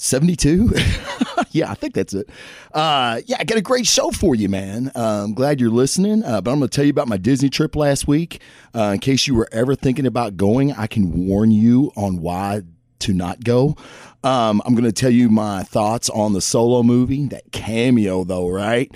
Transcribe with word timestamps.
72? 0.00 0.70
yeah, 1.50 1.70
I 1.70 1.74
think 1.74 1.92
that's 1.92 2.14
it. 2.14 2.30
Uh, 2.72 3.20
yeah, 3.26 3.36
I 3.38 3.44
got 3.44 3.58
a 3.58 3.62
great 3.62 3.86
show 3.86 4.10
for 4.10 4.34
you, 4.34 4.48
man. 4.48 4.90
Uh, 4.96 5.24
I'm 5.24 5.34
glad 5.34 5.60
you're 5.60 5.68
listening, 5.68 6.24
uh, 6.24 6.40
but 6.40 6.50
I'm 6.50 6.58
going 6.58 6.70
to 6.70 6.74
tell 6.74 6.86
you 6.86 6.90
about 6.90 7.06
my 7.06 7.18
Disney 7.18 7.50
trip 7.50 7.76
last 7.76 8.08
week. 8.08 8.40
Uh, 8.74 8.92
in 8.94 9.00
case 9.00 9.26
you 9.26 9.34
were 9.34 9.48
ever 9.52 9.74
thinking 9.74 10.06
about 10.06 10.38
going, 10.38 10.72
I 10.72 10.86
can 10.86 11.26
warn 11.26 11.50
you 11.50 11.92
on 11.96 12.22
why 12.22 12.62
to 13.00 13.12
not 13.12 13.44
go. 13.44 13.76
Um, 14.24 14.62
I'm 14.64 14.74
going 14.74 14.84
to 14.84 14.92
tell 14.92 15.10
you 15.10 15.28
my 15.28 15.64
thoughts 15.64 16.08
on 16.08 16.32
the 16.32 16.40
solo 16.40 16.82
movie, 16.82 17.26
that 17.26 17.52
cameo, 17.52 18.24
though, 18.24 18.48
right? 18.48 18.90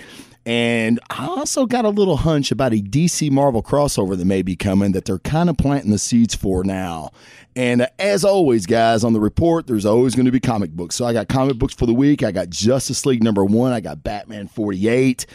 And 0.45 0.99
I 1.09 1.25
also 1.25 1.65
got 1.65 1.85
a 1.85 1.89
little 1.89 2.17
hunch 2.17 2.51
about 2.51 2.71
a 2.71 2.77
DC 2.77 3.31
Marvel 3.31 3.63
crossover 3.63 4.15
that 4.15 4.25
may 4.25 4.43
be 4.43 4.55
coming 4.55 4.91
that 4.91 5.05
they're 5.05 5.17
kind 5.19 5.49
of 5.49 5.57
planting 5.57 5.89
the 5.89 5.97
seeds 5.97 6.35
for 6.35 6.63
now. 6.63 7.11
And 7.55 7.81
uh, 7.81 7.87
as 7.97 8.23
always, 8.23 8.67
guys, 8.67 9.03
on 9.03 9.13
the 9.13 9.19
report, 9.19 9.65
there's 9.65 9.85
always 9.85 10.13
going 10.13 10.25
to 10.27 10.31
be 10.31 10.39
comic 10.39 10.71
books. 10.71 10.95
So 10.95 11.05
I 11.05 11.13
got 11.13 11.29
comic 11.29 11.57
books 11.57 11.73
for 11.73 11.87
the 11.87 11.93
week. 11.93 12.21
I 12.21 12.31
got 12.31 12.49
Justice 12.49 13.05
League 13.07 13.23
number 13.23 13.43
one. 13.43 13.71
I 13.71 13.79
got 13.79 14.03
Batman 14.03 14.47
48. 14.47 15.25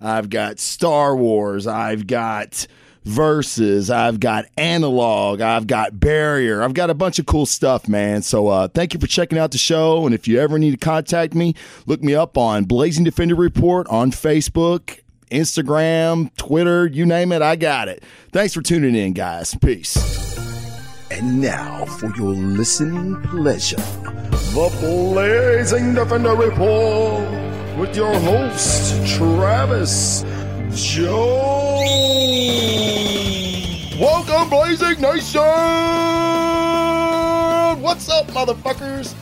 I've 0.00 0.28
got 0.28 0.58
Star 0.58 1.16
Wars. 1.16 1.66
I've 1.66 2.06
got 2.06 2.66
Versus. 3.08 3.90
I've 3.90 4.20
got 4.20 4.44
Analog. 4.58 5.40
I've 5.40 5.66
got 5.66 5.98
Barrier. 5.98 6.62
I've 6.62 6.74
got 6.74 6.90
a 6.90 6.94
bunch 6.94 7.18
of 7.18 7.24
cool 7.24 7.46
stuff, 7.46 7.88
man. 7.88 8.20
So 8.20 8.48
uh, 8.48 8.68
thank 8.68 8.92
you 8.92 9.00
for 9.00 9.06
checking 9.06 9.38
out 9.38 9.50
the 9.50 9.56
show. 9.56 10.04
And 10.04 10.14
if 10.14 10.28
you 10.28 10.38
ever 10.38 10.58
need 10.58 10.72
to 10.72 10.76
contact 10.76 11.34
me, 11.34 11.54
look 11.86 12.02
me 12.02 12.14
up 12.14 12.36
on 12.36 12.64
Blazing 12.64 13.04
Defender 13.04 13.34
Report 13.34 13.86
on 13.88 14.10
Facebook, 14.10 15.00
Instagram, 15.30 16.36
Twitter, 16.36 16.86
you 16.86 17.06
name 17.06 17.32
it. 17.32 17.40
I 17.40 17.56
got 17.56 17.88
it. 17.88 18.02
Thanks 18.30 18.52
for 18.52 18.60
tuning 18.60 18.94
in, 18.94 19.14
guys. 19.14 19.54
Peace. 19.54 19.96
And 21.10 21.40
now, 21.40 21.86
for 21.86 22.14
your 22.14 22.34
listening 22.34 23.22
pleasure, 23.22 23.76
the 23.76 24.76
Blazing 24.80 25.94
Defender 25.94 26.34
Report 26.34 27.78
with 27.78 27.96
your 27.96 28.12
host, 28.20 29.16
Travis 29.16 30.24
Jones. 30.82 31.88
Welcome, 33.98 34.48
Blazing 34.48 35.00
Nation! 35.00 35.40
What's 37.82 38.08
up, 38.08 38.28
motherfuckers? 38.28 39.14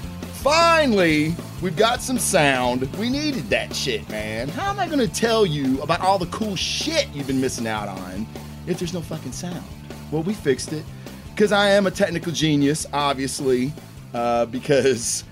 Finally, 0.42 1.34
we've 1.62 1.76
got 1.76 2.02
some 2.02 2.18
sound. 2.18 2.82
We 2.96 3.08
needed 3.08 3.48
that 3.50 3.74
shit, 3.74 4.06
man. 4.10 4.48
How 4.48 4.70
am 4.70 4.78
I 4.78 4.86
to 4.86 5.08
tell 5.08 5.46
you 5.46 5.80
about 5.80 6.02
all 6.02 6.18
the 6.18 6.26
cool 6.26 6.56
shit 6.56 7.08
you've 7.14 7.26
been 7.26 7.40
missing 7.40 7.66
out 7.66 7.88
on 7.88 8.26
if 8.66 8.78
there's 8.78 8.92
no 8.92 9.00
fucking 9.00 9.32
sound? 9.32 9.64
Well, 10.10 10.22
we 10.22 10.34
fixed 10.34 10.72
it 10.72 10.84
because 11.30 11.52
I 11.52 11.70
am 11.70 11.86
a 11.86 11.90
technical 11.90 12.32
genius, 12.32 12.86
obviously, 12.92 13.72
uh, 14.12 14.46
because 14.46 15.24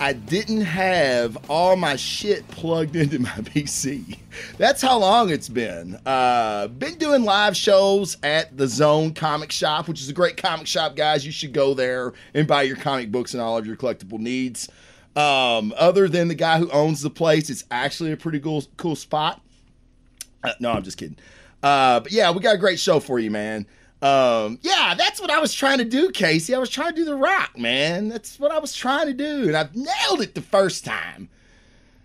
I 0.00 0.12
didn't 0.12 0.62
have 0.62 1.38
all 1.48 1.76
my 1.76 1.96
shit 1.96 2.46
plugged 2.48 2.96
into 2.96 3.18
my 3.18 3.28
PC. 3.28 4.18
That's 4.58 4.82
how 4.82 4.98
long 4.98 5.30
it's 5.30 5.48
been. 5.48 5.98
Uh, 6.04 6.68
been 6.68 6.96
doing 6.96 7.24
live 7.24 7.56
shows 7.56 8.16
at 8.22 8.56
the 8.56 8.66
Zone 8.66 9.14
Comic 9.14 9.52
Shop, 9.52 9.88
which 9.88 10.00
is 10.00 10.08
a 10.08 10.12
great 10.12 10.36
comic 10.36 10.66
shop, 10.66 10.96
guys. 10.96 11.24
You 11.24 11.32
should 11.32 11.52
go 11.52 11.74
there 11.74 12.12
and 12.34 12.46
buy 12.46 12.62
your 12.62 12.76
comic 12.76 13.12
books 13.12 13.34
and 13.34 13.42
all 13.42 13.56
of 13.56 13.66
your 13.66 13.76
collectible 13.76 14.18
needs. 14.18 14.68
Um, 15.16 15.72
other 15.76 16.08
than 16.08 16.26
the 16.28 16.34
guy 16.34 16.58
who 16.58 16.68
owns 16.70 17.00
the 17.00 17.10
place, 17.10 17.48
it's 17.48 17.64
actually 17.70 18.10
a 18.10 18.16
pretty 18.16 18.40
cool, 18.40 18.64
cool 18.76 18.96
spot. 18.96 19.40
Uh, 20.42 20.52
no, 20.58 20.72
I'm 20.72 20.82
just 20.82 20.98
kidding. 20.98 21.16
Uh, 21.62 22.00
but 22.00 22.12
yeah, 22.12 22.30
we 22.32 22.40
got 22.40 22.56
a 22.56 22.58
great 22.58 22.80
show 22.80 22.98
for 23.00 23.18
you, 23.18 23.30
man. 23.30 23.66
Um, 24.04 24.58
yeah, 24.60 24.94
that's 24.94 25.18
what 25.18 25.30
I 25.30 25.40
was 25.40 25.54
trying 25.54 25.78
to 25.78 25.84
do, 25.84 26.10
Casey. 26.10 26.54
I 26.54 26.58
was 26.58 26.68
trying 26.68 26.90
to 26.90 26.96
do 26.96 27.06
the 27.06 27.14
rock, 27.14 27.58
man. 27.58 28.10
That's 28.10 28.38
what 28.38 28.52
I 28.52 28.58
was 28.58 28.74
trying 28.74 29.06
to 29.06 29.14
do, 29.14 29.48
and 29.48 29.56
I 29.56 29.66
nailed 29.72 30.20
it 30.20 30.34
the 30.34 30.42
first 30.42 30.84
time. 30.84 31.30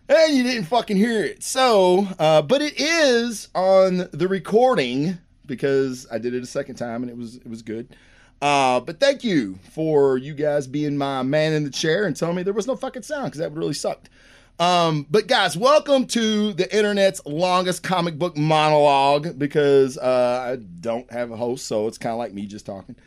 And 0.07 0.33
you 0.33 0.43
didn't 0.43 0.63
fucking 0.63 0.95
hear 0.95 1.25
it. 1.25 1.43
So, 1.43 2.07
uh, 2.17 2.41
but 2.41 2.61
it 2.61 2.79
is 2.79 3.49
on 3.53 4.07
the 4.13 4.29
recording 4.29 5.17
because 5.45 6.07
I 6.09 6.19
did 6.19 6.33
it 6.33 6.41
a 6.41 6.47
second 6.47 6.75
time 6.75 7.03
and 7.03 7.11
it 7.11 7.17
was 7.17 7.35
it 7.35 7.47
was 7.47 7.61
good. 7.61 7.95
Uh, 8.41 8.79
but 8.79 8.99
thank 8.99 9.23
you 9.23 9.59
for 9.71 10.17
you 10.17 10.33
guys 10.33 10.65
being 10.65 10.97
my 10.97 11.21
man 11.21 11.51
in 11.51 11.65
the 11.65 11.69
chair 11.69 12.05
and 12.05 12.15
telling 12.15 12.37
me 12.37 12.43
there 12.43 12.53
was 12.53 12.65
no 12.65 12.75
fucking 12.75 13.03
sound 13.03 13.25
because 13.25 13.39
that 13.39 13.51
really 13.51 13.73
sucked. 13.73 14.09
Um, 14.59 15.07
but 15.09 15.27
guys, 15.27 15.55
welcome 15.55 16.05
to 16.07 16.51
the 16.51 16.77
internet's 16.77 17.21
longest 17.25 17.81
comic 17.81 18.19
book 18.19 18.35
monologue 18.35 19.39
because 19.39 19.97
uh, 19.97 20.51
I 20.51 20.57
don't 20.57 21.09
have 21.13 21.31
a 21.31 21.37
host, 21.37 21.65
so 21.65 21.87
it's 21.87 21.97
kind 21.97 22.11
of 22.11 22.19
like 22.19 22.33
me 22.33 22.45
just 22.45 22.65
talking. 22.65 22.97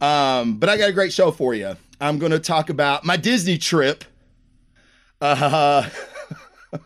Um, 0.00 0.56
but 0.56 0.68
I 0.68 0.76
got 0.76 0.88
a 0.88 0.92
great 0.92 1.12
show 1.12 1.30
for 1.30 1.54
you. 1.54 1.76
I'm 2.00 2.18
going 2.18 2.32
to 2.32 2.40
talk 2.40 2.70
about 2.70 3.04
my 3.04 3.16
Disney 3.16 3.56
trip. 3.56 4.02
Uh, 5.20 5.88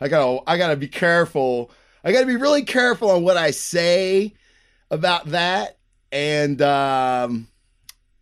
I 0.00 0.08
got 0.08 0.44
I 0.46 0.56
got 0.56 0.68
to 0.68 0.76
be 0.76 0.88
careful. 0.88 1.70
I 2.02 2.12
got 2.12 2.20
to 2.20 2.26
be 2.26 2.36
really 2.36 2.62
careful 2.62 3.10
on 3.10 3.22
what 3.22 3.36
I 3.36 3.50
say 3.50 4.32
about 4.90 5.26
that. 5.26 5.76
And 6.10 6.62
um, 6.62 7.48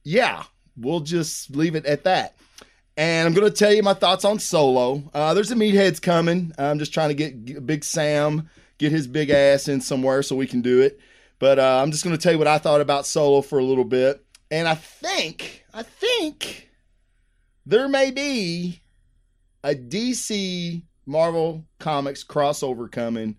yeah, 0.03 0.43
we'll 0.77 1.01
just 1.01 1.55
leave 1.55 1.77
it 1.77 1.87
at 1.87 2.03
that. 2.03 2.36
And 2.97 3.27
I'm 3.27 3.35
going 3.35 3.51
to 3.51 3.55
tell 3.55 3.73
you 3.73 3.83
my 3.83 3.95
thoughts 3.95 4.25
on 4.25 4.39
Solo. 4.39 5.03
Uh, 5.13 5.35
there's 5.35 5.51
a 5.51 5.55
meatheads 5.55 6.01
coming. 6.01 6.53
I'm 6.57 6.79
just 6.79 6.95
trying 6.95 7.11
to 7.11 7.15
get, 7.15 7.45
get 7.45 7.67
Big 7.67 7.85
Sam, 7.85 8.49
get 8.79 8.91
his 8.91 9.07
big 9.07 9.31
ass 9.31 9.69
in 9.69 9.81
somewhere 9.81 10.23
so 10.23 10.35
we 10.35 10.47
can 10.47 10.63
do 10.63 10.81
it. 10.81 10.99
But 11.39 11.59
uh, 11.59 11.81
I'm 11.83 11.91
just 11.91 12.05
going 12.05 12.17
to 12.17 12.23
tell 12.23 12.33
you 12.33 12.39
what 12.39 12.47
I 12.47 12.59
thought 12.59 12.81
about 12.81 13.07
Solo 13.07 13.43
for 13.43 13.59
a 13.59 13.65
little 13.65 13.85
bit. 13.85 14.25
And 14.51 14.67
I 14.67 14.75
think, 14.75 15.65
I 15.75 15.83
think 15.83 16.71
there 17.67 17.89
may 17.89 18.11
be 18.11 18.81
a 19.63 19.75
DC 19.75 20.83
Marvel 21.05 21.67
Comics 21.79 22.25
crossover 22.25 22.91
coming 22.91 23.37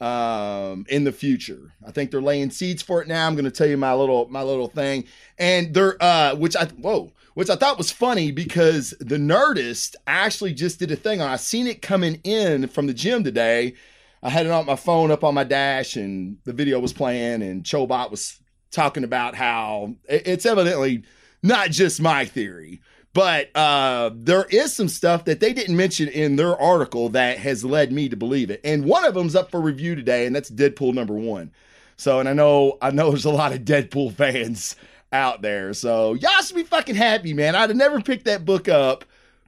um, 0.00 0.84
in 0.88 1.04
the 1.04 1.12
future. 1.12 1.72
I 1.86 1.92
think 1.92 2.10
they're 2.10 2.20
laying 2.20 2.50
seeds 2.50 2.82
for 2.82 3.00
it 3.00 3.08
now. 3.08 3.26
I'm 3.26 3.34
going 3.34 3.44
to 3.44 3.50
tell 3.50 3.68
you 3.68 3.76
my 3.76 3.94
little 3.94 4.28
my 4.28 4.42
little 4.42 4.68
thing, 4.68 5.04
and 5.38 5.72
they're 5.72 6.02
uh, 6.02 6.34
which 6.34 6.56
I 6.56 6.66
whoa, 6.66 7.12
which 7.34 7.50
I 7.50 7.56
thought 7.56 7.78
was 7.78 7.90
funny 7.90 8.30
because 8.30 8.94
the 9.00 9.16
Nerdist 9.16 9.96
actually 10.06 10.54
just 10.54 10.78
did 10.78 10.90
a 10.90 10.96
thing. 10.96 11.20
I 11.20 11.36
seen 11.36 11.66
it 11.66 11.82
coming 11.82 12.20
in 12.24 12.68
from 12.68 12.86
the 12.86 12.94
gym 12.94 13.24
today. 13.24 13.74
I 14.22 14.30
had 14.30 14.46
it 14.46 14.52
on 14.52 14.66
my 14.66 14.76
phone 14.76 15.10
up 15.10 15.24
on 15.24 15.34
my 15.34 15.44
dash, 15.44 15.96
and 15.96 16.38
the 16.44 16.52
video 16.52 16.78
was 16.78 16.92
playing, 16.92 17.42
and 17.42 17.64
Chobot 17.64 18.10
was 18.10 18.38
talking 18.70 19.04
about 19.04 19.34
how 19.34 19.94
it's 20.04 20.46
evidently 20.46 21.02
not 21.42 21.70
just 21.70 22.00
my 22.00 22.24
theory 22.24 22.80
but 23.14 23.54
uh, 23.54 24.10
there 24.14 24.46
is 24.50 24.72
some 24.72 24.88
stuff 24.88 25.26
that 25.26 25.40
they 25.40 25.52
didn't 25.52 25.76
mention 25.76 26.08
in 26.08 26.36
their 26.36 26.58
article 26.58 27.10
that 27.10 27.38
has 27.38 27.64
led 27.64 27.92
me 27.92 28.08
to 28.08 28.16
believe 28.16 28.50
it. 28.50 28.60
And 28.64 28.84
one 28.84 29.04
of 29.04 29.14
them's 29.14 29.36
up 29.36 29.50
for 29.50 29.60
review 29.60 29.94
today, 29.94 30.26
and 30.26 30.34
that's 30.34 30.50
Deadpool 30.50 30.94
number 30.94 31.14
one. 31.14 31.52
So, 31.96 32.20
and 32.20 32.28
I 32.28 32.32
know 32.32 32.78
I 32.80 32.90
know 32.90 33.10
there's 33.10 33.26
a 33.26 33.30
lot 33.30 33.52
of 33.52 33.60
Deadpool 33.60 34.12
fans 34.16 34.76
out 35.12 35.42
there. 35.42 35.74
So 35.74 36.14
y'all 36.14 36.42
should 36.42 36.56
be 36.56 36.62
fucking 36.62 36.94
happy, 36.94 37.34
man. 37.34 37.54
I'd 37.54 37.70
have 37.70 37.76
never 37.76 38.00
picked 38.00 38.24
that 38.24 38.44
book 38.44 38.68
up, 38.68 39.04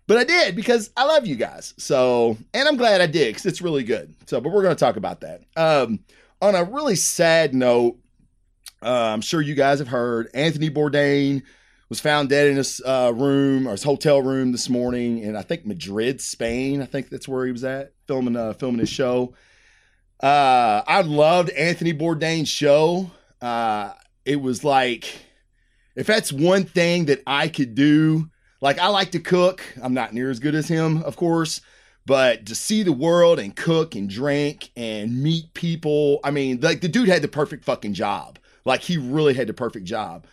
but 0.07 0.19
I 0.19 0.25
did 0.25 0.57
because 0.57 0.91
I 0.97 1.05
love 1.05 1.27
you 1.27 1.37
guys. 1.37 1.75
So, 1.79 2.37
and 2.53 2.69
I'm 2.69 2.77
glad 2.77 3.01
I 3.01 3.07
did 3.07 3.29
because 3.29 3.47
it's 3.47 3.63
really 3.63 3.85
good. 3.85 4.15
So, 4.27 4.41
but 4.41 4.53
we're 4.53 4.63
going 4.63 4.77
to 4.77 4.81
talk 4.81 4.97
about 4.97 5.23
that. 5.23 5.43
Um, 5.57 6.01
on 6.43 6.55
a 6.55 6.65
really 6.65 6.97
sad 6.97 7.55
note, 7.55 7.99
uh, 8.83 9.13
I'm 9.13 9.23
sure 9.23 9.41
you 9.41 9.55
guys 9.55 9.79
have 9.79 9.89
heard 9.89 10.29
Anthony 10.35 10.69
Bourdain 10.69 11.43
was 11.89 12.01
found 12.01 12.29
dead 12.29 12.49
in 12.49 12.57
his 12.57 12.81
uh, 12.85 13.13
room 13.15 13.67
or 13.67 13.73
his 13.73 13.83
hotel 13.83 14.21
room 14.21 14.53
this 14.53 14.69
morning 14.69 15.19
in 15.19 15.37
I 15.37 15.43
think 15.43 15.65
Madrid, 15.65 16.21
Spain. 16.21 16.83
I 16.83 16.87
think 16.87 17.09
that's 17.09 17.29
where 17.29 17.47
he 17.47 17.53
was 17.53 17.65
at 17.65 17.93
filming 18.07 18.37
uh, 18.37 18.53
filming 18.55 18.81
his 18.81 18.89
show. 18.89 19.35
Uh, 20.21 20.83
I 20.87 21.03
loved 21.03 21.51
Anthony 21.51 21.93
Bourdain's 21.93 22.49
show. 22.49 23.11
Uh, 23.41 23.93
it 24.25 24.41
was 24.41 24.65
like 24.65 25.07
if 25.97 26.07
that's 26.07 26.33
one 26.33 26.65
thing 26.65 27.07
that 27.07 27.23
I 27.27 27.49
could 27.49 27.75
do, 27.75 28.29
like 28.61 28.79
I 28.79 28.89
like 28.89 29.13
to 29.13 29.21
cook. 29.21 29.63
I'm 29.83 29.95
not 29.95 30.13
near 30.15 30.31
as 30.31 30.41
good 30.41 30.55
as 30.55 30.69
him, 30.69 31.03
of 31.03 31.17
course, 31.17 31.61
but 32.07 32.47
to 32.47 32.55
see 32.55 32.83
the 32.83 32.93
world 32.93 33.39
and 33.39 33.55
cook 33.55 33.95
and 33.95 34.09
drink 34.09 34.71
and 34.77 35.23
meet 35.23 35.55
people, 35.55 36.21
I 36.25 36.31
mean, 36.31 36.61
like 36.61 36.81
the 36.81 36.89
dude 36.89 37.09
had 37.09 37.23
the 37.23 37.29
perfect 37.29 37.65
fucking 37.65 37.95
job. 37.95 38.39
Like 38.65 38.81
he 38.81 38.97
really 38.97 39.35
had 39.35 39.47
the 39.47 39.55
perfect 39.55 39.87
job. 39.87 40.27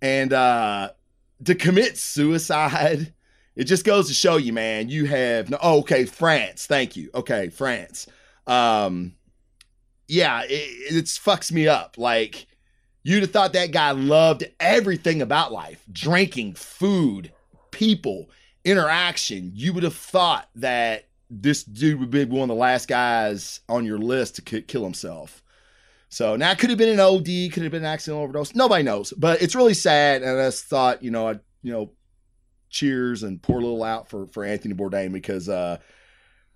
And 0.00 0.32
uh 0.32 0.90
to 1.44 1.54
commit 1.54 1.98
suicide, 1.98 3.12
it 3.56 3.64
just 3.64 3.84
goes 3.84 4.08
to 4.08 4.14
show 4.14 4.36
you, 4.36 4.52
man, 4.52 4.88
you 4.88 5.06
have 5.06 5.50
no 5.50 5.58
oh, 5.62 5.80
okay, 5.80 6.04
France. 6.04 6.66
Thank 6.66 6.96
you. 6.96 7.10
Okay, 7.14 7.48
France. 7.48 8.06
Um 8.46 9.14
yeah, 10.08 10.42
it, 10.42 10.94
it 10.94 11.04
fucks 11.04 11.50
me 11.50 11.68
up. 11.68 11.96
Like 11.98 12.46
you'd 13.02 13.22
have 13.22 13.30
thought 13.30 13.52
that 13.54 13.72
guy 13.72 13.90
loved 13.92 14.44
everything 14.60 15.22
about 15.22 15.52
life, 15.52 15.84
drinking, 15.90 16.54
food, 16.54 17.32
people, 17.70 18.30
interaction. 18.64 19.52
You 19.54 19.72
would 19.72 19.82
have 19.82 19.94
thought 19.94 20.48
that 20.56 21.06
this 21.30 21.64
dude 21.64 21.98
would 22.00 22.10
be 22.10 22.24
one 22.24 22.42
of 22.42 22.48
the 22.48 22.54
last 22.54 22.88
guys 22.88 23.60
on 23.68 23.84
your 23.84 23.98
list 23.98 24.36
to 24.36 24.42
k- 24.42 24.62
kill 24.62 24.84
himself. 24.84 25.42
So 26.08 26.36
now 26.36 26.50
it 26.50 26.58
could 26.58 26.68
have 26.68 26.78
been 26.78 26.90
an 26.90 27.00
OD, 27.00 27.52
could 27.52 27.62
have 27.62 27.72
been 27.72 27.84
an 27.84 27.90
accidental 27.90 28.22
overdose. 28.22 28.54
Nobody 28.54 28.82
knows, 28.82 29.14
but 29.16 29.40
it's 29.40 29.54
really 29.54 29.72
sad. 29.72 30.22
And 30.22 30.38
I 30.38 30.46
just 30.46 30.64
thought, 30.66 31.02
you 31.02 31.10
know, 31.10 31.28
I, 31.28 31.32
you 31.62 31.72
know, 31.72 31.92
cheers 32.68 33.22
and 33.22 33.40
pour 33.40 33.58
a 33.58 33.62
little 33.62 33.82
out 33.82 34.08
for 34.08 34.26
for 34.26 34.44
Anthony 34.44 34.74
Bourdain 34.74 35.12
because 35.12 35.48
uh, 35.48 35.78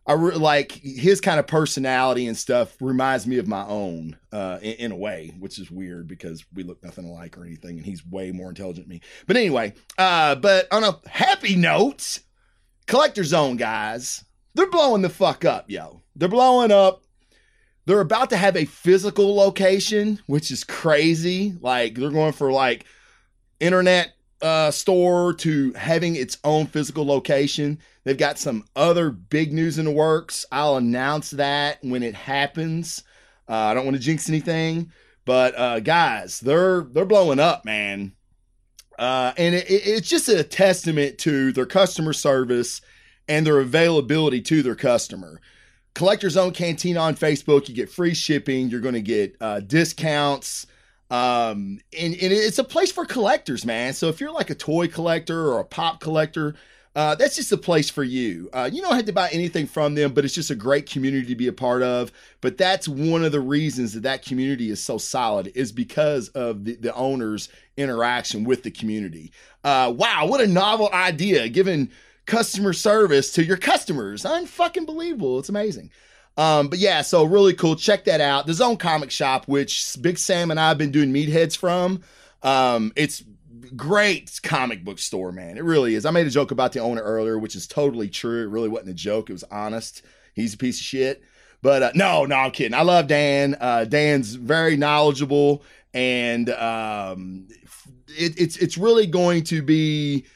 I 0.07 0.13
re- 0.13 0.37
like 0.37 0.73
his 0.73 1.21
kind 1.21 1.41
of 1.41 1.47
personality 1.47 2.27
and 2.27 2.37
stuff 2.37 2.77
reminds 2.81 3.27
me 3.27 3.39
of 3.39 3.49
my 3.49 3.65
own 3.67 4.17
uh, 4.33 4.59
in, 4.63 4.75
in, 4.75 4.93
a 4.93 4.97
way, 4.97 5.35
which 5.39 5.59
is 5.59 5.71
weird 5.71 6.07
because 6.07 6.45
we 6.55 6.63
look 6.63 6.83
nothing 6.85 7.07
alike 7.07 7.37
or 7.37 7.45
anything, 7.45 7.77
and 7.77 7.85
he's 7.85 8.07
way 8.07 8.31
more 8.31 8.49
intelligent 8.49 8.87
than 8.87 8.97
me. 8.97 9.03
But 9.27 9.37
anyway, 9.37 9.75
uh, 9.99 10.37
but 10.37 10.73
on 10.73 10.85
a 10.85 11.01
happy 11.09 11.57
note, 11.57 12.21
Collector 12.87 13.25
Zone 13.25 13.57
guys, 13.57 14.25
they're 14.55 14.71
blowing 14.71 15.03
the 15.03 15.09
fuck 15.09 15.45
up, 15.45 15.69
yo. 15.69 16.03
They're 16.15 16.29
blowing 16.29 16.71
up. 16.71 17.03
They're 17.85 18.01
about 18.01 18.31
to 18.31 18.37
have 18.37 18.57
a 18.57 18.65
physical 18.65 19.35
location, 19.35 20.21
which 20.27 20.51
is 20.51 20.65
crazy. 20.65 21.57
Like 21.61 21.95
they're 21.95 22.11
going 22.11 22.33
for 22.33 22.53
like 22.53 22.85
internet 23.61 24.16
uh, 24.43 24.71
store 24.71 25.33
to 25.35 25.73
having 25.73 26.17
its 26.17 26.39
own 26.45 26.67
physical 26.67 27.07
location. 27.07 27.79
They've 28.05 28.17
got 28.17 28.39
some 28.39 28.65
other 28.77 29.11
big 29.11 29.53
news 29.53 29.79
in 29.79 29.87
the 29.87 29.91
works. 29.91 30.45
I'll 30.53 30.77
announce 30.77 31.31
that 31.33 31.79
when 31.83 32.03
it 32.03 32.15
happens. 32.15 33.03
Uh, 33.49 33.55
I 33.55 33.75
don't 33.75 33.85
want 33.85 33.97
to 33.97 34.03
jinx 34.03 34.29
anything, 34.29 34.93
but 35.25 35.57
uh, 35.57 35.81
guys, 35.81 36.41
they're 36.41 36.83
they're 36.83 37.05
blowing 37.05 37.41
up, 37.41 37.65
man. 37.65 38.13
Uh, 38.99 39.33
and 39.37 39.55
it, 39.55 39.67
it's 39.69 40.09
just 40.09 40.29
a 40.29 40.43
testament 40.43 41.19
to 41.19 41.53
their 41.53 41.67
customer 41.67 42.13
service 42.13 42.81
and 43.29 43.47
their 43.47 43.61
availability 43.61 44.41
to 44.41 44.63
their 44.63 44.75
customer. 44.75 45.41
Collector 45.95 46.29
Zone 46.29 46.53
Cantina 46.53 47.01
on 47.01 47.15
Facebook, 47.15 47.69
you 47.69 47.75
get 47.75 47.91
free 47.91 48.15
shipping. 48.15 48.69
You're 48.69 48.81
going 48.81 48.95
to 48.95 49.01
get 49.01 49.37
uh, 49.41 49.61
discounts. 49.61 50.67
Um, 51.11 51.81
and, 51.99 52.15
and 52.15 52.33
it's 52.33 52.59
a 52.59 52.65
place 52.65 52.91
for 52.91 53.05
collectors, 53.05 53.65
man. 53.65 53.93
So 53.93 54.09
if 54.09 54.21
you're 54.21 54.33
like 54.33 54.51
a 54.51 54.55
toy 54.55 54.89
collector 54.89 55.49
or 55.49 55.61
a 55.61 55.65
pop 55.65 56.01
collector, 56.01 56.57
uh, 56.97 57.15
that's 57.15 57.37
just 57.37 57.53
a 57.53 57.59
place 57.59 57.91
for 57.91 58.03
you. 58.03 58.49
Uh, 58.55 58.71
you 58.73 58.81
don't 58.81 58.97
have 58.97 59.05
to 59.05 59.13
buy 59.13 59.29
anything 59.29 59.67
from 59.67 59.95
them, 59.95 60.15
but 60.15 60.25
it's 60.25 60.35
just 60.35 60.51
a 60.51 60.55
great 60.55 60.89
community 60.89 61.27
to 61.27 61.37
be 61.37 61.47
a 61.47 61.53
part 61.53 61.83
of. 61.83 62.11
But 62.41 62.57
that's 62.57 62.89
one 62.89 63.23
of 63.23 63.33
the 63.33 63.41
reasons 63.41 63.93
that 63.93 64.03
that 64.05 64.25
community 64.25 64.71
is 64.71 64.83
so 64.83 64.97
solid 64.97 65.53
is 65.55 65.73
because 65.73 66.29
of 66.31 66.65
the, 66.65 66.77
the 66.77 66.95
owner's 66.95 67.51
interaction 67.77 68.45
with 68.45 68.63
the 68.63 68.71
community. 68.71 69.31
Uh, 69.63 69.93
wow, 69.95 70.25
what 70.27 70.41
a 70.41 70.47
novel 70.47 70.89
idea! 70.91 71.51
Giving 71.51 71.91
customer 72.25 72.73
service 72.73 73.31
to 73.33 73.45
your 73.45 73.59
customers, 73.59 74.23
unfucking 74.25 74.87
believable. 74.87 75.39
It's 75.39 75.51
amazing. 75.51 75.91
Um, 76.37 76.69
but 76.69 76.79
yeah, 76.79 77.03
so 77.03 77.25
really 77.25 77.55
cool. 77.55 77.77
Check 77.77 78.05
that 78.05 78.21
out. 78.21 78.47
The 78.47 78.55
Zone 78.55 78.77
Comic 78.77 79.11
Shop, 79.11 79.49
which 79.49 79.97
Big 80.01 80.19
Sam 80.19 80.51
and 80.51 80.61
I 80.61 80.69
have 80.69 80.79
been 80.79 80.91
doing 80.91 81.13
meatheads 81.13 81.57
from. 81.57 82.03
Um, 82.43 82.93
it's 82.95 83.25
great 83.75 84.39
comic 84.43 84.85
book 84.85 84.99
store, 84.99 85.33
man. 85.33 85.57
It 85.57 85.65
really 85.65 85.95
is. 85.95 86.05
I 86.05 86.11
made 86.11 86.27
a 86.27 86.31
joke 86.31 86.51
about 86.51 86.73
the 86.73 86.81
owner 86.81 87.03
earlier, 87.03 87.39
which 87.39 87.57
is 87.57 87.67
totally 87.67 88.09
true. 88.09 88.45
It 88.45 88.51
really 88.51 88.69
wasn't 88.69 88.91
a 88.91 88.95
joke. 88.95 89.31
It 89.31 89.33
was 89.33 89.45
honest. 89.45 90.03
He's 90.35 90.55
a 90.55 90.59
piece 90.59 90.79
of 90.79 90.85
shit. 90.85 91.23
But 91.63 91.83
uh, 91.83 91.91
no, 91.95 92.27
no, 92.27 92.37
I'm 92.37 92.51
kidding. 92.51 92.75
I 92.75 92.83
love 92.83 93.07
Dan. 93.07 93.57
Uh, 93.59 93.85
Dan's 93.85 94.35
very 94.35 94.77
knowledgeable, 94.77 95.65
and 95.95 96.51
um, 96.51 97.49
it, 98.09 98.39
it's 98.39 98.57
it's 98.59 98.77
really 98.77 99.07
going 99.07 99.43
to 99.45 99.63
be 99.63 100.27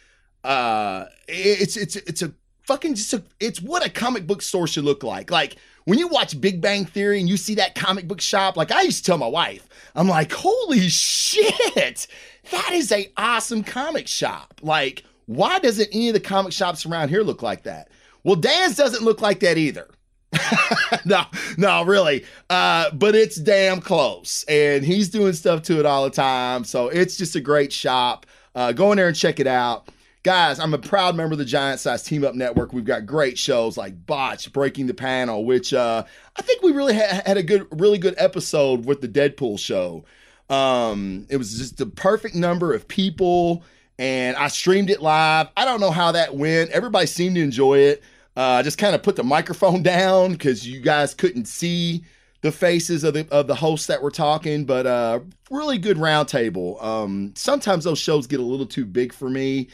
uh, 0.43 1.05
it's 1.29 1.77
it's 1.77 1.97
it's 1.97 2.23
a 2.23 2.33
fucking 2.63 2.95
just 2.95 3.13
a, 3.13 3.23
it's 3.39 3.61
what 3.61 3.87
a 3.87 3.91
comic 3.91 4.27
book 4.27 4.43
store 4.43 4.67
should 4.67 4.85
look 4.85 5.03
like. 5.03 5.31
Like 5.31 5.57
when 5.85 5.99
you 5.99 6.09
watch 6.09 6.41
Big 6.41 6.61
Bang 6.61 6.85
Theory 6.85 7.21
and 7.21 7.29
you 7.29 7.37
see 7.37 7.55
that 7.57 7.75
comic 7.75 8.07
book 8.07 8.21
shop, 8.21 8.57
like 8.57 8.71
I 8.71 8.83
used 8.83 9.05
to 9.05 9.11
tell 9.11 9.19
my 9.19 9.27
wife, 9.27 9.69
I'm 9.95 10.09
like, 10.09 10.33
holy 10.33 10.89
shit, 10.89 12.07
that 12.51 12.73
is 12.73 12.93
a 12.93 13.11
awesome 13.17 13.65
comic 13.65 14.07
shop. 14.07 14.61
Like, 14.63 15.05
why 15.27 15.59
doesn't 15.59 15.89
any 15.93 16.09
of 16.09 16.15
the 16.15 16.21
comic 16.21 16.53
shops 16.53 16.85
around 16.87 17.09
here 17.09 17.23
look 17.23 17.43
like 17.43 17.63
that? 17.65 17.89
Well, 18.25 18.37
Dan's 18.37 18.77
doesn't 18.77 19.05
look 19.05 19.21
like 19.21 19.41
that 19.41 19.57
either. 19.57 19.89
no, 21.05 21.25
no, 21.57 21.85
really. 21.85 22.25
Uh, 22.49 22.91
but 22.93 23.15
it's 23.15 23.37
damn 23.37 23.81
close. 23.81 24.45
And 24.45 24.85
he's 24.85 25.09
doing 25.09 25.33
stuff 25.33 25.63
to 25.63 25.79
it 25.79 25.87
all 25.87 26.05
the 26.05 26.11
time. 26.11 26.65
So 26.65 26.89
it's 26.89 27.17
just 27.17 27.37
a 27.37 27.41
great 27.41 27.73
shop. 27.73 28.27
Uh, 28.55 28.73
go 28.73 28.93
in 28.93 28.97
there 28.97 29.09
and 29.09 29.17
check 29.17 29.41
it 29.41 29.47
out. 29.47 29.89
Guys, 30.23 30.59
I'm 30.61 30.75
a 30.75 30.79
proud 30.79 31.17
member 31.17 31.33
of 31.33 31.39
the 31.39 31.47
Giant 31.47 31.81
Size 31.81 32.03
Team 32.03 32.25
Up 32.25 32.35
Network. 32.35 32.75
We've 32.75 32.85
got 32.85 33.07
great 33.07 33.39
shows 33.39 33.79
like 33.79 34.05
Botch, 34.05 34.53
Breaking 34.53 34.87
the 34.87 34.93
Panel, 34.93 35.47
which 35.47 35.73
uh, 35.73 36.05
I 36.37 36.43
think 36.43 36.63
we 36.63 36.73
really 36.73 36.95
ha- 36.95 37.23
had 37.25 37.39
a 37.39 37.43
good, 37.43 37.67
really 37.71 37.97
good 37.97 38.15
episode 38.19 38.85
with 38.85 39.01
the 39.01 39.09
Deadpool 39.09 39.59
show. 39.59 40.05
Um, 40.51 41.27
it 41.31 41.39
was 41.39 41.57
just 41.57 41.79
the 41.79 41.87
perfect 41.87 42.35
number 42.35 42.75
of 42.75 42.87
people, 42.87 43.65
and 43.99 44.37
I 44.37 44.49
streamed 44.49 44.91
it 44.91 45.01
live. 45.01 45.49
I 45.57 45.65
don't 45.65 45.81
know 45.81 45.91
how 45.91 46.13
that 46.13 46.35
went. 46.35 46.71
Everybody 46.71 47.07
seemed 47.07 47.37
to 47.37 47.43
enjoy 47.43 47.79
it. 47.79 48.03
Uh, 48.37 48.43
I 48.43 48.63
just 48.63 48.77
kind 48.77 48.95
of 48.95 49.03
put 49.03 49.17
the 49.17 49.25
microphone 49.25 49.83
down 49.85 50.33
because 50.33 50.69
you 50.69 50.81
guys 50.81 51.15
couldn't 51.15 51.47
see 51.47 52.05
the 52.43 52.53
faces 52.53 53.05
of 53.05 53.15
the 53.15 53.27
of 53.31 53.47
the 53.47 53.55
hosts 53.55 53.87
that 53.87 54.03
were 54.03 54.11
talking, 54.11 54.67
but 54.67 54.87
uh, 54.87 55.21
really 55.51 55.79
good 55.79 55.97
roundtable. 55.97 56.83
Um, 56.83 57.33
sometimes 57.37 57.85
those 57.85 57.99
shows 57.99 58.27
get 58.27 58.41
a 58.41 58.43
little 58.45 58.67
too 58.67 58.85
big 58.85 59.15
for 59.15 59.31
me, 59.31 59.69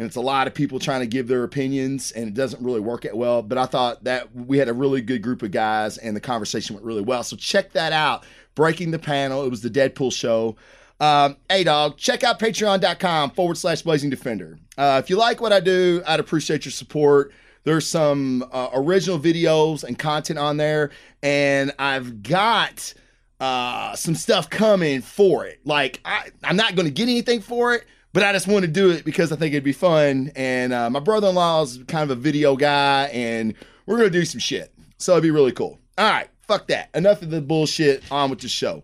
and 0.00 0.06
it's 0.06 0.16
a 0.16 0.20
lot 0.22 0.46
of 0.46 0.54
people 0.54 0.78
trying 0.78 1.00
to 1.00 1.06
give 1.06 1.28
their 1.28 1.44
opinions, 1.44 2.10
and 2.12 2.26
it 2.26 2.32
doesn't 2.32 2.64
really 2.64 2.80
work 2.80 3.04
out 3.04 3.14
well. 3.14 3.42
But 3.42 3.58
I 3.58 3.66
thought 3.66 4.02
that 4.04 4.34
we 4.34 4.56
had 4.56 4.70
a 4.70 4.72
really 4.72 5.02
good 5.02 5.20
group 5.20 5.42
of 5.42 5.50
guys, 5.50 5.98
and 5.98 6.16
the 6.16 6.22
conversation 6.22 6.74
went 6.74 6.86
really 6.86 7.02
well. 7.02 7.22
So 7.22 7.36
check 7.36 7.72
that 7.72 7.92
out 7.92 8.24
breaking 8.54 8.92
the 8.92 8.98
panel. 8.98 9.44
It 9.44 9.50
was 9.50 9.60
the 9.60 9.68
Deadpool 9.68 10.14
show. 10.14 10.56
Um, 11.00 11.36
hey, 11.50 11.64
dog, 11.64 11.98
check 11.98 12.24
out 12.24 12.38
patreon.com 12.38 13.32
forward 13.32 13.58
slash 13.58 13.82
blazing 13.82 14.08
defender. 14.08 14.58
Uh, 14.78 15.02
if 15.04 15.10
you 15.10 15.16
like 15.16 15.42
what 15.42 15.52
I 15.52 15.60
do, 15.60 16.02
I'd 16.06 16.18
appreciate 16.18 16.64
your 16.64 16.72
support. 16.72 17.34
There's 17.64 17.86
some 17.86 18.42
uh, 18.52 18.70
original 18.72 19.18
videos 19.18 19.84
and 19.84 19.98
content 19.98 20.38
on 20.38 20.56
there, 20.56 20.92
and 21.22 21.74
I've 21.78 22.22
got 22.22 22.94
uh, 23.38 23.94
some 23.96 24.14
stuff 24.14 24.48
coming 24.48 25.02
for 25.02 25.44
it. 25.44 25.60
Like, 25.66 26.00
I, 26.06 26.30
I'm 26.42 26.56
not 26.56 26.74
going 26.74 26.86
to 26.86 26.90
get 26.90 27.02
anything 27.02 27.42
for 27.42 27.74
it, 27.74 27.84
but 28.12 28.22
I 28.22 28.32
just 28.32 28.46
want 28.46 28.64
to 28.64 28.70
do 28.70 28.90
it 28.90 29.04
because 29.04 29.32
I 29.32 29.36
think 29.36 29.54
it'd 29.54 29.64
be 29.64 29.72
fun. 29.72 30.32
And 30.36 30.72
uh, 30.72 30.90
my 30.90 31.00
brother 31.00 31.28
in 31.28 31.34
law 31.34 31.62
is 31.62 31.78
kind 31.88 32.10
of 32.10 32.16
a 32.16 32.20
video 32.20 32.56
guy, 32.56 33.04
and 33.12 33.54
we're 33.86 33.96
going 33.96 34.12
to 34.12 34.18
do 34.18 34.24
some 34.24 34.40
shit. 34.40 34.72
So 34.98 35.12
it'd 35.12 35.22
be 35.22 35.30
really 35.30 35.52
cool. 35.52 35.78
All 35.98 36.10
right 36.10 36.28
fuck 36.50 36.66
that. 36.66 36.90
Enough 36.96 37.22
of 37.22 37.30
the 37.30 37.40
bullshit. 37.40 38.02
On 38.10 38.28
with 38.28 38.40
the 38.40 38.48
show. 38.48 38.82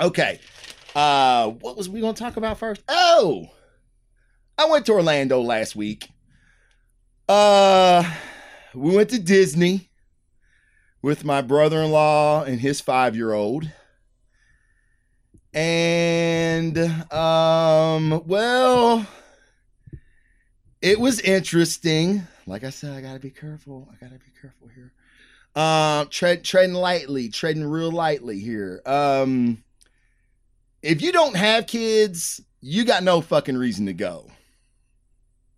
Okay. 0.00 0.40
Uh, 0.96 1.50
what 1.50 1.76
was 1.76 1.86
we 1.86 2.00
gonna 2.00 2.14
talk 2.14 2.38
about 2.38 2.58
first? 2.58 2.82
Oh, 2.88 3.46
I 4.56 4.64
went 4.64 4.86
to 4.86 4.92
Orlando 4.92 5.42
last 5.42 5.76
week. 5.76 6.08
Uh, 7.28 8.10
we 8.74 8.96
went 8.96 9.10
to 9.10 9.18
Disney 9.18 9.90
with 11.02 11.26
my 11.26 11.42
brother-in-law 11.42 12.44
and 12.44 12.58
his 12.58 12.80
five-year-old. 12.80 13.70
And 15.54 16.78
um, 17.12 18.22
well, 18.26 19.06
it 20.82 21.00
was 21.00 21.20
interesting. 21.20 22.22
Like 22.46 22.64
I 22.64 22.70
said, 22.70 22.96
I 22.96 23.00
gotta 23.00 23.18
be 23.18 23.30
careful. 23.30 23.88
I 23.90 23.96
gotta 23.96 24.18
be 24.18 24.30
careful 24.40 24.68
here. 24.68 24.92
Um, 25.54 26.08
tread 26.08 26.44
treading 26.44 26.74
lightly, 26.74 27.28
treading 27.30 27.64
real 27.64 27.90
lightly 27.90 28.38
here. 28.38 28.82
Um, 28.86 29.64
if 30.82 31.02
you 31.02 31.12
don't 31.12 31.36
have 31.36 31.66
kids, 31.66 32.40
you 32.60 32.84
got 32.84 33.02
no 33.02 33.20
fucking 33.20 33.56
reason 33.56 33.86
to 33.86 33.92
go. 33.92 34.30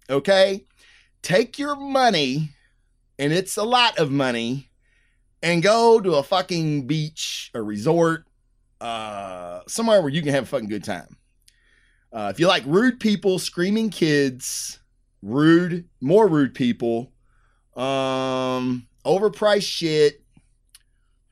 Okay, 0.08 0.64
take 1.22 1.58
your 1.58 1.76
money, 1.76 2.50
and 3.18 3.32
it's 3.32 3.56
a 3.56 3.62
lot 3.62 3.98
of 3.98 4.10
money, 4.10 4.70
and 5.42 5.62
go 5.62 6.00
to 6.00 6.14
a 6.14 6.22
fucking 6.22 6.86
beach, 6.86 7.50
a 7.54 7.62
resort, 7.62 8.26
uh, 8.80 9.60
somewhere 9.66 10.00
where 10.00 10.10
you 10.10 10.22
can 10.22 10.32
have 10.32 10.44
a 10.44 10.46
fucking 10.46 10.68
good 10.68 10.84
time. 10.84 11.16
Uh, 12.12 12.30
if 12.32 12.40
you 12.40 12.46
like 12.46 12.64
rude 12.66 12.98
people, 12.98 13.38
screaming 13.38 13.90
kids, 13.90 14.80
rude, 15.22 15.88
more 16.00 16.26
rude 16.26 16.54
people, 16.54 17.12
um, 17.76 18.86
overpriced 19.04 19.62
shit, 19.62 20.22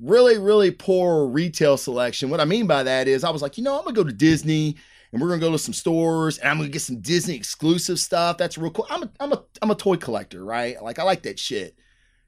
really, 0.01 0.39
really 0.39 0.71
poor 0.71 1.27
retail 1.27 1.77
selection. 1.77 2.31
What 2.31 2.41
I 2.41 2.45
mean 2.45 2.67
by 2.67 2.85
that 2.85 3.09
is, 3.09 3.25
I 3.25 3.31
was 3.31 3.43
like, 3.43 3.59
you 3.59 3.65
know, 3.65 3.77
I'm 3.77 3.85
gonna 3.85 3.95
go 3.95 4.05
to 4.05 4.13
Disney 4.13 4.77
and 5.13 5.21
we're 5.21 5.29
gonna 5.29 5.41
go 5.41 5.51
to 5.51 5.59
some 5.59 5.75
stores, 5.75 6.39
and 6.39 6.49
I'm 6.49 6.59
gonna 6.59 6.69
get 6.69 6.83
some 6.83 7.01
Disney 7.01 7.35
exclusive 7.35 7.99
stuff. 7.99 8.37
That's 8.37 8.59
real 8.59 8.71
cool. 8.71 8.87
I'm 8.91 9.03
a 9.05 9.11
I'm 9.19 9.33
a 9.33 9.45
I'm 9.63 9.71
a 9.71 9.75
toy 9.75 9.97
collector, 9.97 10.45
right? 10.45 10.81
Like 10.83 10.99
I 10.99 11.03
like 11.03 11.23
that 11.23 11.39
shit. 11.39 11.77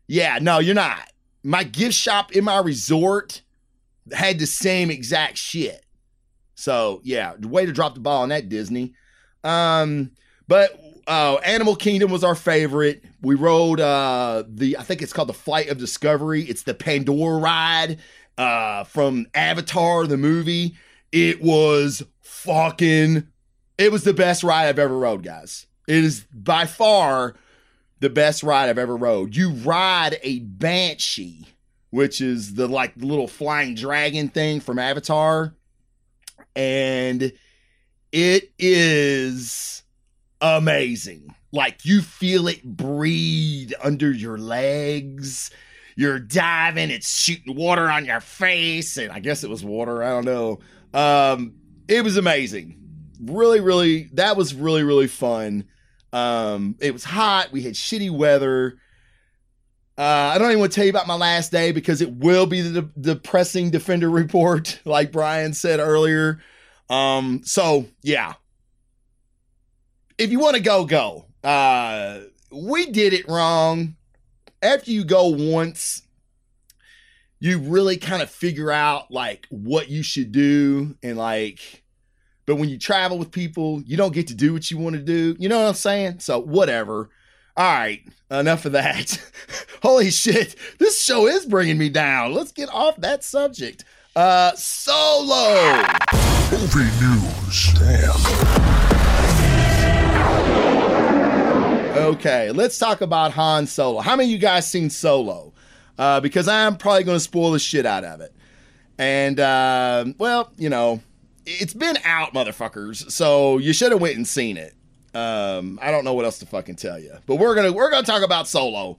Yeah, 0.06 0.38
no, 0.40 0.58
you're 0.58 0.74
not. 0.74 1.12
My 1.42 1.62
gift 1.62 1.94
shop 1.94 2.32
in 2.32 2.44
my 2.44 2.58
resort 2.58 3.42
had 4.12 4.38
the 4.38 4.46
same 4.46 4.90
exact 4.90 5.38
shit. 5.38 5.84
So 6.54 7.00
yeah, 7.04 7.34
way 7.36 7.66
to 7.66 7.72
drop 7.72 7.94
the 7.94 8.00
ball 8.00 8.22
on 8.22 8.28
that 8.30 8.48
Disney. 8.48 8.94
Um, 9.44 10.12
but 10.46 10.78
uh, 11.06 11.36
Animal 11.44 11.76
Kingdom 11.76 12.10
was 12.10 12.22
our 12.22 12.34
favorite. 12.34 13.04
We 13.22 13.34
rode 13.34 13.80
uh, 13.80 14.44
the 14.48 14.76
I 14.76 14.82
think 14.82 15.02
it's 15.02 15.12
called 15.12 15.28
the 15.28 15.34
Flight 15.34 15.68
of 15.68 15.78
Discovery. 15.78 16.42
It's 16.42 16.62
the 16.62 16.74
Pandora 16.74 17.40
ride 17.40 17.98
uh, 18.38 18.84
from 18.84 19.26
Avatar 19.34 20.06
the 20.06 20.16
movie. 20.16 20.76
It 21.12 21.42
was 21.42 22.02
fucking. 22.20 23.26
It 23.78 23.90
was 23.90 24.04
the 24.04 24.14
best 24.14 24.42
ride 24.42 24.68
I've 24.68 24.78
ever 24.78 24.98
rode, 24.98 25.22
guys. 25.22 25.66
It 25.88 26.04
is 26.04 26.26
by 26.32 26.66
far 26.66 27.34
the 28.00 28.10
best 28.10 28.42
ride 28.42 28.68
I've 28.68 28.78
ever 28.78 28.96
rode. 28.96 29.34
You 29.34 29.50
ride 29.50 30.18
a 30.22 30.40
banshee, 30.40 31.48
which 31.90 32.20
is 32.20 32.54
the 32.54 32.66
like 32.66 32.92
little 32.96 33.28
flying 33.28 33.74
dragon 33.74 34.28
thing 34.28 34.60
from 34.60 34.78
Avatar, 34.78 35.54
and 36.56 37.32
it 38.12 38.52
is 38.58 39.82
amazing. 40.40 41.34
Like 41.52 41.84
you 41.84 42.00
feel 42.00 42.48
it 42.48 42.64
breathe 42.64 43.72
under 43.82 44.10
your 44.10 44.38
legs. 44.38 45.50
You're 45.96 46.20
diving, 46.20 46.90
it's 46.90 47.20
shooting 47.20 47.56
water 47.56 47.90
on 47.90 48.04
your 48.06 48.20
face, 48.20 48.96
and 48.96 49.12
I 49.12 49.18
guess 49.18 49.44
it 49.44 49.50
was 49.50 49.64
water. 49.64 50.02
I 50.02 50.10
don't 50.10 50.24
know. 50.24 50.60
Um, 50.94 51.54
it 51.88 52.02
was 52.02 52.16
amazing. 52.16 52.76
Really, 53.20 53.60
really, 53.60 54.04
that 54.14 54.36
was 54.36 54.54
really, 54.54 54.82
really 54.82 55.08
fun. 55.08 55.64
Um, 56.12 56.76
it 56.80 56.92
was 56.92 57.04
hot. 57.04 57.52
We 57.52 57.62
had 57.62 57.74
shitty 57.74 58.10
weather. 58.10 58.78
Uh, 60.00 60.32
I 60.34 60.38
don't 60.38 60.48
even 60.48 60.60
want 60.60 60.72
to 60.72 60.76
tell 60.76 60.86
you 60.86 60.90
about 60.90 61.06
my 61.06 61.14
last 61.14 61.52
day 61.52 61.72
because 61.72 62.00
it 62.00 62.10
will 62.10 62.46
be 62.46 62.62
the 62.62 62.80
de- 62.80 63.14
depressing 63.14 63.68
defender 63.68 64.08
report, 64.22 64.80
like 64.86 65.12
Brian 65.12 65.52
said 65.52 65.78
earlier. 65.78 66.40
Um, 66.88 67.42
so 67.44 67.86
yeah. 68.02 68.32
If 70.16 70.30
you 70.30 70.40
want 70.40 70.56
to 70.56 70.62
go, 70.62 70.86
go. 70.86 71.26
Uh, 71.44 72.20
we 72.50 72.86
did 72.86 73.12
it 73.12 73.28
wrong. 73.28 73.96
After 74.62 74.90
you 74.90 75.04
go 75.04 75.28
once, 75.28 76.00
you 77.38 77.58
really 77.58 77.98
kind 77.98 78.22
of 78.22 78.30
figure 78.30 78.70
out 78.70 79.10
like 79.10 79.46
what 79.50 79.90
you 79.90 80.02
should 80.02 80.32
do 80.32 80.96
and 81.02 81.18
like 81.18 81.82
but 82.46 82.56
when 82.56 82.68
you 82.68 82.78
travel 82.78 83.16
with 83.16 83.30
people, 83.30 83.80
you 83.82 83.96
don't 83.96 84.12
get 84.14 84.26
to 84.28 84.34
do 84.34 84.52
what 84.52 84.72
you 84.72 84.78
want 84.78 84.96
to 84.96 85.02
do. 85.02 85.36
You 85.38 85.48
know 85.48 85.60
what 85.60 85.68
I'm 85.68 85.74
saying? 85.74 86.18
So 86.18 86.40
whatever. 86.40 87.10
All 87.60 87.66
right, 87.66 88.02
enough 88.30 88.64
of 88.64 88.72
that. 88.72 89.22
Holy 89.82 90.10
shit, 90.10 90.56
this 90.78 90.98
show 90.98 91.26
is 91.26 91.44
bringing 91.44 91.76
me 91.76 91.90
down. 91.90 92.32
Let's 92.32 92.52
get 92.52 92.70
off 92.72 92.96
that 93.02 93.22
subject. 93.22 93.84
Uh, 94.16 94.52
solo. 94.54 95.82
Movie 96.50 96.88
news. 97.04 97.74
Damn. 97.74 98.16
Okay, 101.98 102.50
let's 102.50 102.78
talk 102.78 103.02
about 103.02 103.32
Han 103.32 103.66
Solo. 103.66 104.00
How 104.00 104.16
many 104.16 104.30
of 104.30 104.32
you 104.32 104.38
guys 104.38 104.66
seen 104.66 104.88
Solo? 104.88 105.52
Uh, 105.98 106.18
because 106.18 106.48
I'm 106.48 106.78
probably 106.78 107.04
going 107.04 107.16
to 107.16 107.20
spoil 107.20 107.50
the 107.50 107.58
shit 107.58 107.84
out 107.84 108.04
of 108.04 108.22
it. 108.22 108.34
And 108.96 109.38
uh, 109.38 110.06
well, 110.16 110.50
you 110.56 110.70
know, 110.70 111.02
it's 111.44 111.74
been 111.74 111.98
out, 112.06 112.32
motherfuckers. 112.32 113.10
So 113.10 113.58
you 113.58 113.74
should 113.74 113.92
have 113.92 114.00
went 114.00 114.16
and 114.16 114.26
seen 114.26 114.56
it. 114.56 114.74
Um, 115.14 115.78
I 115.82 115.90
don't 115.90 116.04
know 116.04 116.14
what 116.14 116.24
else 116.24 116.38
to 116.38 116.46
fucking 116.46 116.76
tell 116.76 116.98
you, 116.98 117.14
but 117.26 117.36
we're 117.36 117.54
gonna 117.54 117.72
we're 117.72 117.90
gonna 117.90 118.06
talk 118.06 118.22
about 118.22 118.46
Solo. 118.46 118.98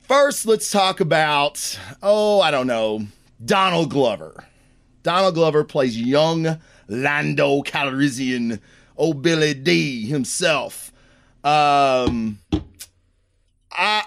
First, 0.00 0.44
let's 0.44 0.70
talk 0.70 1.00
about 1.00 1.78
oh, 2.02 2.40
I 2.40 2.50
don't 2.50 2.66
know, 2.66 3.06
Donald 3.44 3.90
Glover. 3.90 4.44
Donald 5.02 5.34
Glover 5.34 5.64
plays 5.64 6.00
young 6.00 6.58
Lando 6.88 7.62
Calrissian, 7.62 8.60
old 8.96 9.22
Billy 9.22 9.54
Dee 9.54 10.06
himself. 10.06 10.92
Um, 11.44 12.38
I 13.70 14.02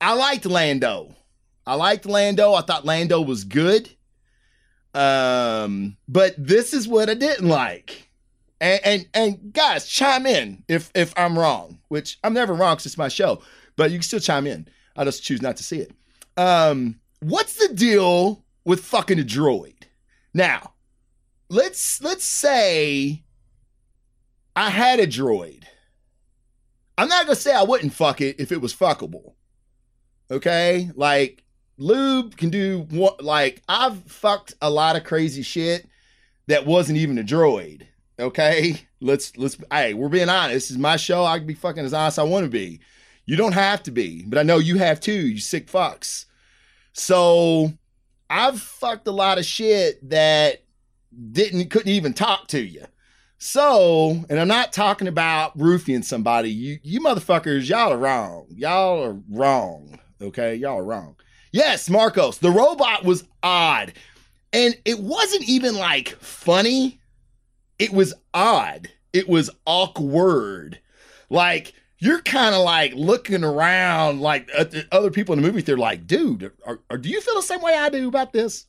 I 0.00 0.14
liked 0.14 0.46
Lando. 0.46 1.14
I 1.66 1.74
liked 1.74 2.06
Lando. 2.06 2.54
I 2.54 2.62
thought 2.62 2.86
Lando 2.86 3.20
was 3.20 3.44
good. 3.44 3.90
Um, 4.94 5.96
but 6.08 6.34
this 6.38 6.72
is 6.72 6.88
what 6.88 7.10
I 7.10 7.14
didn't 7.14 7.48
like. 7.48 8.07
And 8.60 8.80
and 8.84 9.08
and 9.14 9.52
guys, 9.52 9.86
chime 9.86 10.26
in 10.26 10.64
if 10.68 10.90
if 10.94 11.12
I'm 11.16 11.38
wrong, 11.38 11.78
which 11.88 12.18
I'm 12.24 12.34
never 12.34 12.54
wrong 12.54 12.74
because 12.74 12.86
it's 12.86 12.98
my 12.98 13.08
show. 13.08 13.42
But 13.76 13.90
you 13.90 13.98
can 13.98 14.02
still 14.02 14.20
chime 14.20 14.46
in. 14.46 14.66
I 14.96 15.04
just 15.04 15.22
choose 15.22 15.40
not 15.40 15.56
to 15.58 15.64
see 15.64 15.78
it. 15.78 15.92
Um, 16.36 16.98
what's 17.20 17.54
the 17.54 17.72
deal 17.74 18.44
with 18.64 18.84
fucking 18.84 19.20
a 19.20 19.22
droid? 19.22 19.84
Now, 20.34 20.74
let's 21.48 22.02
let's 22.02 22.24
say 22.24 23.22
I 24.56 24.70
had 24.70 25.00
a 25.00 25.06
droid. 25.06 25.64
I'm 26.96 27.08
not 27.08 27.26
gonna 27.26 27.36
say 27.36 27.54
I 27.54 27.62
wouldn't 27.62 27.92
fuck 27.94 28.20
it 28.20 28.40
if 28.40 28.50
it 28.50 28.60
was 28.60 28.74
fuckable. 28.74 29.34
Okay, 30.30 30.90
like 30.94 31.44
lube 31.76 32.36
can 32.36 32.50
do 32.50 32.86
what? 32.90 33.22
Like 33.22 33.62
I've 33.68 34.02
fucked 34.04 34.54
a 34.60 34.68
lot 34.68 34.96
of 34.96 35.04
crazy 35.04 35.42
shit 35.42 35.86
that 36.48 36.66
wasn't 36.66 36.98
even 36.98 37.18
a 37.18 37.22
droid. 37.22 37.87
Okay, 38.20 38.80
let's 39.00 39.36
let's. 39.36 39.56
Hey, 39.70 39.94
we're 39.94 40.08
being 40.08 40.28
honest. 40.28 40.54
This 40.54 40.70
is 40.72 40.78
my 40.78 40.96
show. 40.96 41.24
I 41.24 41.38
can 41.38 41.46
be 41.46 41.54
fucking 41.54 41.84
as 41.84 41.94
honest 41.94 42.18
as 42.18 42.22
I 42.24 42.28
want 42.28 42.44
to 42.44 42.50
be. 42.50 42.80
You 43.26 43.36
don't 43.36 43.52
have 43.52 43.82
to 43.84 43.90
be, 43.90 44.24
but 44.26 44.38
I 44.38 44.42
know 44.42 44.58
you 44.58 44.78
have 44.78 45.00
too. 45.00 45.12
You 45.28 45.38
sick 45.38 45.70
fucks. 45.70 46.24
So 46.92 47.72
I've 48.28 48.60
fucked 48.60 49.06
a 49.06 49.12
lot 49.12 49.38
of 49.38 49.44
shit 49.44 50.08
that 50.10 50.64
didn't 51.32 51.70
couldn't 51.70 51.92
even 51.92 52.12
talk 52.12 52.48
to 52.48 52.60
you. 52.60 52.84
So, 53.38 54.24
and 54.28 54.40
I'm 54.40 54.48
not 54.48 54.72
talking 54.72 55.06
about 55.06 55.52
roofing 55.58 55.96
and 55.96 56.04
somebody. 56.04 56.50
You 56.50 56.80
you 56.82 57.00
motherfuckers, 57.00 57.68
y'all 57.68 57.92
are 57.92 57.98
wrong. 57.98 58.46
Y'all 58.50 59.04
are 59.04 59.16
wrong. 59.30 59.98
Okay, 60.20 60.56
y'all 60.56 60.78
are 60.78 60.84
wrong. 60.84 61.14
Yes, 61.52 61.88
Marcos, 61.88 62.38
the 62.38 62.50
robot 62.50 63.04
was 63.04 63.24
odd. 63.42 63.92
And 64.52 64.76
it 64.84 64.98
wasn't 64.98 65.48
even 65.48 65.76
like 65.76 66.08
funny. 66.20 66.98
It 67.78 67.92
was 67.92 68.14
odd. 68.34 68.88
It 69.12 69.28
was 69.28 69.50
awkward. 69.66 70.80
Like 71.30 71.74
you're 71.98 72.22
kind 72.22 72.54
of 72.54 72.62
like 72.62 72.92
looking 72.94 73.44
around 73.44 74.20
like 74.20 74.48
at 74.56 74.70
the 74.70 74.86
other 74.92 75.10
people 75.10 75.34
in 75.34 75.42
the 75.42 75.46
movie. 75.46 75.62
They're 75.62 75.76
like, 75.76 76.06
dude, 76.06 76.52
are, 76.64 76.80
are, 76.90 76.98
do 76.98 77.08
you 77.08 77.20
feel 77.20 77.34
the 77.34 77.42
same 77.42 77.60
way 77.60 77.74
I 77.74 77.88
do 77.88 78.08
about 78.08 78.32
this? 78.32 78.66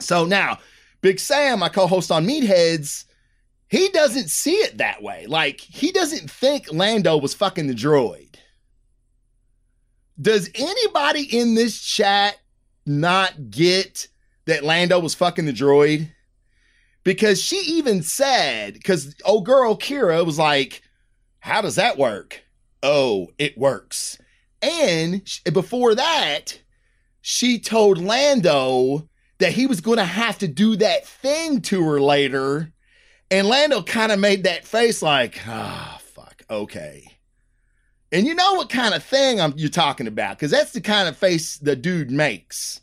So 0.00 0.24
now, 0.24 0.58
Big 1.00 1.20
Sam, 1.20 1.60
my 1.60 1.68
co-host 1.68 2.10
on 2.10 2.26
Meatheads, 2.26 3.04
he 3.68 3.88
doesn't 3.90 4.30
see 4.30 4.56
it 4.56 4.78
that 4.78 5.02
way. 5.02 5.26
Like 5.26 5.60
he 5.60 5.92
doesn't 5.92 6.30
think 6.30 6.72
Lando 6.72 7.16
was 7.16 7.34
fucking 7.34 7.68
the 7.68 7.74
droid. 7.74 8.34
Does 10.20 10.50
anybody 10.54 11.22
in 11.22 11.54
this 11.54 11.80
chat 11.80 12.38
not 12.84 13.50
get 13.50 14.08
that 14.46 14.64
Lando 14.64 14.98
was 14.98 15.14
fucking 15.14 15.46
the 15.46 15.52
droid? 15.52 16.10
Because 17.02 17.42
she 17.42 17.56
even 17.56 18.02
said, 18.02 18.74
because 18.74 19.14
old 19.24 19.46
girl 19.46 19.76
Qi'ra 19.76 20.24
was 20.24 20.38
like, 20.38 20.82
How 21.40 21.60
does 21.60 21.76
that 21.76 21.98
work? 21.98 22.42
Oh, 22.82 23.28
it 23.38 23.56
works. 23.56 24.18
And 24.62 25.22
before 25.52 25.94
that, 25.94 26.60
she 27.22 27.58
told 27.58 27.98
Lando 27.98 29.08
that 29.38 29.52
he 29.52 29.66
was 29.66 29.80
going 29.80 29.98
to 29.98 30.04
have 30.04 30.38
to 30.38 30.48
do 30.48 30.76
that 30.76 31.06
thing 31.06 31.60
to 31.62 31.82
her 31.84 32.00
later. 32.00 32.72
And 33.30 33.48
Lando 33.48 33.82
kind 33.82 34.12
of 34.12 34.18
made 34.18 34.44
that 34.44 34.66
face 34.66 35.02
like, 35.02 35.40
ah, 35.46 35.96
oh, 35.96 35.98
fuck, 35.98 36.42
okay. 36.50 37.04
And 38.12 38.26
you 38.26 38.34
know 38.34 38.54
what 38.54 38.68
kind 38.70 38.92
of 38.92 39.02
thing 39.02 39.40
I'm, 39.40 39.54
you're 39.56 39.70
talking 39.70 40.06
about, 40.06 40.36
because 40.36 40.50
that's 40.50 40.72
the 40.72 40.80
kind 40.80 41.08
of 41.08 41.16
face 41.16 41.56
the 41.58 41.76
dude 41.76 42.10
makes. 42.10 42.80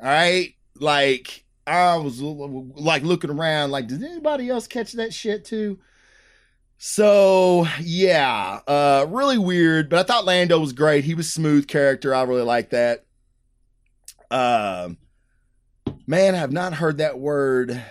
All 0.00 0.06
right. 0.06 0.54
Like, 0.74 1.44
I 1.66 1.96
was 1.96 2.20
like 2.20 3.02
looking 3.02 3.30
around, 3.30 3.70
like, 3.70 3.88
did 3.88 4.02
anybody 4.02 4.48
else 4.48 4.66
catch 4.66 4.92
that 4.92 5.12
shit 5.12 5.44
too? 5.44 5.78
So 6.78 7.66
yeah, 7.80 8.60
uh, 8.66 9.06
really 9.08 9.38
weird. 9.38 9.88
But 9.88 9.98
I 9.98 10.02
thought 10.02 10.24
Lando 10.24 10.60
was 10.60 10.72
great. 10.72 11.04
He 11.04 11.14
was 11.14 11.32
smooth 11.32 11.66
character. 11.66 12.14
I 12.14 12.22
really 12.22 12.42
like 12.42 12.70
that. 12.70 13.04
Um, 14.30 14.98
man, 16.06 16.34
I've 16.34 16.52
not 16.52 16.74
heard 16.74 16.98
that 16.98 17.18
word 17.18 17.82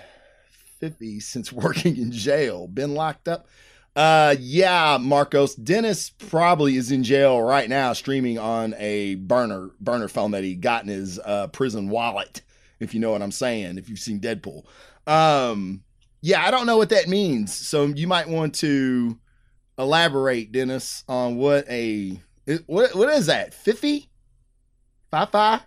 50 0.80 1.20
since 1.20 1.52
working 1.54 1.98
in 1.98 2.12
jail. 2.12 2.68
Been 2.68 2.94
locked 2.94 3.28
up. 3.28 3.48
Uh, 3.96 4.36
yeah, 4.40 4.98
Marcos. 5.00 5.56
Dennis 5.56 6.10
probably 6.10 6.76
is 6.76 6.92
in 6.92 7.04
jail 7.04 7.42
right 7.42 7.70
now, 7.70 7.94
streaming 7.94 8.38
on 8.38 8.76
a 8.78 9.16
burner 9.16 9.72
burner 9.80 10.10
phone 10.10 10.32
that 10.32 10.44
he 10.44 10.56
got 10.56 10.84
in 10.84 10.90
his 10.90 11.18
uh, 11.24 11.48
prison 11.48 11.90
wallet. 11.90 12.42
If 12.80 12.94
you 12.94 13.00
know 13.00 13.12
what 13.12 13.22
I'm 13.22 13.32
saying, 13.32 13.78
if 13.78 13.90
you've 13.90 14.00
seen 14.00 14.20
Deadpool. 14.20 14.66
Um, 15.08 15.84
yeah, 16.22 16.46
I 16.46 16.52
don't 16.52 16.66
know 16.66 16.78
what 16.78 16.90
that 16.90 17.08
means. 17.08 17.54
So 17.54 17.86
you 17.86 18.08
might 18.08 18.28
want 18.28 18.56
to 18.56 19.18
elaborate, 19.78 20.52
Dennis, 20.52 21.04
on 21.08 21.36
what 21.38 21.70
a 21.70 22.20
what 22.66 22.96
what 22.96 23.10
is 23.10 23.28
that? 23.28 23.54
Fifi? 23.54 24.10
Fifi? 25.12 25.64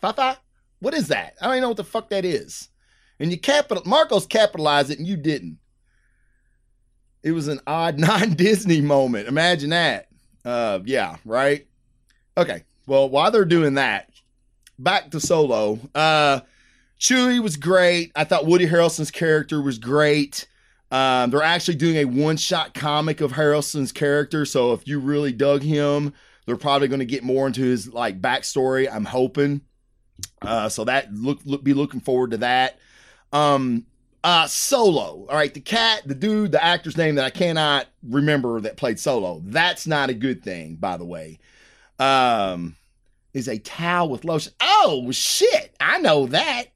Fifi? 0.00 0.38
What 0.80 0.94
is 0.94 1.08
that? 1.08 1.34
I 1.40 1.46
don't 1.46 1.54
even 1.54 1.62
know 1.62 1.68
what 1.68 1.76
the 1.76 1.84
fuck 1.84 2.10
that 2.10 2.24
is. 2.24 2.68
And 3.20 3.30
you 3.30 3.38
capital 3.38 3.82
Marcos 3.86 4.26
capitalized 4.26 4.90
it 4.90 4.98
and 4.98 5.06
you 5.06 5.16
didn't. 5.16 5.58
It 7.22 7.32
was 7.32 7.48
an 7.48 7.60
odd 7.66 7.98
non-Disney 8.00 8.80
moment. 8.80 9.28
Imagine 9.28 9.70
that. 9.70 10.08
Uh 10.44 10.80
yeah, 10.84 11.16
right? 11.24 11.66
Okay. 12.36 12.64
Well, 12.86 13.08
while 13.08 13.30
they're 13.30 13.44
doing 13.44 13.74
that, 13.74 14.10
back 14.82 15.10
to 15.10 15.20
Solo. 15.20 15.78
Uh 15.94 16.40
Chewie 17.00 17.42
was 17.42 17.56
great. 17.56 18.12
I 18.14 18.22
thought 18.22 18.46
Woody 18.46 18.68
Harrelson's 18.68 19.10
character 19.10 19.60
was 19.60 19.78
great. 19.78 20.46
Um, 20.92 21.30
they're 21.30 21.42
actually 21.42 21.74
doing 21.74 21.96
a 21.96 22.04
one-shot 22.04 22.74
comic 22.74 23.20
of 23.20 23.32
Harrelson's 23.32 23.90
character, 23.90 24.44
so 24.44 24.72
if 24.72 24.86
you 24.86 25.00
really 25.00 25.32
dug 25.32 25.62
him, 25.62 26.12
they're 26.46 26.56
probably 26.56 26.86
going 26.86 27.00
to 27.00 27.06
get 27.06 27.24
more 27.24 27.46
into 27.46 27.62
his 27.62 27.92
like 27.92 28.20
backstory. 28.20 28.92
I'm 28.92 29.06
hoping. 29.06 29.62
Uh, 30.40 30.68
so 30.68 30.84
that 30.84 31.12
look, 31.12 31.40
look 31.44 31.64
be 31.64 31.74
looking 31.74 32.00
forward 32.00 32.32
to 32.32 32.36
that. 32.38 32.78
Um, 33.32 33.86
uh, 34.22 34.46
Solo. 34.46 35.26
All 35.28 35.34
right, 35.34 35.52
the 35.52 35.60
cat, 35.60 36.02
the 36.06 36.14
dude, 36.14 36.52
the 36.52 36.62
actor's 36.62 36.96
name 36.96 37.16
that 37.16 37.24
I 37.24 37.30
cannot 37.30 37.86
remember 38.02 38.60
that 38.60 38.76
played 38.76 39.00
Solo. 39.00 39.40
That's 39.44 39.86
not 39.86 40.10
a 40.10 40.14
good 40.14 40.44
thing, 40.44 40.76
by 40.76 40.96
the 40.98 41.04
way. 41.04 41.38
Um, 41.98 42.76
is 43.34 43.48
a 43.48 43.58
towel 43.58 44.08
with 44.08 44.24
lotion. 44.24 44.52
Oh 44.60 45.10
shit, 45.12 45.74
I 45.80 45.98
know 45.98 46.26
that 46.26 46.66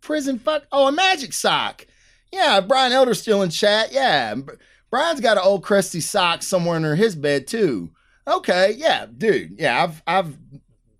prison 0.00 0.38
fuck. 0.38 0.64
Oh, 0.72 0.88
a 0.88 0.92
magic 0.92 1.32
sock. 1.32 1.86
Yeah, 2.32 2.60
Brian 2.60 2.92
Elder's 2.92 3.20
still 3.20 3.42
in 3.42 3.50
chat. 3.50 3.92
Yeah, 3.92 4.34
Brian's 4.90 5.20
got 5.20 5.36
an 5.36 5.42
old 5.44 5.62
crusty 5.62 6.00
sock 6.00 6.42
somewhere 6.42 6.76
under 6.76 6.96
his 6.96 7.14
bed 7.14 7.46
too. 7.46 7.90
Okay, 8.26 8.74
yeah, 8.76 9.06
dude. 9.06 9.58
Yeah, 9.58 9.82
I've 9.82 10.02
I've 10.06 10.38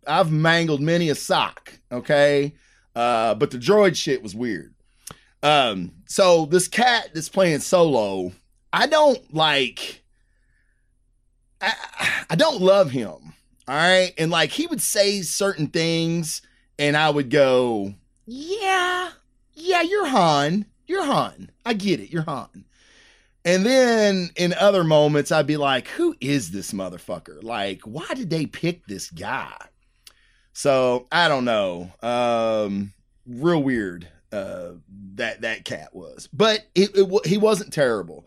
I've 0.06 0.30
mangled 0.32 0.80
many 0.80 1.08
a 1.08 1.14
sock. 1.14 1.73
Okay, 1.90 2.54
uh, 2.94 3.35
but 3.35 3.50
the 3.50 3.58
droid 3.58 3.96
shit 3.96 4.23
was 4.23 4.35
weird. 4.35 4.75
Um, 5.42 5.92
so 6.06 6.46
this 6.46 6.68
cat 6.68 7.11
that's 7.14 7.28
playing 7.28 7.61
solo, 7.61 8.32
I 8.73 8.87
don't 8.87 9.35
like. 9.35 10.02
I, 11.61 11.73
I 12.30 12.35
don't 12.37 12.61
love 12.61 12.90
him. 12.90 13.32
All 13.68 13.75
right, 13.75 14.12
and 14.16 14.30
like 14.30 14.50
he 14.50 14.66
would 14.66 14.80
say 14.80 15.23
certain 15.23 15.66
things, 15.66 16.42
and 16.78 16.96
I 16.96 17.11
would 17.11 17.30
go, 17.30 17.94
yeah, 18.26 19.11
yeah, 19.54 19.82
you're 19.82 20.06
Han. 20.06 20.66
You're 20.87 21.04
Han. 21.04 21.50
I 21.64 21.73
get 21.73 22.00
it. 22.00 22.12
You're 22.12 22.23
Han. 22.23 22.64
And 23.44 23.64
then 23.64 24.30
in 24.37 24.54
other 24.54 24.85
moments, 24.85 25.30
I'd 25.30 25.46
be 25.46 25.56
like, 25.56 25.88
who 25.88 26.16
is 26.20 26.50
this 26.50 26.73
motherfucker? 26.73 27.42
Like, 27.42 27.82
why 27.82 28.06
did 28.14 28.30
they 28.30 28.46
pick 28.46 28.87
this 28.87 29.11
guy? 29.11 29.56
So 30.52 31.06
I 31.12 31.28
don't 31.28 31.44
know. 31.44 31.92
Um, 32.02 32.92
real 33.26 33.62
weird 33.62 34.08
uh, 34.32 34.73
that 35.14 35.42
that 35.42 35.64
cat 35.64 35.94
was, 35.94 36.28
but 36.32 36.66
it, 36.75 36.90
it 36.94 37.26
he 37.26 37.37
wasn't 37.38 37.73
terrible. 37.73 38.26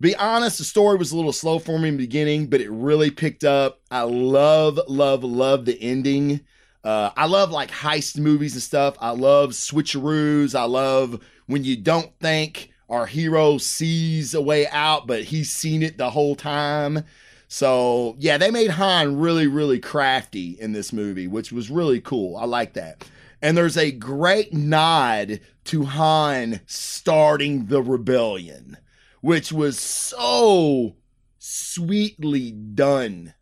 Be 0.00 0.16
honest, 0.16 0.58
the 0.58 0.64
story 0.64 0.96
was 0.96 1.12
a 1.12 1.16
little 1.16 1.32
slow 1.32 1.58
for 1.58 1.78
me 1.78 1.88
in 1.88 1.96
the 1.96 2.04
beginning, 2.04 2.46
but 2.46 2.62
it 2.62 2.70
really 2.70 3.10
picked 3.10 3.44
up. 3.44 3.80
I 3.90 4.02
love, 4.02 4.80
love, 4.88 5.22
love 5.22 5.66
the 5.66 5.80
ending. 5.80 6.40
Uh, 6.82 7.10
I 7.16 7.26
love 7.26 7.50
like 7.50 7.70
heist 7.70 8.18
movies 8.18 8.54
and 8.54 8.62
stuff. 8.62 8.96
I 8.98 9.10
love 9.10 9.50
switcheroos. 9.50 10.54
I 10.54 10.64
love 10.64 11.22
when 11.46 11.64
you 11.64 11.76
don't 11.76 12.18
think 12.18 12.70
our 12.88 13.04
hero 13.04 13.58
sees 13.58 14.32
a 14.32 14.40
way 14.40 14.66
out, 14.68 15.06
but 15.06 15.24
he's 15.24 15.52
seen 15.52 15.82
it 15.82 15.98
the 15.98 16.10
whole 16.10 16.34
time. 16.34 17.04
So 17.48 18.16
yeah, 18.18 18.38
they 18.38 18.50
made 18.50 18.70
Han 18.70 19.18
really, 19.18 19.48
really 19.48 19.80
crafty 19.80 20.56
in 20.58 20.72
this 20.72 20.92
movie, 20.92 21.26
which 21.26 21.52
was 21.52 21.70
really 21.70 22.00
cool. 22.00 22.36
I 22.36 22.46
like 22.46 22.72
that. 22.72 23.04
And 23.42 23.56
there's 23.56 23.76
a 23.76 23.90
great 23.90 24.54
nod 24.54 25.40
to 25.64 25.84
Han 25.84 26.60
starting 26.66 27.66
the 27.66 27.82
rebellion, 27.82 28.78
which 29.20 29.52
was 29.52 29.78
so 29.78 30.96
sweetly 31.38 32.52
done. 32.52 33.34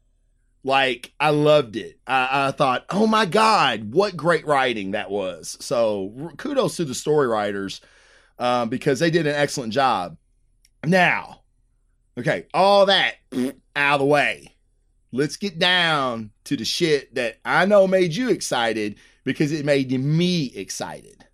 Like 0.64 1.12
I 1.21 1.31
loved 1.31 1.77
it. 1.77 1.99
I, 2.07 2.49
I 2.49 2.51
thought, 2.51 2.85
oh 2.91 3.07
my 3.07 3.27
god, 3.27 3.93
what 3.93 4.17
great 4.17 4.47
writing 4.47 4.93
that 4.93 5.11
was. 5.11 5.57
So 5.61 6.33
kudos 6.37 6.77
to 6.77 6.85
the 6.85 6.95
story 6.95 7.29
writers 7.29 7.81
um, 8.38 8.69
because 8.69 8.99
they 8.99 9.11
did 9.11 9.27
an 9.27 9.35
excellent 9.35 9.73
job. 9.73 10.17
Now, 10.85 11.43
okay, 12.19 12.47
all 12.53 12.87
that 12.87 13.17
out 13.77 13.95
of 13.95 14.01
the 14.01 14.07
way. 14.07 14.55
Let's 15.11 15.37
get 15.37 15.59
down 15.59 16.33
to 16.45 16.57
the 16.57 16.67
shit 16.67 17.14
that 17.14 17.38
I 17.45 17.64
know 17.64 17.87
made 17.87 18.14
you 18.14 18.29
excited 18.29 18.97
because 19.25 19.53
it 19.53 19.64
made 19.64 19.91
me 19.91 20.53
excited. 20.55 21.25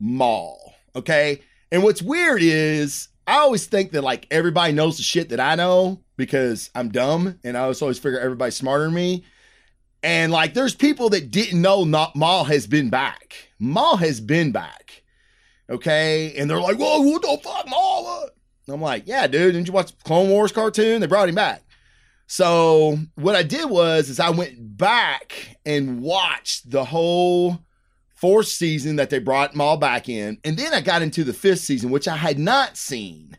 Maul. 0.00 0.74
Okay. 0.96 1.40
And 1.70 1.82
what's 1.82 2.02
weird 2.02 2.42
is 2.42 3.08
I 3.26 3.38
always 3.38 3.66
think 3.66 3.92
that 3.92 4.02
like 4.02 4.26
everybody 4.30 4.72
knows 4.72 4.96
the 4.96 5.02
shit 5.02 5.28
that 5.30 5.40
I 5.40 5.54
know 5.54 6.00
because 6.16 6.70
I'm 6.74 6.90
dumb 6.90 7.38
and 7.44 7.56
I 7.56 7.62
always 7.62 7.82
always 7.82 7.98
figure 7.98 8.18
everybody's 8.18 8.56
smarter 8.56 8.84
than 8.84 8.94
me. 8.94 9.24
And 10.02 10.32
like 10.32 10.54
there's 10.54 10.74
people 10.74 11.10
that 11.10 11.30
didn't 11.30 11.60
know 11.60 11.84
not 11.84 12.16
Maul 12.16 12.44
has 12.44 12.66
been 12.66 12.90
back. 12.90 13.50
Maul 13.58 13.96
has 13.96 14.20
been 14.20 14.50
back. 14.50 15.02
Okay. 15.70 16.34
And 16.36 16.50
they're 16.50 16.60
like, 16.60 16.76
whoa, 16.76 17.00
what 17.00 17.22
the 17.22 17.38
fuck, 17.42 17.68
Maul? 17.68 18.28
I'm 18.68 18.80
like, 18.80 19.04
yeah, 19.06 19.26
dude, 19.26 19.54
didn't 19.54 19.66
you 19.66 19.72
watch 19.72 19.96
Clone 20.04 20.30
Wars 20.30 20.52
cartoon? 20.52 21.00
They 21.00 21.06
brought 21.06 21.28
him 21.28 21.34
back. 21.34 21.62
So 22.26 22.98
what 23.16 23.34
I 23.34 23.42
did 23.42 23.68
was 23.68 24.08
is 24.08 24.18
I 24.18 24.30
went 24.30 24.76
back 24.78 25.56
and 25.66 26.00
watched 26.00 26.70
the 26.70 26.84
whole 26.84 27.58
fourth 28.22 28.46
season 28.46 28.96
that 28.96 29.10
they 29.10 29.18
brought 29.18 29.56
Maul 29.56 29.76
back 29.76 30.08
in, 30.08 30.38
and 30.44 30.56
then 30.56 30.72
I 30.72 30.80
got 30.80 31.02
into 31.02 31.24
the 31.24 31.32
fifth 31.32 31.58
season, 31.58 31.90
which 31.90 32.06
I 32.06 32.16
had 32.16 32.38
not 32.38 32.76
seen, 32.76 33.36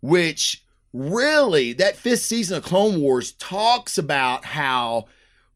which 0.00 0.62
really 0.92 1.72
that 1.72 1.96
fifth 1.96 2.20
season 2.20 2.58
of 2.58 2.62
Clone 2.62 3.00
Wars 3.00 3.32
talks 3.32 3.98
about 3.98 4.44
how 4.44 5.06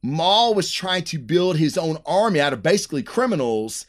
Maul 0.03 0.55
was 0.55 0.73
trying 0.73 1.05
to 1.05 1.19
build 1.19 1.59
his 1.59 1.77
own 1.77 1.99
army 2.07 2.41
out 2.41 2.55
of 2.55 2.63
basically 2.63 3.03
criminals, 3.03 3.85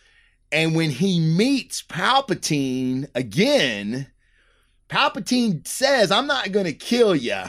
and 0.51 0.75
when 0.75 0.89
he 0.89 1.21
meets 1.21 1.81
Palpatine 1.81 3.09
again, 3.15 4.07
Palpatine 4.89 5.65
says, 5.65 6.11
"I'm 6.11 6.27
not 6.27 6.51
going 6.51 6.65
to 6.65 6.73
kill 6.73 7.15
you." 7.15 7.45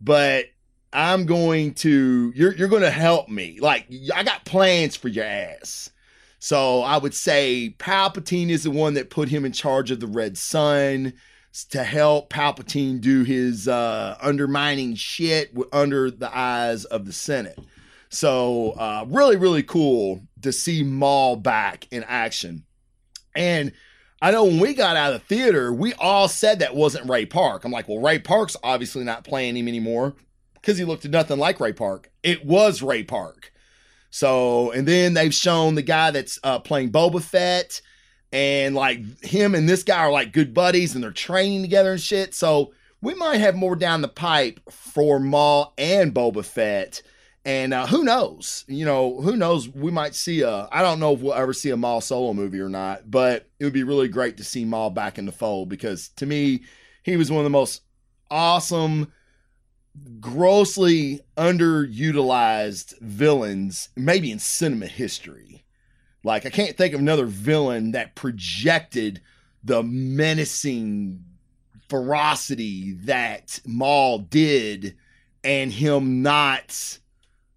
but 0.00 0.46
I'm 0.92 1.26
going 1.26 1.74
to 1.74 2.32
you're 2.34 2.54
you're 2.54 2.68
going 2.68 2.82
to 2.82 2.90
help 2.90 3.28
me. 3.28 3.58
Like 3.60 3.86
I 4.14 4.22
got 4.22 4.44
plans 4.44 4.96
for 4.96 5.08
your 5.08 5.24
ass. 5.24 5.90
So 6.38 6.82
I 6.82 6.98
would 6.98 7.14
say 7.14 7.74
Palpatine 7.78 8.50
is 8.50 8.62
the 8.62 8.70
one 8.70 8.94
that 8.94 9.10
put 9.10 9.28
him 9.28 9.44
in 9.44 9.52
charge 9.52 9.90
of 9.90 10.00
the 10.00 10.06
Red 10.06 10.38
Sun 10.38 11.14
to 11.70 11.82
help 11.82 12.30
Palpatine 12.30 13.00
do 13.00 13.24
his 13.24 13.66
uh, 13.66 14.16
undermining 14.20 14.94
shit 14.94 15.52
under 15.72 16.10
the 16.10 16.36
eyes 16.36 16.84
of 16.84 17.06
the 17.06 17.12
Senate. 17.12 17.58
So 18.10 18.72
uh, 18.72 19.04
really, 19.08 19.36
really 19.36 19.62
cool 19.62 20.22
to 20.42 20.52
see 20.52 20.82
Maul 20.82 21.36
back 21.36 21.86
in 21.90 22.04
action. 22.04 22.64
And 23.34 23.72
I 24.22 24.30
know 24.30 24.44
when 24.44 24.60
we 24.60 24.74
got 24.74 24.96
out 24.96 25.12
of 25.12 25.20
the 25.20 25.26
theater, 25.26 25.72
we 25.72 25.94
all 25.94 26.28
said 26.28 26.60
that 26.60 26.74
wasn't 26.74 27.08
Ray 27.08 27.26
Park. 27.26 27.64
I'm 27.64 27.72
like, 27.72 27.88
well, 27.88 28.00
Ray 28.00 28.18
Park's 28.18 28.56
obviously 28.62 29.04
not 29.04 29.24
playing 29.24 29.56
him 29.56 29.68
anymore 29.68 30.14
because 30.54 30.78
he 30.78 30.84
looked 30.84 31.08
nothing 31.08 31.38
like 31.38 31.60
Ray 31.60 31.72
Park. 31.72 32.10
It 32.22 32.44
was 32.44 32.82
Ray 32.82 33.04
Park. 33.04 33.52
So, 34.10 34.70
and 34.72 34.86
then 34.86 35.14
they've 35.14 35.34
shown 35.34 35.74
the 35.74 35.82
guy 35.82 36.10
that's 36.10 36.38
uh, 36.42 36.58
playing 36.60 36.90
Boba 36.90 37.22
Fett, 37.22 37.80
and 38.32 38.74
like 38.74 39.22
him 39.24 39.54
and 39.54 39.68
this 39.68 39.82
guy 39.82 39.98
are 39.98 40.12
like 40.12 40.32
good 40.32 40.52
buddies 40.52 40.94
and 40.94 41.02
they're 41.02 41.10
training 41.10 41.62
together 41.62 41.92
and 41.92 42.00
shit. 42.00 42.34
So, 42.34 42.72
we 43.00 43.14
might 43.14 43.38
have 43.38 43.54
more 43.54 43.76
down 43.76 44.02
the 44.02 44.08
pipe 44.08 44.60
for 44.70 45.20
Maul 45.20 45.72
and 45.78 46.12
Boba 46.14 46.44
Fett. 46.44 47.02
And 47.44 47.72
uh, 47.72 47.86
who 47.86 48.04
knows? 48.04 48.64
You 48.68 48.84
know, 48.84 49.20
who 49.20 49.36
knows? 49.36 49.68
We 49.68 49.90
might 49.90 50.14
see 50.14 50.42
a. 50.42 50.68
I 50.70 50.82
don't 50.82 51.00
know 51.00 51.14
if 51.14 51.20
we'll 51.20 51.34
ever 51.34 51.52
see 51.52 51.70
a 51.70 51.76
Maul 51.76 52.00
solo 52.00 52.34
movie 52.34 52.60
or 52.60 52.68
not, 52.68 53.10
but 53.10 53.48
it 53.58 53.64
would 53.64 53.72
be 53.72 53.84
really 53.84 54.08
great 54.08 54.36
to 54.36 54.44
see 54.44 54.64
Maul 54.64 54.90
back 54.90 55.18
in 55.18 55.26
the 55.26 55.32
fold 55.32 55.68
because 55.68 56.10
to 56.16 56.26
me, 56.26 56.64
he 57.04 57.16
was 57.16 57.30
one 57.30 57.38
of 57.38 57.44
the 57.44 57.50
most 57.50 57.82
awesome, 58.30 59.12
grossly 60.20 61.20
underutilized 61.36 62.98
villains, 63.00 63.88
maybe 63.96 64.30
in 64.30 64.38
cinema 64.38 64.86
history. 64.86 65.64
Like, 66.24 66.46
I 66.46 66.50
can't 66.50 66.76
think 66.76 66.94
of 66.94 67.00
another 67.00 67.26
villain 67.26 67.92
that 67.92 68.14
projected 68.14 69.20
the 69.62 69.82
menacing 69.82 71.24
ferocity 71.88 72.92
that 73.04 73.60
Maul 73.66 74.18
did 74.18 74.96
and 75.44 75.72
him 75.72 76.22
not 76.22 76.98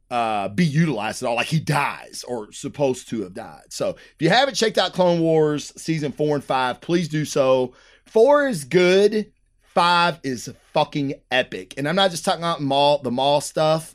uh, 0.09 0.49
be 0.49 0.65
utilized 0.65 1.23
at 1.23 1.29
all. 1.29 1.35
Like 1.35 1.47
he 1.47 1.59
dies 1.59 2.23
or 2.27 2.51
supposed 2.51 3.09
to 3.09 3.23
have 3.23 3.33
died. 3.33 3.63
So 3.69 3.89
if 3.89 4.15
you 4.19 4.29
haven't 4.29 4.55
checked 4.55 4.77
out 4.77 4.93
Clone 4.93 5.21
Wars 5.21 5.73
season 5.77 6.11
four 6.11 6.35
and 6.35 6.43
five, 6.43 6.81
please 6.81 7.07
do 7.07 7.25
so. 7.25 7.73
Four 8.05 8.47
is 8.47 8.65
good. 8.65 9.31
Five 9.73 10.19
is 10.23 10.53
fucking 10.73 11.13
epic. 11.31 11.75
And 11.77 11.87
I'm 11.87 11.95
not 11.95 12.11
just 12.11 12.25
talking 12.25 12.41
about 12.41 12.61
Maul, 12.61 12.97
the 12.99 13.11
Maul 13.11 13.39
stuff, 13.39 13.93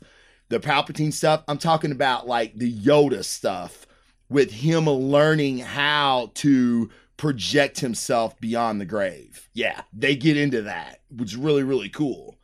the 0.49 0.59
Palpatine 0.59 1.13
stuff. 1.13 1.43
I'm 1.47 1.59
talking 1.59 1.91
about 1.91 2.27
like 2.27 2.55
the 2.55 2.73
Yoda 2.73 3.23
stuff 3.23 3.85
with 4.29 4.51
him 4.51 4.85
learning 4.85 5.59
how 5.59 6.31
to 6.35 6.89
project 7.17 7.79
himself 7.79 8.39
beyond 8.39 8.81
the 8.81 8.85
grave. 8.85 9.49
Yeah, 9.53 9.81
they 9.93 10.15
get 10.15 10.37
into 10.37 10.63
that, 10.63 11.01
which 11.15 11.31
is 11.33 11.37
really, 11.37 11.63
really 11.63 11.89
cool. 11.89 12.37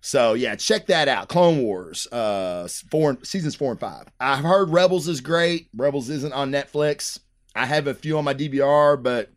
So 0.00 0.34
yeah, 0.34 0.56
check 0.56 0.86
that 0.86 1.08
out. 1.08 1.28
Clone 1.28 1.62
Wars, 1.62 2.06
uh, 2.10 2.66
four 2.90 3.18
seasons 3.22 3.54
four 3.54 3.70
and 3.70 3.80
five. 3.80 4.06
I've 4.18 4.44
heard 4.44 4.70
Rebels 4.70 5.08
is 5.08 5.20
great. 5.20 5.68
Rebels 5.76 6.08
isn't 6.08 6.32
on 6.32 6.50
Netflix. 6.50 7.20
I 7.54 7.66
have 7.66 7.86
a 7.86 7.94
few 7.94 8.16
on 8.16 8.24
my 8.24 8.34
DVR, 8.34 9.00
but 9.00 9.30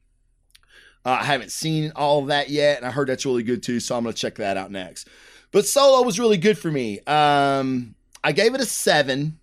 uh, 1.05 1.17
I 1.21 1.23
haven't 1.23 1.51
seen 1.51 1.91
all 1.95 2.19
of 2.19 2.27
that 2.27 2.49
yet, 2.49 2.77
and 2.77 2.85
I 2.85 2.91
heard 2.91 3.09
that's 3.09 3.25
really 3.25 3.43
good 3.43 3.63
too. 3.63 3.79
So 3.79 3.95
I'm 3.95 4.03
gonna 4.03 4.13
check 4.13 4.35
that 4.35 4.57
out 4.57 4.71
next. 4.71 5.07
But 5.51 5.65
Solo 5.65 6.03
was 6.03 6.19
really 6.19 6.37
good 6.37 6.57
for 6.57 6.71
me. 6.71 6.99
Um, 7.05 7.95
I 8.23 8.31
gave 8.31 8.55
it 8.55 8.61
a 8.61 8.65
seven, 8.65 9.39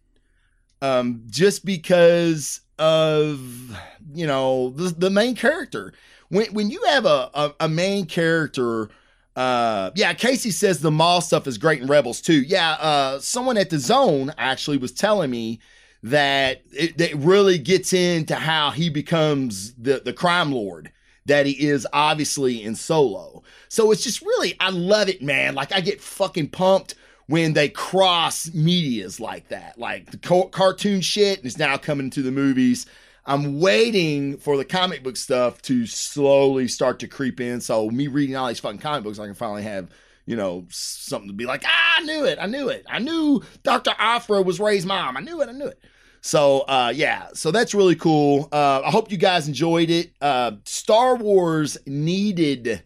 um, 0.81 1.23
just 1.29 1.65
because 1.65 2.61
of 2.79 3.77
you 4.15 4.27
know 4.27 4.71
the 4.71 4.89
the 4.91 5.11
main 5.11 5.35
character. 5.35 5.93
When 6.29 6.47
when 6.53 6.71
you 6.71 6.83
have 6.87 7.05
a 7.05 7.31
a, 7.35 7.55
a 7.61 7.69
main 7.69 8.07
character. 8.07 8.91
Uh, 9.37 9.93
yeah, 9.95 10.13
Casey 10.13 10.51
says 10.51 10.81
the 10.81 10.91
Maul 10.91 11.21
stuff 11.21 11.47
is 11.47 11.57
great 11.57 11.81
in 11.81 11.87
Rebels 11.87 12.21
too. 12.21 12.43
Yeah, 12.43 12.73
uh, 12.73 13.21
someone 13.21 13.57
at 13.57 13.71
the 13.71 13.79
Zone 13.79 14.35
actually 14.37 14.77
was 14.77 14.91
telling 14.93 15.31
me 15.31 15.61
that 16.03 16.63
it, 16.73 17.01
it 17.01 17.15
really 17.17 17.57
gets 17.57 17.93
into 17.93 18.35
how 18.35 18.71
he 18.71 18.91
becomes 18.91 19.75
the 19.75 20.03
the 20.05 20.13
crime 20.13 20.51
lord 20.51 20.91
that 21.31 21.47
he 21.47 21.53
is 21.53 21.87
obviously 21.93 22.63
in 22.63 22.75
Solo. 22.75 23.43
So 23.69 23.93
it's 23.93 24.03
just 24.03 24.21
really, 24.21 24.57
I 24.59 24.71
love 24.71 25.09
it, 25.09 25.23
man. 25.23 25.55
Like 25.55 25.73
I 25.73 25.81
get 25.81 26.01
fucking 26.01 26.49
pumped 26.51 26.97
when 27.27 27.53
they 27.53 27.69
cross 27.69 28.53
medias 28.53 29.21
like 29.21 29.49
that. 29.49 29.79
Like 29.79 30.11
the 30.11 30.19
co- 30.19 30.49
cartoon 30.49 31.01
shit 31.01 31.45
is 31.45 31.57
now 31.57 31.77
coming 31.77 32.11
to 32.11 32.23
the 32.23 32.33
movies. 32.33 32.87
I'm 33.25 33.61
waiting 33.61 34.39
for 34.39 34.57
the 34.57 34.65
comic 34.65 35.05
book 35.05 35.17
stuff 35.17 35.63
to 35.63 35.87
slowly 35.87 36.67
start 36.67 36.99
to 37.01 37.07
creep 37.07 37.41
in. 37.41 37.61
So 37.61 37.89
me 37.91 38.09
reading 38.09 38.35
all 38.35 38.49
these 38.49 38.59
fucking 38.59 38.81
comic 38.81 39.05
books, 39.05 39.21
I 39.21 39.27
can 39.27 39.35
finally 39.35 39.63
have, 39.63 39.89
you 40.27 40.35
know, 40.35 40.67
something 40.71 41.29
to 41.29 41.35
be 41.35 41.47
like, 41.47 41.63
ah, 41.65 41.95
I 41.99 42.01
knew 42.03 42.25
it. 42.25 42.39
I 42.41 42.47
knew 42.47 42.69
it. 42.69 42.85
I 42.89 42.99
knew 42.99 43.45
Dr. 43.63 43.93
Aphra 43.99 44.43
was 44.43 44.59
Rey's 44.59 44.85
mom. 44.85 45.17
I 45.17 45.21
knew 45.21 45.41
it. 45.41 45.49
I 45.49 45.53
knew 45.53 45.67
it. 45.67 45.79
So 46.21 46.61
uh, 46.61 46.93
yeah, 46.95 47.29
so 47.35 47.51
that's 47.51 47.75
really 47.75 47.97
cool. 47.97 48.49
Uh, 48.53 48.83
I 48.85 48.91
hope 48.91 49.11
you 49.11 49.17
guys 49.17 49.49
enjoyed 49.49 49.91
it. 49.91 50.13
Uh, 50.21 50.53
Star 50.65 51.17
Wars 51.17 51.79
needed 51.87 52.83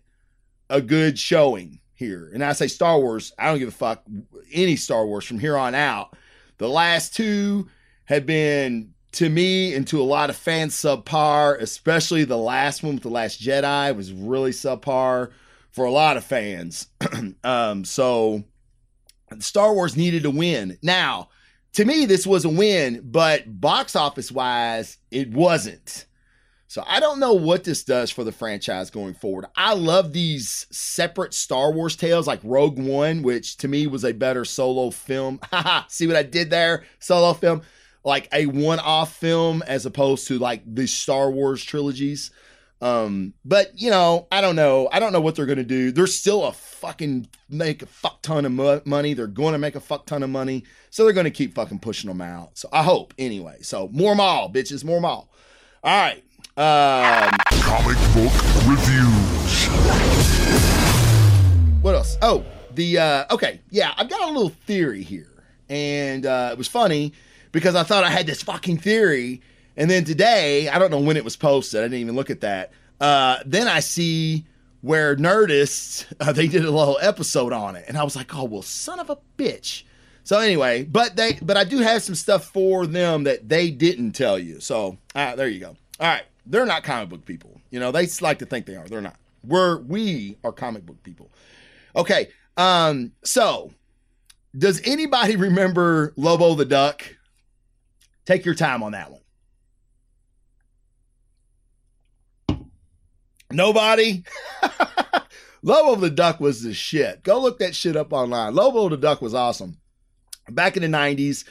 a 0.70 0.80
good 0.80 1.18
showing 1.18 1.80
here, 1.94 2.30
and 2.32 2.44
I 2.44 2.52
say 2.52 2.68
Star 2.68 2.98
Wars. 2.98 3.32
I 3.38 3.46
don't 3.46 3.58
give 3.58 3.68
a 3.68 3.72
fuck 3.72 4.04
any 4.52 4.76
Star 4.76 5.04
Wars 5.04 5.24
from 5.24 5.38
here 5.38 5.56
on 5.56 5.74
out. 5.74 6.16
The 6.58 6.68
last 6.68 7.14
two 7.14 7.68
have 8.04 8.24
been 8.24 8.94
to 9.12 9.28
me 9.28 9.74
and 9.74 9.86
to 9.88 10.00
a 10.00 10.04
lot 10.04 10.30
of 10.30 10.36
fans 10.36 10.74
subpar, 10.74 11.60
especially 11.60 12.24
the 12.24 12.38
last 12.38 12.82
one 12.82 12.94
with 12.94 13.02
the 13.02 13.08
Last 13.08 13.40
Jedi 13.40 13.94
was 13.96 14.12
really 14.12 14.50
subpar 14.50 15.30
for 15.70 15.84
a 15.84 15.90
lot 15.90 16.16
of 16.16 16.24
fans. 16.24 16.88
um, 17.44 17.84
so 17.84 18.44
Star 19.38 19.72
Wars 19.72 19.96
needed 19.96 20.22
to 20.24 20.30
win 20.30 20.78
now 20.82 21.28
to 21.74 21.84
me, 21.84 22.06
this 22.06 22.26
was 22.26 22.44
a 22.44 22.48
win, 22.48 23.00
but 23.04 23.60
box 23.60 23.96
office 23.96 24.30
wise, 24.30 24.98
it 25.10 25.30
wasn't. 25.30 26.06
So 26.68 26.82
I 26.86 26.98
don't 26.98 27.20
know 27.20 27.34
what 27.34 27.64
this 27.64 27.84
does 27.84 28.10
for 28.10 28.24
the 28.24 28.32
franchise 28.32 28.90
going 28.90 29.14
forward. 29.14 29.46
I 29.56 29.74
love 29.74 30.12
these 30.12 30.66
separate 30.70 31.34
Star 31.34 31.72
Wars 31.72 31.94
tales 31.94 32.26
like 32.26 32.40
Rogue 32.42 32.78
One, 32.78 33.22
which 33.22 33.56
to 33.58 33.68
me 33.68 33.86
was 33.86 34.04
a 34.04 34.12
better 34.12 34.44
solo 34.44 34.90
film. 34.90 35.40
See 35.88 36.06
what 36.06 36.16
I 36.16 36.22
did 36.22 36.50
there? 36.50 36.84
Solo 36.98 37.32
film. 37.32 37.62
Like 38.04 38.28
a 38.32 38.46
one 38.46 38.80
off 38.80 39.14
film 39.16 39.62
as 39.66 39.86
opposed 39.86 40.28
to 40.28 40.38
like 40.38 40.62
the 40.66 40.86
Star 40.86 41.30
Wars 41.30 41.62
trilogies. 41.62 42.30
Um, 42.84 43.32
but 43.46 43.80
you 43.80 43.90
know, 43.90 44.26
I 44.30 44.42
don't 44.42 44.56
know. 44.56 44.90
I 44.92 45.00
don't 45.00 45.14
know 45.14 45.20
what 45.22 45.36
they're 45.36 45.46
gonna 45.46 45.64
do. 45.64 45.90
They're 45.90 46.06
still 46.06 46.44
a 46.44 46.52
fucking 46.52 47.28
make 47.48 47.80
a 47.80 47.86
fuck 47.86 48.20
ton 48.20 48.44
of 48.44 48.52
mo- 48.52 48.82
money. 48.84 49.14
They're 49.14 49.26
going 49.26 49.52
to 49.52 49.58
make 49.58 49.74
a 49.74 49.80
fuck 49.80 50.04
ton 50.04 50.22
of 50.22 50.28
money, 50.28 50.64
so 50.90 51.04
they're 51.04 51.14
gonna 51.14 51.30
keep 51.30 51.54
fucking 51.54 51.78
pushing 51.78 52.08
them 52.08 52.20
out. 52.20 52.58
So 52.58 52.68
I 52.72 52.82
hope 52.82 53.14
anyway. 53.18 53.56
So 53.62 53.88
more 53.90 54.14
Maul, 54.14 54.52
bitches, 54.52 54.84
more 54.84 55.00
Maul. 55.00 55.30
All 55.82 55.98
right. 55.98 56.22
Um, 56.58 57.30
Comic 57.62 57.96
book 58.12 58.32
reviews. 58.68 59.66
what 61.80 61.94
else? 61.94 62.18
Oh, 62.20 62.44
the 62.74 62.98
uh, 62.98 63.24
okay, 63.30 63.60
yeah. 63.70 63.94
I've 63.96 64.10
got 64.10 64.20
a 64.20 64.26
little 64.26 64.50
theory 64.50 65.02
here, 65.02 65.32
and 65.70 66.26
uh, 66.26 66.50
it 66.52 66.58
was 66.58 66.68
funny 66.68 67.14
because 67.50 67.74
I 67.74 67.82
thought 67.82 68.04
I 68.04 68.10
had 68.10 68.26
this 68.26 68.42
fucking 68.42 68.76
theory 68.78 69.40
and 69.76 69.90
then 69.90 70.04
today, 70.04 70.68
I 70.68 70.78
don't 70.78 70.90
know 70.90 71.00
when 71.00 71.16
it 71.16 71.24
was 71.24 71.36
posted. 71.36 71.80
I 71.80 71.84
didn't 71.84 72.00
even 72.00 72.14
look 72.16 72.30
at 72.30 72.40
that. 72.42 72.72
Uh, 73.00 73.38
then 73.44 73.68
I 73.68 73.80
see 73.80 74.46
where 74.80 75.16
Nerdist 75.16 76.06
uh, 76.20 76.32
they 76.32 76.46
did 76.46 76.64
a 76.64 76.70
little 76.70 76.98
episode 77.00 77.52
on 77.52 77.76
it, 77.76 77.84
and 77.88 77.96
I 77.96 78.04
was 78.04 78.16
like, 78.16 78.34
oh 78.34 78.44
well, 78.44 78.62
son 78.62 79.00
of 79.00 79.10
a 79.10 79.18
bitch. 79.38 79.84
So 80.22 80.38
anyway, 80.38 80.84
but 80.84 81.16
they 81.16 81.38
but 81.42 81.56
I 81.56 81.64
do 81.64 81.78
have 81.78 82.02
some 82.02 82.14
stuff 82.14 82.44
for 82.44 82.86
them 82.86 83.24
that 83.24 83.48
they 83.48 83.70
didn't 83.70 84.12
tell 84.12 84.38
you. 84.38 84.60
So 84.60 84.98
uh, 85.14 85.36
there 85.36 85.48
you 85.48 85.60
go. 85.60 85.76
All 86.00 86.08
right, 86.08 86.24
they're 86.46 86.66
not 86.66 86.84
comic 86.84 87.08
book 87.08 87.24
people. 87.24 87.60
You 87.70 87.80
know, 87.80 87.92
they 87.92 88.06
like 88.20 88.38
to 88.38 88.46
think 88.46 88.66
they 88.66 88.76
are. 88.76 88.86
They're 88.86 89.00
not. 89.00 89.16
We're 89.42 89.78
we 89.78 90.36
are 90.44 90.52
comic 90.52 90.86
book 90.86 91.02
people. 91.02 91.30
Okay. 91.96 92.28
Um. 92.56 93.12
So, 93.24 93.72
does 94.56 94.80
anybody 94.84 95.36
remember 95.36 96.12
Lobo 96.16 96.54
the 96.54 96.64
Duck? 96.64 97.02
Take 98.24 98.44
your 98.44 98.54
time 98.54 98.82
on 98.82 98.92
that 98.92 99.10
one. 99.10 99.20
Nobody? 103.54 104.24
Lobo 105.62 105.94
the 106.00 106.10
Duck 106.10 106.40
was 106.40 106.62
the 106.62 106.74
shit. 106.74 107.22
Go 107.22 107.40
look 107.40 107.58
that 107.58 107.74
shit 107.74 107.96
up 107.96 108.12
online. 108.12 108.54
Lobo 108.54 108.88
the 108.88 108.96
Duck 108.96 109.22
was 109.22 109.34
awesome. 109.34 109.78
Back 110.50 110.76
in 110.76 110.82
the 110.82 110.98
90s. 110.98 111.44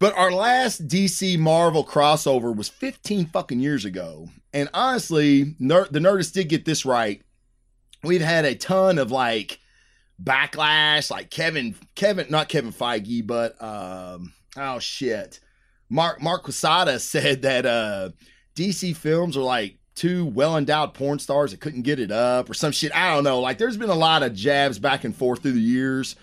But 0.00 0.16
our 0.16 0.32
last 0.32 0.88
DC 0.88 1.38
Marvel 1.38 1.86
crossover 1.86 2.54
was 2.54 2.68
15 2.68 3.26
fucking 3.26 3.60
years 3.60 3.84
ago. 3.84 4.28
And 4.52 4.68
honestly, 4.74 5.54
Ner- 5.60 5.86
the 5.88 6.00
Nerdist 6.00 6.32
did 6.32 6.48
get 6.48 6.64
this 6.64 6.84
right. 6.84 7.22
We've 8.02 8.20
had 8.20 8.44
a 8.44 8.56
ton 8.56 8.98
of 8.98 9.12
like 9.12 9.60
backlash, 10.20 11.08
like 11.10 11.30
Kevin, 11.30 11.76
Kevin, 11.94 12.26
not 12.30 12.48
Kevin 12.48 12.72
Feige, 12.72 13.24
but 13.24 13.62
um, 13.62 14.32
oh 14.56 14.80
shit. 14.80 15.38
Mark 15.88 16.20
Mark 16.20 16.42
Quesada 16.42 16.98
said 16.98 17.42
that 17.42 17.64
uh 17.64 18.10
DC 18.56 18.96
films 18.96 19.36
are 19.36 19.42
like 19.42 19.78
two 19.94 20.26
well 20.26 20.56
endowed 20.56 20.94
porn 20.94 21.18
stars 21.18 21.50
that 21.50 21.60
couldn't 21.60 21.82
get 21.82 22.00
it 22.00 22.10
up 22.10 22.48
or 22.48 22.54
some 22.54 22.72
shit. 22.72 22.94
I 22.94 23.14
don't 23.14 23.24
know. 23.24 23.40
Like 23.40 23.58
there's 23.58 23.76
been 23.76 23.90
a 23.90 23.94
lot 23.94 24.22
of 24.22 24.34
jabs 24.34 24.78
back 24.78 25.04
and 25.04 25.14
forth 25.14 25.42
through 25.42 25.52
the 25.52 25.60
years. 25.60 26.16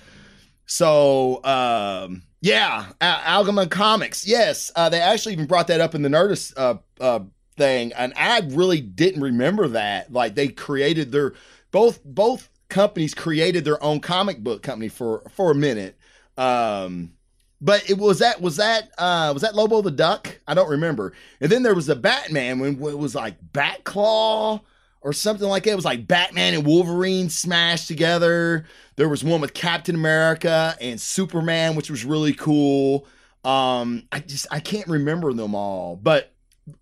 So 0.66 1.44
um, 1.44 2.24
yeah, 2.42 2.88
Al- 3.02 3.44
Algama 3.46 3.70
Comics. 3.70 4.28
Yes, 4.28 4.72
uh, 4.76 4.90
they 4.90 5.02
actually 5.02 5.34
even 5.34 5.48
brought 5.48 5.68
that 5.68 5.82
up 5.82 5.96
in 5.96 6.02
the 6.02 6.10
Nerdist 6.10 6.54
uh, 6.58 6.76
uh, 7.00 7.22
thing, 7.58 7.94
and 7.94 8.14
I 8.16 8.42
really 8.50 8.82
didn't 8.82 9.22
remember 9.22 9.68
that. 9.70 10.12
Like 10.12 10.36
they 10.36 10.48
created 10.48 11.12
their 11.12 11.34
both 11.72 12.04
both 12.04 12.50
companies 12.70 13.14
created 13.14 13.66
their 13.66 13.84
own 13.84 14.00
comic 14.00 14.40
book 14.44 14.64
company 14.64 14.90
for 14.90 15.24
for 15.36 15.52
a 15.52 15.56
minute. 15.56 15.98
Um, 16.38 17.14
but 17.62 17.89
it 17.89 17.98
was 17.98 18.19
that 18.19 18.41
was 18.41 18.58
that 18.58 18.89
uh 18.98 19.32
was 19.34 19.41
that 19.41 19.56
Lobo 19.56 19.82
the 19.82 19.91
Duck? 19.91 20.39
I 20.48 20.54
don't 20.54 20.69
remember. 20.69 21.13
And 21.41 21.52
then 21.52 21.63
there 21.63 21.76
was 21.76 21.88
the 21.88 21.95
Batman 21.95 22.60
when 22.60 22.82
it 22.82 22.98
was 22.98 23.15
like 23.15 23.36
Batclaw 23.52 24.62
or 25.02 25.13
something 25.13 25.48
like 25.48 25.63
that. 25.63 25.72
It 25.72 25.76
was 25.76 25.86
like 25.86 26.08
Batman 26.08 26.54
and 26.54 26.65
Wolverine 26.65 27.30
smashed 27.30 27.88
together. 27.88 28.65
There 28.95 29.10
was 29.10 29.24
one 29.24 29.41
with 29.41 29.54
Captain 29.54 29.95
America 29.95 30.76
and 30.80 31.00
Superman, 31.00 31.76
which 31.76 31.89
was 31.89 32.06
really 32.06 32.34
cool. 32.34 33.08
Um, 33.43 34.04
I 34.12 34.19
just 34.19 34.48
I 34.52 34.60
can't 34.60 34.88
remember 34.88 35.34
them 35.34 35.56
all. 35.56 35.95
But 35.95 36.34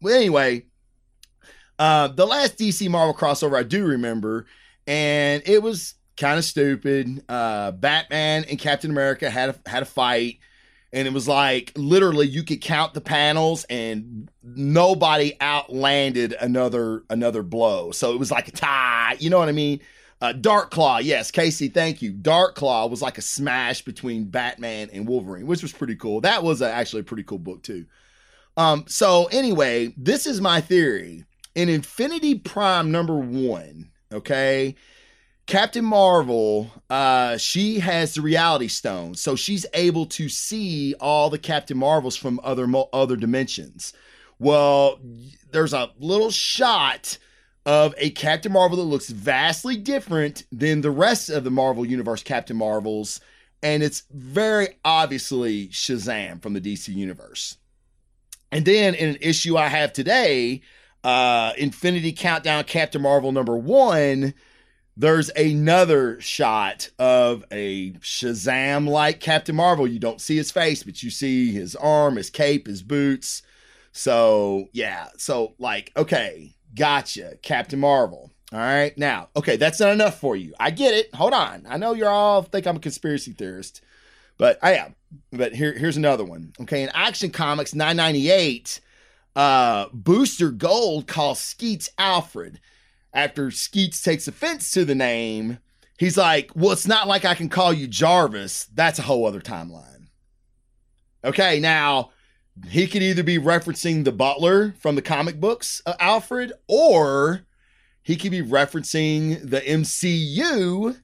anyway, 0.03 0.65
uh, 1.79 2.07
the 2.09 2.25
last 2.25 2.57
DC 2.57 2.89
Marvel 2.89 3.13
crossover 3.13 3.57
I 3.57 3.63
do 3.63 3.85
remember, 3.85 4.45
and 4.85 5.43
it 5.45 5.61
was 5.61 5.95
kind 6.17 6.39
of 6.39 6.45
stupid. 6.45 7.23
Uh, 7.29 7.71
Batman 7.71 8.45
and 8.49 8.57
Captain 8.57 8.89
America 8.89 9.29
had 9.29 9.49
a, 9.49 9.69
had 9.69 9.83
a 9.83 9.85
fight 9.85 10.39
and 10.93 11.07
it 11.07 11.13
was 11.13 11.27
like 11.27 11.71
literally 11.75 12.27
you 12.27 12.43
could 12.43 12.61
count 12.61 12.93
the 12.93 13.01
panels 13.01 13.65
and 13.69 14.29
nobody 14.43 15.33
outlanded 15.41 16.33
another 16.39 17.03
another 17.09 17.43
blow 17.43 17.91
so 17.91 18.13
it 18.13 18.19
was 18.19 18.31
like 18.31 18.47
a 18.47 18.51
tie 18.51 19.15
you 19.19 19.29
know 19.29 19.39
what 19.39 19.49
i 19.49 19.53
mean 19.53 19.79
Uh, 20.19 20.33
Dark 20.33 20.71
Claw, 20.71 20.97
yes, 20.97 21.29
Casey, 21.29 21.67
thank 21.67 22.01
you. 22.01 22.11
Dark 22.11 22.55
Claw 22.55 22.87
was 22.87 23.03
like 23.03 23.19
a 23.19 23.21
smash 23.21 23.83
between 23.83 24.23
Batman 24.31 24.89
and 24.91 25.07
Wolverine, 25.07 25.45
which 25.45 25.61
was 25.61 25.71
pretty 25.71 25.95
cool. 25.95 26.21
That 26.21 26.41
was 26.41 26.59
a, 26.59 26.71
actually 26.71 27.01
a 27.01 27.03
pretty 27.03 27.21
cool 27.21 27.37
book 27.37 27.61
too. 27.61 27.85
Um, 28.57 28.85
so 28.87 29.25
anyway, 29.31 29.93
this 29.95 30.25
is 30.25 30.41
my 30.41 30.59
theory. 30.59 31.23
In 31.53 31.69
Infinity 31.69 32.33
Prime 32.39 32.89
number 32.91 33.15
one, 33.19 33.91
okay, 34.11 34.73
Captain 35.47 35.85
Marvel, 35.85 36.69
uh, 36.89 37.37
she 37.37 37.79
has 37.79 38.13
the 38.13 38.21
Reality 38.21 38.67
Stone, 38.67 39.15
so 39.15 39.37
she's 39.37 39.65
able 39.73 40.05
to 40.07 40.27
see 40.27 40.93
all 40.99 41.29
the 41.29 41.39
Captain 41.39 41.77
Marvels 41.77 42.17
from 42.17 42.39
other 42.43 42.67
other 42.91 43.15
dimensions. 43.15 43.93
Well, 44.39 44.99
there's 45.51 45.73
a 45.73 45.89
little 45.99 46.31
shot 46.31 47.17
of 47.65 47.95
a 47.97 48.09
Captain 48.09 48.51
Marvel 48.51 48.77
that 48.77 48.83
looks 48.83 49.09
vastly 49.09 49.77
different 49.77 50.43
than 50.51 50.81
the 50.81 50.91
rest 50.91 51.29
of 51.29 51.45
the 51.45 51.51
Marvel 51.51 51.85
Universe 51.85 52.23
Captain 52.23 52.57
Marvels, 52.57 53.21
and 53.63 53.81
it's 53.81 54.03
very 54.11 54.77
obviously 54.83 55.69
Shazam 55.69 56.41
from 56.41 56.53
the 56.53 56.61
DC 56.61 56.93
Universe. 56.93 57.57
And 58.51 58.65
then 58.65 58.95
in 58.95 59.09
an 59.09 59.17
issue 59.21 59.57
I 59.57 59.67
have 59.69 59.93
today, 59.93 60.61
uh, 61.05 61.53
Infinity 61.57 62.11
Countdown 62.11 62.65
Captain 62.65 63.01
Marvel 63.01 63.31
number 63.31 63.55
one, 63.55 64.33
there's 64.97 65.29
another 65.29 66.19
shot 66.19 66.89
of 66.97 67.45
a 67.51 67.91
Shazam 67.93 68.87
like 68.89 69.19
Captain 69.19 69.55
Marvel. 69.55 69.87
You 69.87 69.99
don't 69.99 70.19
see 70.19 70.35
his 70.35 70.49
face, 70.49 70.81
but 70.81 71.03
you 71.03 71.11
see 71.11 71.51
his 71.51 71.75
arm, 71.75 72.15
his 72.15 72.31
cape, 72.31 72.65
his 72.65 72.81
boots. 72.81 73.43
So, 73.91 74.69
yeah. 74.73 75.09
So, 75.17 75.53
like, 75.59 75.91
okay, 75.95 76.55
gotcha, 76.73 77.37
Captain 77.43 77.79
Marvel. 77.79 78.31
All 78.51 78.59
right. 78.59 78.97
Now, 78.97 79.29
okay, 79.35 79.55
that's 79.55 79.79
not 79.79 79.91
enough 79.91 80.19
for 80.19 80.35
you. 80.35 80.55
I 80.59 80.71
get 80.71 80.95
it. 80.95 81.13
Hold 81.13 81.33
on. 81.33 81.67
I 81.69 81.77
know 81.77 81.93
you're 81.93 82.09
all 82.09 82.41
think 82.41 82.65
I'm 82.65 82.77
a 82.77 82.79
conspiracy 82.79 83.33
theorist, 83.33 83.81
but 84.37 84.57
I 84.63 84.75
am. 84.75 84.95
But 85.31 85.53
here, 85.53 85.73
here's 85.73 85.97
another 85.97 86.23
one. 86.23 86.53
Okay, 86.61 86.81
in 86.81 86.89
Action 86.93 87.29
Comics 87.29 87.75
998, 87.75 88.79
uh, 89.35 89.87
Booster 89.93 90.49
Gold 90.49 91.07
calls 91.07 91.39
Skeets 91.39 91.89
Alfred. 91.99 92.59
After 93.17 93.49
Skeets 93.49 94.03
takes 94.03 94.27
offense 94.27 94.69
to 94.71 94.85
the 94.85 94.93
name, 94.93 95.57
he's 95.97 96.17
like, 96.17 96.51
Well, 96.55 96.71
it's 96.71 96.85
not 96.85 97.07
like 97.07 97.25
I 97.25 97.33
can 97.33 97.49
call 97.49 97.73
you 97.73 97.87
Jarvis. 97.87 98.67
That's 98.71 98.99
a 98.99 99.01
whole 99.01 99.25
other 99.25 99.41
timeline. 99.41 100.09
Okay, 101.25 101.59
now 101.59 102.11
he 102.69 102.85
could 102.85 103.01
either 103.01 103.23
be 103.23 103.39
referencing 103.39 104.03
the 104.03 104.11
butler 104.11 104.75
from 104.79 104.93
the 104.93 105.01
comic 105.01 105.39
books, 105.39 105.81
uh, 105.87 105.95
Alfred, 105.99 106.53
or 106.67 107.41
he 108.03 108.17
could 108.17 108.29
be 108.29 108.43
referencing 108.43 109.49
the 109.49 109.61
MCU 109.61 111.01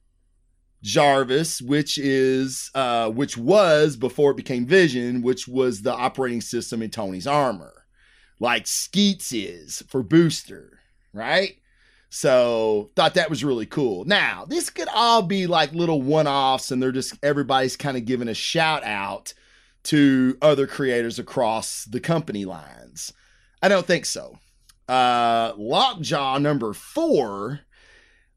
Jarvis, 0.84 1.64
which 1.64 1.98
is 1.98 2.70
uh, 2.76 3.10
which 3.10 3.38
was 3.38 3.98
before 3.98 4.30
it 4.32 4.38
became 4.38 4.68
Vision, 4.68 5.24
which 5.24 5.48
was 5.48 5.82
the 5.82 5.94
operating 5.94 6.42
system 6.42 6.84
in 6.84 6.92
Tony's 6.92 7.26
armor, 7.26 7.88
like 8.40 8.68
Skeets 8.68 9.32
is 9.32 9.82
for 9.88 10.04
Booster, 10.04 10.78
right? 11.12 11.58
So 12.16 12.92
thought 12.96 13.16
that 13.16 13.32
was 13.32 13.44
really 13.44 13.66
cool. 13.66 14.06
Now 14.06 14.46
this 14.48 14.70
could 14.70 14.88
all 14.94 15.24
be 15.24 15.48
like 15.48 15.74
little 15.74 16.00
one-offs, 16.00 16.70
and 16.70 16.82
they're 16.82 16.92
just 16.92 17.18
everybody's 17.24 17.76
kind 17.76 17.98
of 17.98 18.06
giving 18.06 18.28
a 18.28 18.36
shout 18.36 18.84
out 18.84 19.34
to 19.86 20.38
other 20.40 20.68
creators 20.68 21.18
across 21.18 21.86
the 21.86 22.00
company 22.00 22.46
lines. 22.46 23.14
I 23.64 23.68
don't 23.68 23.88
think 23.88 24.06
so. 24.06 24.38
Uh, 24.88 25.54
Lockjaw 25.58 26.38
number 26.38 26.74
four 26.74 27.62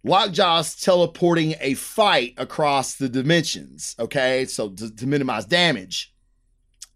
Lockjaw's 0.06 0.74
teleporting 0.76 1.56
a 1.60 1.74
fight 1.74 2.32
across 2.38 2.94
the 2.94 3.10
dimensions, 3.10 3.94
okay? 3.98 4.46
So 4.46 4.70
to, 4.70 4.94
to, 4.94 5.06
minimize 5.06 5.44
damage. 5.44 6.14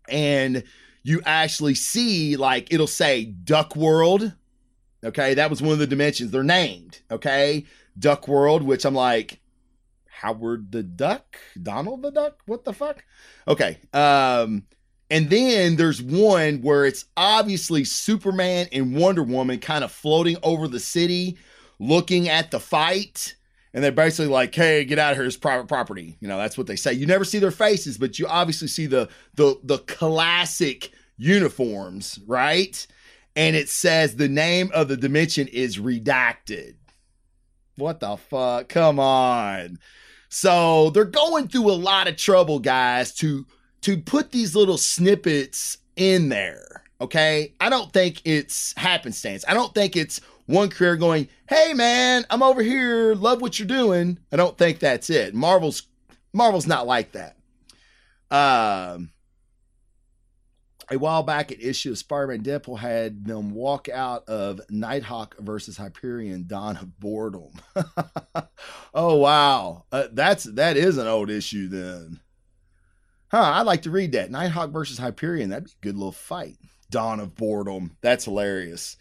And 0.08 0.62
you 1.02 1.20
actually 1.26 1.74
see, 1.74 2.36
like, 2.36 2.72
it'll 2.72 2.86
say 2.86 3.24
Duck 3.24 3.74
World, 3.74 4.32
okay? 5.04 5.34
That 5.34 5.50
was 5.50 5.62
one 5.62 5.72
of 5.72 5.78
the 5.78 5.86
dimensions. 5.86 6.30
They're 6.30 6.42
named, 6.42 7.00
okay? 7.10 7.66
Duck 7.98 8.28
World, 8.28 8.62
which 8.62 8.84
I'm 8.84 8.94
like, 8.94 9.40
Howard 10.06 10.72
the 10.72 10.82
Duck? 10.82 11.38
Donald 11.60 12.02
the 12.02 12.10
Duck? 12.10 12.40
What 12.46 12.64
the 12.64 12.72
fuck? 12.72 13.04
Okay. 13.48 13.78
Um, 13.92 14.64
and 15.10 15.28
then 15.30 15.76
there's 15.76 16.02
one 16.02 16.62
where 16.62 16.84
it's 16.84 17.06
obviously 17.16 17.84
Superman 17.84 18.68
and 18.72 18.94
Wonder 18.94 19.22
Woman 19.22 19.58
kind 19.58 19.82
of 19.82 19.90
floating 19.90 20.36
over 20.42 20.68
the 20.68 20.80
city 20.80 21.36
looking 21.78 22.28
at 22.28 22.50
the 22.50 22.60
fight 22.60 23.34
and 23.72 23.84
they're 23.84 23.92
basically 23.92 24.26
like, 24.26 24.54
"Hey, 24.54 24.84
get 24.84 24.98
out 24.98 25.12
of 25.12 25.18
here! 25.18 25.26
It's 25.26 25.36
private 25.36 25.68
property." 25.68 26.16
You 26.20 26.28
know, 26.28 26.38
that's 26.38 26.58
what 26.58 26.66
they 26.66 26.76
say. 26.76 26.92
You 26.92 27.06
never 27.06 27.24
see 27.24 27.38
their 27.38 27.50
faces, 27.50 27.98
but 27.98 28.18
you 28.18 28.26
obviously 28.26 28.68
see 28.68 28.86
the 28.86 29.08
the 29.34 29.58
the 29.62 29.78
classic 29.78 30.90
uniforms, 31.16 32.18
right? 32.26 32.86
And 33.36 33.54
it 33.56 33.68
says 33.68 34.16
the 34.16 34.28
name 34.28 34.70
of 34.74 34.88
the 34.88 34.96
dimension 34.96 35.48
is 35.48 35.78
redacted. 35.78 36.74
What 37.76 38.00
the 38.00 38.16
fuck? 38.16 38.68
Come 38.68 38.98
on. 38.98 39.78
So 40.28 40.90
they're 40.90 41.04
going 41.04 41.48
through 41.48 41.70
a 41.70 41.72
lot 41.72 42.08
of 42.08 42.16
trouble, 42.16 42.58
guys, 42.58 43.14
to 43.16 43.46
to 43.82 43.96
put 43.96 44.30
these 44.30 44.54
little 44.54 44.78
snippets 44.78 45.78
in 45.96 46.28
there. 46.28 46.84
Okay, 47.00 47.54
I 47.60 47.70
don't 47.70 47.92
think 47.92 48.20
it's 48.24 48.74
happenstance. 48.76 49.44
I 49.48 49.54
don't 49.54 49.74
think 49.74 49.96
it's 49.96 50.20
one 50.46 50.68
career 50.68 50.96
going, 50.96 51.28
"Hey 51.48 51.72
man, 51.74 52.26
I'm 52.30 52.42
over 52.42 52.62
here, 52.62 53.14
love 53.14 53.40
what 53.40 53.58
you're 53.58 53.66
doing." 53.66 54.18
I 54.30 54.36
don't 54.36 54.56
think 54.58 54.78
that's 54.78 55.10
it. 55.10 55.34
Marvel's 55.34 55.82
Marvel's 56.32 56.66
not 56.66 56.86
like 56.86 57.12
that. 57.12 57.36
Um, 58.30 59.10
a 60.90 60.98
while 60.98 61.22
back, 61.22 61.50
an 61.52 61.58
issue 61.60 61.92
of 61.92 61.98
Spider-Man 61.98 62.42
Deadpool 62.42 62.78
had 62.78 63.24
them 63.24 63.52
walk 63.52 63.88
out 63.88 64.28
of 64.28 64.60
Nighthawk 64.70 65.36
versus 65.38 65.76
Hyperion, 65.76 66.46
Dawn 66.46 66.76
of 66.76 66.98
Boredom. 66.98 67.52
oh 68.94 69.16
wow, 69.16 69.84
uh, 69.92 70.08
that's 70.12 70.44
that 70.44 70.76
is 70.76 70.98
an 70.98 71.06
old 71.06 71.30
issue 71.30 71.68
then. 71.68 72.20
Huh? 73.30 73.52
I'd 73.54 73.66
like 73.66 73.82
to 73.82 73.90
read 73.90 74.12
that 74.12 74.32
Nighthawk 74.32 74.70
versus 74.70 74.98
Hyperion. 74.98 75.50
That'd 75.50 75.66
be 75.66 75.70
a 75.70 75.84
good 75.84 75.96
little 75.96 76.10
fight. 76.12 76.56
Dawn 76.90 77.20
of 77.20 77.36
Boredom. 77.36 77.96
That's 78.00 78.24
hilarious. 78.24 78.96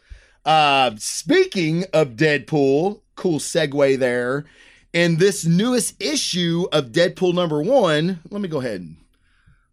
Uh, 0.46 0.92
speaking 0.98 1.86
of 1.94 2.10
Deadpool, 2.12 3.02
cool 3.16 3.40
segue 3.40 3.98
there. 3.98 4.46
In 4.94 5.18
this 5.18 5.46
newest 5.46 6.02
issue 6.02 6.68
of 6.72 6.92
Deadpool 6.92 7.34
number 7.34 7.62
one, 7.62 8.20
let 8.30 8.42
me 8.42 8.48
go 8.48 8.60
ahead 8.60 8.82
and 8.82 8.98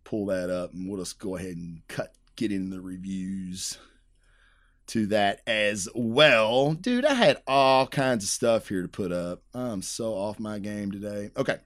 pull 0.06 0.26
that 0.26 0.48
up 0.48 0.72
and 0.72 0.88
we'll 0.88 1.00
just 1.00 1.18
go 1.18 1.36
ahead 1.36 1.56
and 1.56 1.82
cut, 1.88 2.14
get 2.36 2.52
in 2.52 2.70
the 2.70 2.80
reviews 2.80 3.76
to 4.86 5.06
that 5.06 5.42
as 5.46 5.88
well. 5.94 6.74
Dude, 6.74 7.04
I 7.04 7.14
had 7.14 7.42
all 7.46 7.86
kinds 7.88 8.24
of 8.24 8.30
stuff 8.30 8.68
here 8.68 8.82
to 8.82 8.88
put 8.88 9.10
up. 9.10 9.42
I'm 9.52 9.82
so 9.82 10.14
off 10.14 10.38
my 10.38 10.60
game 10.60 10.92
today. 10.92 11.30
Okay. 11.36 11.58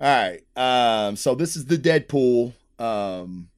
All 0.00 0.08
right. 0.30 0.40
Um, 0.56 1.16
so 1.16 1.34
this 1.34 1.54
is 1.54 1.66
the 1.66 1.76
Deadpool. 1.76 2.54
Um, 2.78 3.50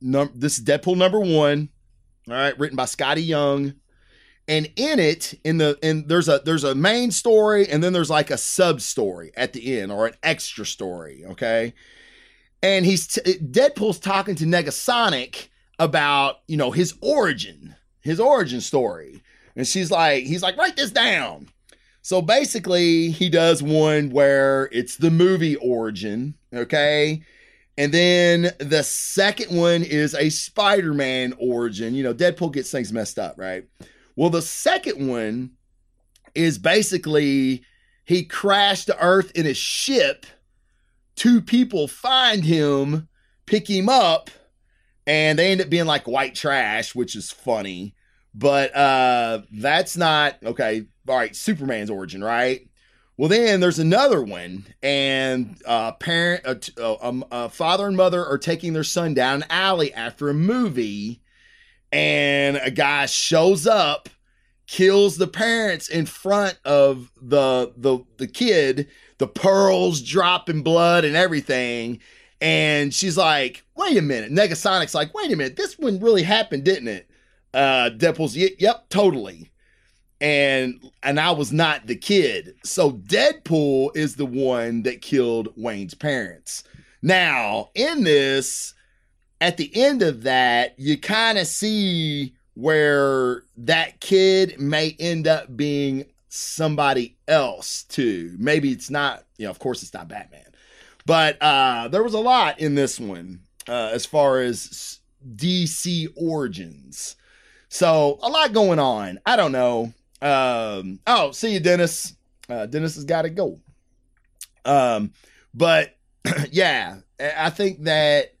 num- 0.00 0.32
this 0.34 0.58
is 0.58 0.64
Deadpool 0.64 0.96
number 0.96 1.20
one. 1.20 1.68
All 2.28 2.34
right, 2.34 2.58
written 2.58 2.76
by 2.76 2.84
Skottie 2.84 3.26
Young. 3.26 3.74
And 4.48 4.66
in 4.76 4.98
it, 4.98 5.34
in 5.44 5.58
the 5.58 5.78
in 5.82 6.06
there's 6.06 6.28
a 6.28 6.40
there's 6.44 6.64
a 6.64 6.74
main 6.74 7.10
story 7.10 7.68
and 7.68 7.82
then 7.82 7.92
there's 7.92 8.10
like 8.10 8.30
a 8.30 8.38
sub 8.38 8.80
story 8.80 9.32
at 9.36 9.52
the 9.52 9.80
end 9.80 9.90
or 9.90 10.06
an 10.06 10.14
extra 10.22 10.66
story, 10.66 11.24
okay? 11.30 11.74
And 12.66 12.84
he's 12.84 13.06
t- 13.06 13.38
Deadpool's 13.38 14.00
talking 14.00 14.34
to 14.34 14.44
Negasonic 14.44 15.50
about, 15.78 16.38
you 16.48 16.56
know, 16.56 16.72
his 16.72 16.94
origin, 17.00 17.76
his 18.00 18.18
origin 18.18 18.60
story. 18.60 19.22
And 19.54 19.68
she's 19.68 19.92
like, 19.92 20.24
he's 20.24 20.42
like, 20.42 20.56
write 20.56 20.76
this 20.76 20.90
down. 20.90 21.48
So 22.02 22.20
basically, 22.20 23.10
he 23.10 23.28
does 23.28 23.62
one 23.62 24.10
where 24.10 24.68
it's 24.72 24.96
the 24.96 25.12
movie 25.12 25.54
origin, 25.56 26.34
okay? 26.52 27.22
And 27.78 27.94
then 27.94 28.50
the 28.58 28.82
second 28.82 29.56
one 29.56 29.84
is 29.84 30.16
a 30.16 30.28
Spider 30.30 30.92
Man 30.92 31.34
origin. 31.38 31.94
You 31.94 32.02
know, 32.02 32.14
Deadpool 32.14 32.52
gets 32.52 32.72
things 32.72 32.92
messed 32.92 33.20
up, 33.20 33.38
right? 33.38 33.64
Well, 34.16 34.30
the 34.30 34.42
second 34.42 35.06
one 35.06 35.52
is 36.34 36.58
basically 36.58 37.62
he 38.06 38.24
crashed 38.24 38.88
to 38.88 38.98
Earth 39.00 39.30
in 39.36 39.46
a 39.46 39.54
ship. 39.54 40.26
Two 41.16 41.40
people 41.40 41.88
find 41.88 42.44
him, 42.44 43.08
pick 43.46 43.68
him 43.68 43.88
up, 43.88 44.30
and 45.06 45.38
they 45.38 45.50
end 45.50 45.60
up 45.60 45.70
being 45.70 45.86
like 45.86 46.06
white 46.06 46.34
trash, 46.34 46.94
which 46.94 47.16
is 47.16 47.30
funny. 47.30 47.94
But 48.34 48.74
uh 48.76 49.42
that's 49.50 49.96
not 49.96 50.36
okay. 50.44 50.86
All 51.08 51.16
right, 51.16 51.34
Superman's 51.34 51.90
origin, 51.90 52.22
right? 52.22 52.68
Well, 53.16 53.30
then 53.30 53.60
there's 53.60 53.78
another 53.78 54.22
one, 54.22 54.66
and 54.82 55.56
uh, 55.64 55.92
parent, 55.92 56.44
a, 56.76 56.82
a, 56.82 57.22
a, 57.30 57.48
father 57.48 57.86
and 57.86 57.96
mother 57.96 58.22
are 58.22 58.36
taking 58.36 58.74
their 58.74 58.84
son 58.84 59.14
down 59.14 59.42
an 59.42 59.48
alley 59.48 59.94
after 59.94 60.28
a 60.28 60.34
movie, 60.34 61.22
and 61.90 62.58
a 62.58 62.70
guy 62.70 63.06
shows 63.06 63.66
up 63.66 64.10
kills 64.66 65.16
the 65.16 65.28
parents 65.28 65.88
in 65.88 66.06
front 66.06 66.58
of 66.64 67.10
the 67.20 67.72
the 67.76 68.00
the 68.18 68.26
kid, 68.26 68.88
the 69.18 69.26
pearls 69.26 70.00
dropping 70.00 70.62
blood 70.62 71.04
and 71.04 71.16
everything. 71.16 72.00
And 72.40 72.92
she's 72.92 73.16
like, 73.16 73.64
wait 73.76 73.96
a 73.96 74.02
minute. 74.02 74.30
Negasonic's 74.30 74.94
like, 74.94 75.14
wait 75.14 75.32
a 75.32 75.36
minute, 75.36 75.56
this 75.56 75.78
one 75.78 76.00
really 76.00 76.22
happened, 76.22 76.64
didn't 76.64 76.88
it? 76.88 77.08
Uh 77.54 77.90
Deadpool's 77.96 78.36
"Y- 78.36 78.50
yep, 78.58 78.88
totally. 78.90 79.50
And 80.20 80.90
and 81.02 81.18
I 81.18 81.30
was 81.30 81.52
not 81.52 81.86
the 81.86 81.96
kid. 81.96 82.54
So 82.64 82.92
Deadpool 82.92 83.96
is 83.96 84.16
the 84.16 84.26
one 84.26 84.82
that 84.82 85.02
killed 85.02 85.48
Wayne's 85.56 85.94
parents. 85.94 86.64
Now, 87.02 87.70
in 87.74 88.04
this, 88.04 88.74
at 89.40 89.56
the 89.58 89.70
end 89.74 90.02
of 90.02 90.22
that, 90.24 90.78
you 90.78 90.98
kind 90.98 91.38
of 91.38 91.46
see 91.46 92.34
where 92.54 93.44
that 93.58 94.00
kid 94.00 94.58
may 94.58 94.96
end 94.98 95.28
up 95.28 95.54
being 95.56 96.04
somebody 96.36 97.16
else 97.26 97.84
too. 97.84 98.34
Maybe 98.38 98.70
it's 98.70 98.90
not, 98.90 99.24
you 99.38 99.44
know, 99.44 99.50
of 99.50 99.58
course 99.58 99.82
it's 99.82 99.94
not 99.94 100.08
Batman. 100.08 100.44
But 101.04 101.40
uh 101.40 101.88
there 101.88 102.02
was 102.02 102.14
a 102.14 102.20
lot 102.20 102.60
in 102.60 102.74
this 102.74 102.98
one 103.00 103.40
uh 103.68 103.90
as 103.92 104.06
far 104.06 104.40
as 104.40 105.00
DC 105.34 106.08
origins. 106.16 107.16
So, 107.68 108.18
a 108.22 108.28
lot 108.28 108.52
going 108.52 108.78
on. 108.78 109.18
I 109.26 109.36
don't 109.36 109.52
know. 109.52 109.92
Um 110.22 111.00
oh, 111.06 111.30
see 111.32 111.52
you 111.54 111.60
Dennis. 111.60 112.14
Uh 112.48 112.66
Dennis 112.66 112.94
has 112.94 113.04
got 113.04 113.22
to 113.22 113.30
go. 113.30 113.60
Um 114.64 115.12
but 115.54 115.96
yeah, 116.50 116.98
I 117.18 117.50
think 117.50 117.84
that 117.84 118.34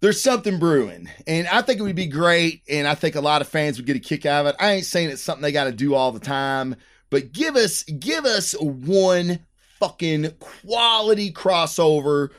there's 0.00 0.20
something 0.20 0.58
brewing, 0.58 1.10
and 1.26 1.46
I 1.46 1.60
think 1.60 1.78
it 1.78 1.82
would 1.82 1.94
be 1.94 2.06
great, 2.06 2.62
and 2.68 2.88
I 2.88 2.94
think 2.94 3.16
a 3.16 3.20
lot 3.20 3.42
of 3.42 3.48
fans 3.48 3.76
would 3.76 3.86
get 3.86 3.96
a 3.96 4.00
kick 4.00 4.24
out 4.24 4.46
of 4.46 4.54
it. 4.54 4.56
I 4.58 4.72
ain't 4.72 4.86
saying 4.86 5.10
it's 5.10 5.22
something 5.22 5.42
they 5.42 5.52
got 5.52 5.64
to 5.64 5.72
do 5.72 5.94
all 5.94 6.10
the 6.10 6.20
time, 6.20 6.76
but 7.10 7.32
give 7.32 7.56
us 7.56 7.82
give 7.84 8.24
us 8.24 8.52
one 8.60 9.40
fucking 9.78 10.30
quality 10.38 11.32
crossover 11.32 12.30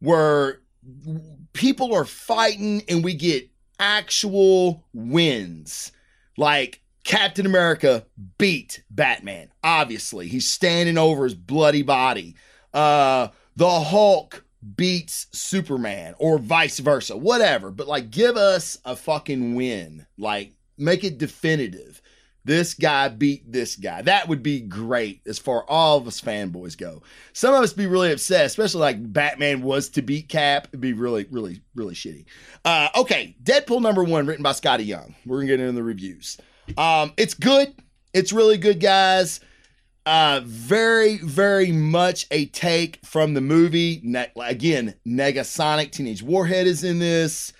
where 0.00 0.60
people 1.52 1.94
are 1.94 2.04
fighting 2.04 2.82
and 2.88 3.04
we 3.04 3.14
get 3.14 3.48
actual 3.78 4.84
wins. 4.92 5.92
Like 6.36 6.80
Captain 7.04 7.46
America 7.46 8.06
beat 8.38 8.82
Batman. 8.90 9.50
Obviously, 9.64 10.28
he's 10.28 10.48
standing 10.48 10.96
over 10.96 11.24
his 11.24 11.34
bloody 11.34 11.82
body. 11.82 12.34
Uh 12.72 13.28
the 13.56 13.80
Hulk 13.80 14.44
beats 14.76 15.26
Superman 15.32 16.14
or 16.18 16.38
vice 16.38 16.78
versa, 16.78 17.16
whatever. 17.16 17.70
But 17.70 17.88
like, 17.88 18.10
give 18.10 18.36
us 18.36 18.78
a 18.84 18.96
fucking 18.96 19.54
win. 19.54 20.06
Like, 20.18 20.52
make 20.78 21.04
it 21.04 21.18
definitive. 21.18 22.00
This 22.44 22.74
guy 22.74 23.08
beat 23.08 23.50
this 23.50 23.76
guy. 23.76 24.02
That 24.02 24.28
would 24.28 24.42
be 24.42 24.60
great 24.60 25.20
as 25.26 25.38
far 25.38 25.64
all 25.68 25.98
of 25.98 26.06
us 26.06 26.20
fanboys 26.20 26.76
go. 26.76 27.02
Some 27.32 27.54
of 27.54 27.62
us 27.62 27.72
be 27.72 27.86
really 27.86 28.12
upset, 28.12 28.46
especially 28.46 28.80
like 28.80 29.12
Batman 29.12 29.62
was 29.62 29.90
to 29.90 30.02
beat 30.02 30.28
Cap. 30.28 30.68
It'd 30.68 30.80
be 30.80 30.94
really, 30.94 31.26
really, 31.30 31.60
really 31.74 31.94
shitty. 31.94 32.24
Uh, 32.64 32.88
okay, 32.96 33.36
Deadpool 33.42 33.82
number 33.82 34.02
one, 34.02 34.26
written 34.26 34.42
by 34.42 34.52
Skottie 34.52 34.86
Young. 34.86 35.14
We're 35.26 35.38
gonna 35.38 35.48
get 35.48 35.60
into 35.60 35.72
the 35.72 35.82
reviews. 35.82 36.38
Um, 36.78 37.12
it's 37.16 37.34
good. 37.34 37.74
It's 38.14 38.32
really 38.32 38.56
good, 38.56 38.80
guys. 38.80 39.40
Uh, 40.06 40.40
very, 40.44 41.18
very 41.18 41.70
much 41.72 42.26
a 42.30 42.46
take 42.46 42.98
from 43.04 43.34
the 43.34 43.40
movie. 43.40 44.00
Ne- 44.02 44.32
again, 44.36 44.94
Negasonic 45.06 45.92
Teenage 45.92 46.22
Warhead 46.22 46.66
is 46.66 46.84
in 46.84 46.98
this. 46.98 47.52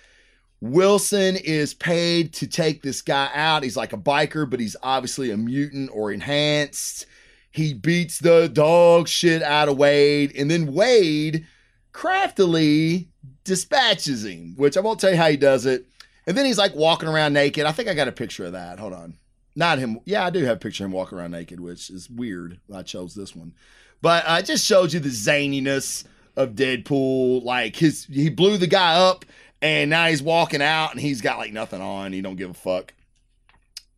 Wilson 0.61 1.35
is 1.37 1.73
paid 1.73 2.33
to 2.33 2.47
take 2.47 2.83
this 2.83 3.01
guy 3.01 3.29
out. 3.33 3.63
He's 3.63 3.75
like 3.75 3.93
a 3.93 3.97
biker, 3.97 4.47
but 4.47 4.59
he's 4.59 4.75
obviously 4.83 5.31
a 5.31 5.37
mutant 5.37 5.89
or 5.91 6.11
enhanced. 6.11 7.07
He 7.49 7.73
beats 7.73 8.19
the 8.19 8.47
dog 8.47 9.07
shit 9.07 9.41
out 9.41 9.67
of 9.67 9.77
Wade, 9.77 10.31
and 10.37 10.49
then 10.49 10.71
Wade 10.71 11.45
craftily 11.91 13.09
dispatches 13.43 14.23
him, 14.23 14.53
which 14.55 14.77
I 14.77 14.81
won't 14.81 14.99
tell 14.99 15.11
you 15.11 15.17
how 15.17 15.29
he 15.29 15.37
does 15.37 15.65
it. 15.65 15.87
And 16.27 16.37
then 16.37 16.45
he's 16.45 16.59
like 16.59 16.75
walking 16.75 17.09
around 17.09 17.33
naked. 17.33 17.65
I 17.65 17.71
think 17.71 17.89
I 17.89 17.95
got 17.95 18.07
a 18.07 18.13
picture 18.13 18.45
of 18.45 18.51
that. 18.53 18.79
Hold 18.79 18.93
on. 18.93 19.15
Not 19.55 19.79
him. 19.79 19.99
Yeah, 20.05 20.25
I 20.25 20.29
do 20.29 20.45
have 20.45 20.57
a 20.57 20.59
picture 20.59 20.85
of 20.85 20.91
him 20.91 20.93
walking 20.93 21.17
around 21.17 21.31
naked, 21.31 21.59
which 21.59 21.89
is 21.89 22.09
weird. 22.09 22.59
I 22.73 22.83
chose 22.83 23.15
this 23.15 23.35
one. 23.35 23.53
But 24.01 24.23
uh, 24.25 24.37
it 24.39 24.45
just 24.45 24.65
shows 24.65 24.93
you 24.93 24.99
the 24.99 25.09
zaniness 25.09 26.05
of 26.37 26.51
Deadpool. 26.51 27.43
Like 27.43 27.75
his 27.75 28.05
he 28.05 28.29
blew 28.29 28.57
the 28.57 28.67
guy 28.67 28.95
up 28.95 29.25
and 29.61 29.89
now 29.89 30.07
he's 30.07 30.23
walking 30.23 30.61
out 30.61 30.91
and 30.91 30.99
he's 30.99 31.21
got 31.21 31.37
like 31.37 31.53
nothing 31.53 31.81
on. 31.81 32.13
He 32.13 32.21
don't 32.21 32.35
give 32.35 32.49
a 32.49 32.53
fuck. 32.53 32.93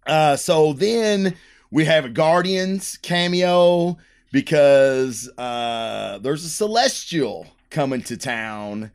Uh 0.06 0.36
so 0.36 0.74
then 0.74 1.36
we 1.72 1.86
have 1.86 2.06
a 2.06 2.10
Guardians 2.10 2.98
cameo 2.98 3.98
because 4.32 5.30
uh 5.38 6.20
there's 6.22 6.46
a 6.46 6.50
celestial 6.50 7.48
coming 7.70 8.02
to 8.04 8.18
town 8.18 8.92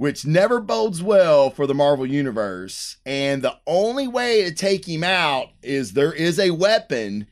which 0.00 0.24
never 0.24 0.60
bodes 0.60 1.02
well 1.02 1.50
for 1.50 1.66
the 1.66 1.74
Marvel 1.74 2.06
Universe. 2.06 2.96
And 3.04 3.42
the 3.42 3.58
only 3.66 4.08
way 4.08 4.42
to 4.44 4.54
take 4.54 4.88
him 4.88 5.04
out 5.04 5.48
is 5.62 5.92
there 5.92 6.14
is 6.14 6.38
a 6.38 6.52
weapon, 6.52 7.26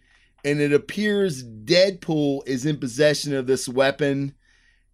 and 0.44 0.60
it 0.60 0.74
appears 0.74 1.42
Deadpool 1.42 2.46
is 2.46 2.66
in 2.66 2.76
possession 2.76 3.34
of 3.34 3.46
this 3.46 3.70
weapon. 3.70 4.34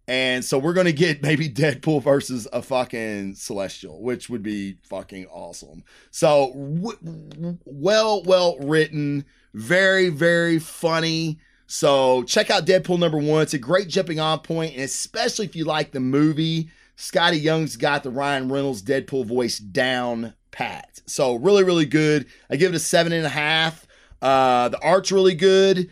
And 0.07 0.45
so 0.45 0.59
we're 0.59 0.73
to 0.85 0.93
get 0.93 1.21
maybe 1.23 1.49
Deadpool 1.49 2.03
versus 2.03 2.47
a 2.53 2.61
fucking 2.61 3.35
Celestial, 3.35 4.01
which 4.01 4.29
would 4.29 4.43
be 4.43 4.77
fucking 4.83 5.25
awesome. 5.27 5.83
So, 6.11 6.51
w- 6.53 7.57
well, 7.65 8.21
well 8.23 8.57
written, 8.59 9.25
very, 9.53 10.09
very 10.09 10.59
funny. 10.59 11.39
So, 11.67 12.21
check 12.23 12.51
out 12.51 12.67
Deadpool 12.67 12.99
number 12.99 13.17
one. 13.17 13.41
It's 13.41 13.55
a 13.55 13.59
great 13.59 13.87
jumping 13.87 14.19
on 14.19 14.39
point, 14.39 14.73
and 14.73 14.83
especially 14.83 15.45
if 15.45 15.55
you 15.55 15.65
like 15.65 15.91
the 15.91 15.99
movie. 15.99 16.69
Skottie 16.97 17.41
Young's 17.41 17.75
got 17.75 18.03
the 18.03 18.11
Ryan 18.11 18.49
Reynolds 18.49 18.81
Deadpool 18.81 19.25
voice 19.25 19.57
down 19.57 20.33
pat. 20.51 21.01
So 21.07 21.35
really, 21.35 21.63
really 21.63 21.85
good. 21.85 22.27
I 22.49 22.55
give 22.55 22.71
it 22.71 22.75
a 22.75 22.79
seven 22.79 23.11
and 23.11 23.25
a 23.25 23.29
half. 23.29 23.85
Uh, 24.21 24.69
the 24.69 24.79
art's 24.79 25.11
really 25.11 25.35
good. 25.35 25.89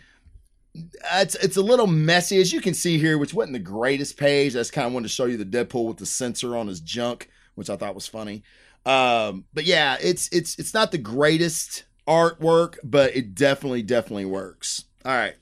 It's 0.74 1.36
it's 1.36 1.58
a 1.58 1.62
little 1.62 1.88
messy, 1.88 2.40
as 2.42 2.52
you 2.52 2.62
can 2.62 2.74
see 2.74 2.98
here, 2.98 3.18
which 3.18 3.34
wasn't 3.34 3.54
the 3.54 3.60
greatest 3.60 4.18
page. 4.18 4.56
I 4.56 4.60
just 4.60 4.74
kind 4.74 4.88
of 4.88 4.94
wanted 4.94 5.08
to 5.08 5.14
show 5.14 5.26
you 5.26 5.38
the 5.38 5.46
Deadpool 5.46 5.88
with 5.88 5.98
the 5.98 6.06
sensor 6.06 6.56
on 6.58 6.68
his 6.68 6.80
junk, 6.80 7.30
which 7.56 7.70
I 7.70 7.78
thought 7.78 7.96
was 7.96 8.08
funny. 8.08 8.44
Um, 8.86 9.46
but 9.54 9.66
yeah, 9.66 9.98
it's 10.02 10.30
it's 10.32 10.58
it's 10.58 10.74
not 10.74 10.92
the 10.92 10.98
greatest 10.98 11.84
artwork, 12.08 12.78
but 12.84 13.16
it 13.16 13.36
definitely 13.36 13.84
definitely 13.84 14.26
works. 14.26 14.86
All 15.06 15.16
right, 15.16 15.36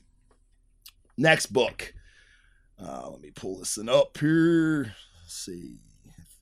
next 1.18 1.48
book. 1.48 1.94
Uh, 2.78 3.10
let 3.12 3.22
me 3.22 3.32
pull 3.32 3.60
this 3.60 3.78
one 3.78 3.90
up 3.90 4.18
here 4.18 4.96
see. 5.32 5.78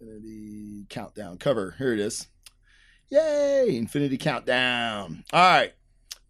Infinity 0.01 0.85
Countdown 0.89 1.37
cover. 1.37 1.75
Here 1.77 1.93
it 1.93 1.99
is. 1.99 2.27
Yay! 3.09 3.77
Infinity 3.77 4.17
Countdown. 4.17 5.23
All 5.31 5.39
right. 5.39 5.73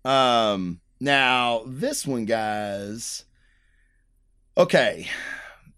Um, 0.05 0.79
now 0.99 1.63
this 1.65 2.05
one, 2.05 2.25
guys. 2.25 3.25
Okay. 4.57 5.07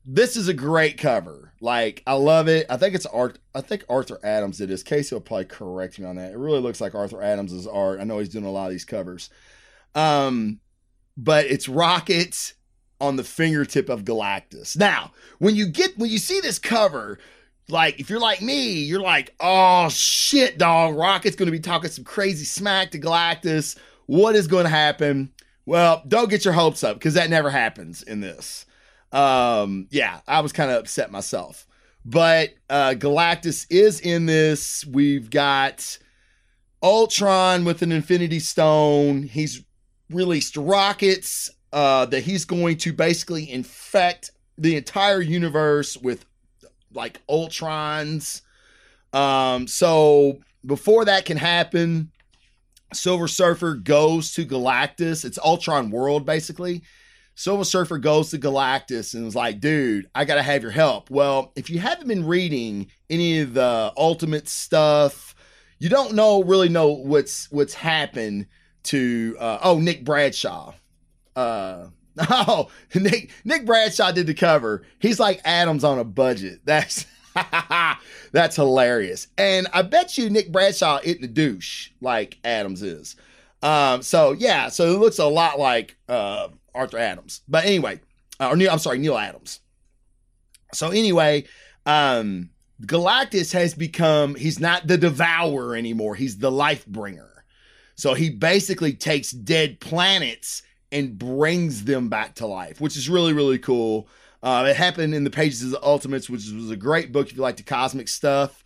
This 0.03 0.35
is 0.35 0.47
a 0.47 0.53
great 0.53 0.97
cover. 0.97 1.53
Like, 1.61 2.01
I 2.07 2.13
love 2.13 2.47
it. 2.47 2.65
I 2.69 2.77
think 2.77 2.95
it's 2.95 3.05
art. 3.05 3.37
I 3.53 3.61
think 3.61 3.85
Arthur 3.87 4.19
Adams 4.23 4.57
did 4.57 4.69
this. 4.69 4.81
Casey 4.81 5.13
will 5.13 5.21
probably 5.21 5.45
correct 5.45 5.99
me 5.99 6.05
on 6.05 6.15
that. 6.15 6.31
It 6.31 6.37
really 6.37 6.59
looks 6.59 6.81
like 6.81 6.95
Arthur 6.95 7.21
Adams' 7.21 7.67
art. 7.67 7.99
I 7.99 8.03
know 8.03 8.17
he's 8.17 8.29
doing 8.29 8.45
a 8.45 8.51
lot 8.51 8.65
of 8.65 8.71
these 8.71 8.85
covers. 8.85 9.29
Um, 9.93 10.59
but 11.15 11.45
it's 11.45 11.69
rockets 11.69 12.55
on 12.99 13.15
the 13.15 13.23
fingertip 13.23 13.89
of 13.89 14.05
Galactus. 14.05 14.77
Now, 14.77 15.11
when 15.39 15.55
you 15.55 15.67
get 15.67 15.97
when 15.97 16.09
you 16.09 16.17
see 16.17 16.39
this 16.39 16.59
cover, 16.59 17.19
like 17.69 17.99
if 17.99 18.09
you're 18.09 18.19
like 18.19 18.41
me, 18.41 18.81
you're 18.83 19.01
like, 19.01 19.35
oh 19.39 19.89
shit, 19.89 20.57
dog, 20.57 20.95
Rocket's 20.95 21.35
gonna 21.35 21.51
be 21.51 21.59
talking 21.59 21.89
some 21.89 22.05
crazy 22.05 22.45
smack 22.45 22.91
to 22.91 22.99
Galactus. 22.99 23.77
What 24.11 24.35
is 24.35 24.47
going 24.47 24.65
to 24.65 24.69
happen? 24.69 25.31
Well, 25.65 26.03
don't 26.05 26.29
get 26.29 26.43
your 26.43 26.53
hopes 26.53 26.83
up 26.83 26.97
because 26.97 27.13
that 27.13 27.29
never 27.29 27.49
happens 27.49 28.03
in 28.03 28.19
this. 28.19 28.65
Um, 29.13 29.87
yeah, 29.89 30.19
I 30.27 30.41
was 30.41 30.51
kind 30.51 30.69
of 30.69 30.79
upset 30.79 31.13
myself. 31.13 31.65
But 32.03 32.49
uh 32.69 32.95
Galactus 32.97 33.67
is 33.69 34.01
in 34.01 34.25
this. 34.25 34.85
We've 34.85 35.29
got 35.29 35.97
Ultron 36.83 37.63
with 37.63 37.83
an 37.83 37.93
Infinity 37.93 38.39
Stone. 38.39 39.23
He's 39.23 39.63
released 40.09 40.57
rockets 40.57 41.49
uh, 41.71 42.05
that 42.07 42.23
he's 42.23 42.43
going 42.43 42.79
to 42.79 42.91
basically 42.91 43.49
infect 43.49 44.31
the 44.57 44.75
entire 44.75 45.21
universe 45.21 45.95
with 45.95 46.25
like 46.93 47.25
Ultrons. 47.29 48.41
Um, 49.13 49.67
so 49.67 50.41
before 50.65 51.05
that 51.05 51.23
can 51.23 51.37
happen, 51.37 52.11
Silver 52.93 53.27
Surfer 53.27 53.75
goes 53.75 54.33
to 54.33 54.45
Galactus. 54.45 55.25
It's 55.25 55.39
Ultron 55.39 55.91
World, 55.91 56.25
basically. 56.25 56.83
Silver 57.35 57.63
Surfer 57.63 57.97
goes 57.97 58.29
to 58.31 58.37
Galactus 58.37 59.13
and 59.13 59.25
is 59.25 59.35
like, 59.35 59.59
dude, 59.59 60.07
I 60.13 60.25
got 60.25 60.35
to 60.35 60.43
have 60.43 60.61
your 60.61 60.71
help. 60.71 61.09
Well, 61.09 61.53
if 61.55 61.69
you 61.69 61.79
haven't 61.79 62.07
been 62.07 62.25
reading 62.25 62.91
any 63.09 63.39
of 63.39 63.53
the 63.53 63.93
Ultimate 63.97 64.47
stuff, 64.47 65.33
you 65.79 65.89
don't 65.89 66.13
know 66.13 66.43
really 66.43 66.69
know 66.69 66.89
what's 66.89 67.51
what's 67.51 67.73
happened 67.73 68.47
to 68.83 69.35
uh, 69.39 69.59
oh 69.63 69.79
Nick 69.79 70.05
Bradshaw. 70.05 70.73
Uh, 71.35 71.87
oh 72.29 72.69
Nick 72.93 73.31
Nick 73.43 73.65
Bradshaw 73.65 74.11
did 74.11 74.27
the 74.27 74.33
cover. 74.33 74.83
He's 74.99 75.19
like 75.19 75.41
Adams 75.43 75.83
on 75.83 75.97
a 75.97 76.03
budget. 76.03 76.59
That's 76.65 77.05
that's 78.31 78.55
hilarious. 78.55 79.27
And 79.37 79.67
I 79.73 79.81
bet 79.81 80.17
you 80.17 80.29
Nick 80.29 80.51
Bradshaw 80.51 80.99
isn't 81.03 81.23
a 81.23 81.27
douche 81.27 81.91
like 82.01 82.37
Adams 82.43 82.81
is. 82.81 83.15
Um, 83.61 84.01
so 84.01 84.31
yeah, 84.33 84.69
so 84.69 84.91
it 84.93 84.99
looks 84.99 85.19
a 85.19 85.25
lot 85.25 85.59
like 85.59 85.97
uh, 86.09 86.49
Arthur 86.73 86.97
Adams. 86.97 87.41
But 87.47 87.65
anyway, 87.65 88.01
uh, 88.39 88.49
or 88.49 88.55
Neil, 88.55 88.71
I'm 88.71 88.79
sorry, 88.79 88.97
Neal 88.97 89.17
Adams. 89.17 89.59
So 90.73 90.89
anyway, 90.89 91.45
um, 91.85 92.49
Galactus 92.85 93.53
has 93.53 93.73
become 93.73 94.35
he's 94.35 94.59
not 94.59 94.87
the 94.87 94.97
devourer 94.97 95.75
anymore. 95.75 96.15
He's 96.15 96.37
the 96.37 96.51
life 96.51 96.85
bringer. 96.87 97.27
So 97.95 98.13
he 98.13 98.29
basically 98.31 98.93
takes 98.93 99.31
dead 99.31 99.79
planets 99.79 100.63
and 100.91 101.17
brings 101.17 101.83
them 101.83 102.09
back 102.09 102.35
to 102.35 102.47
life, 102.47 102.81
which 102.81 102.97
is 102.97 103.09
really 103.09 103.33
really 103.33 103.59
cool. 103.59 104.07
Uh, 104.43 104.65
it 104.69 104.75
happened 104.75 105.13
in 105.13 105.23
the 105.23 105.29
pages 105.29 105.63
of 105.63 105.71
the 105.71 105.83
Ultimates, 105.83 106.29
which 106.29 106.49
was 106.49 106.71
a 106.71 106.75
great 106.75 107.11
book 107.11 107.27
if 107.27 107.35
you 107.35 107.41
like 107.41 107.57
the 107.57 107.63
cosmic 107.63 108.07
stuff. 108.07 108.63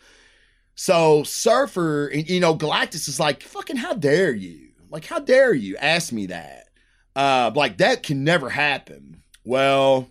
So 0.76 1.24
Surfer, 1.24 2.12
you 2.14 2.40
know, 2.40 2.56
Galactus 2.56 3.08
is 3.08 3.20
like, 3.20 3.44
fucking, 3.44 3.78
how 3.78 3.94
dare 3.94 4.34
you? 4.34 4.70
Like, 4.90 5.06
how 5.06 5.20
dare 5.20 5.54
you 5.54 5.78
ask 5.78 6.12
me 6.12 6.28
that? 6.28 6.70
Uh, 7.16 7.52
like 7.56 7.78
that 7.78 8.04
can 8.04 8.24
never 8.24 8.50
happen. 8.50 9.22
Well, 9.46 10.10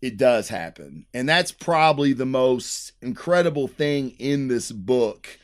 it 0.00 0.16
does 0.16 0.48
happen. 0.48 1.06
And 1.12 1.28
that's 1.28 1.52
probably 1.52 2.12
the 2.12 2.26
most 2.26 2.92
incredible 3.02 3.68
thing 3.68 4.10
in 4.18 4.48
this 4.48 4.72
book 4.72 5.38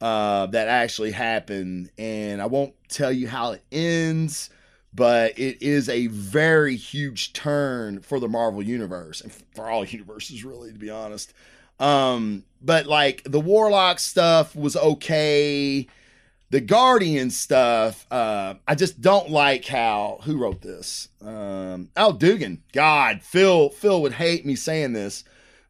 uh, 0.00 0.46
that 0.46 0.68
actually 0.68 1.10
happened. 1.10 1.90
And 1.98 2.40
I 2.40 2.46
won't 2.46 2.74
tell 2.88 3.10
you 3.10 3.26
how 3.26 3.52
it 3.52 3.64
ends, 3.72 4.50
but 4.96 5.38
it 5.38 5.62
is 5.62 5.88
a 5.88 6.08
very 6.08 6.74
huge 6.74 7.32
turn 7.32 8.00
for 8.00 8.18
the 8.18 8.28
Marvel 8.28 8.62
Universe 8.62 9.20
and 9.20 9.32
for 9.54 9.70
all 9.70 9.84
universes, 9.84 10.44
really, 10.44 10.72
to 10.72 10.78
be 10.78 10.90
honest. 10.90 11.32
Um, 11.78 12.44
but 12.62 12.86
like 12.86 13.22
the 13.24 13.40
Warlock 13.40 14.00
stuff 14.00 14.56
was 14.56 14.76
okay 14.76 15.86
the 16.50 16.60
Guardian 16.60 17.30
stuff, 17.30 18.06
uh, 18.10 18.54
I 18.66 18.74
just 18.74 19.00
don't 19.00 19.30
like 19.30 19.64
how 19.64 20.20
who 20.22 20.38
wrote 20.38 20.62
this. 20.62 21.08
Um, 21.20 21.90
Al 21.96 22.12
Duggan. 22.12 22.62
God, 22.72 23.22
Phil, 23.22 23.70
Phil 23.70 24.00
would 24.02 24.12
hate 24.12 24.46
me 24.46 24.54
saying 24.54 24.92
this, 24.92 25.24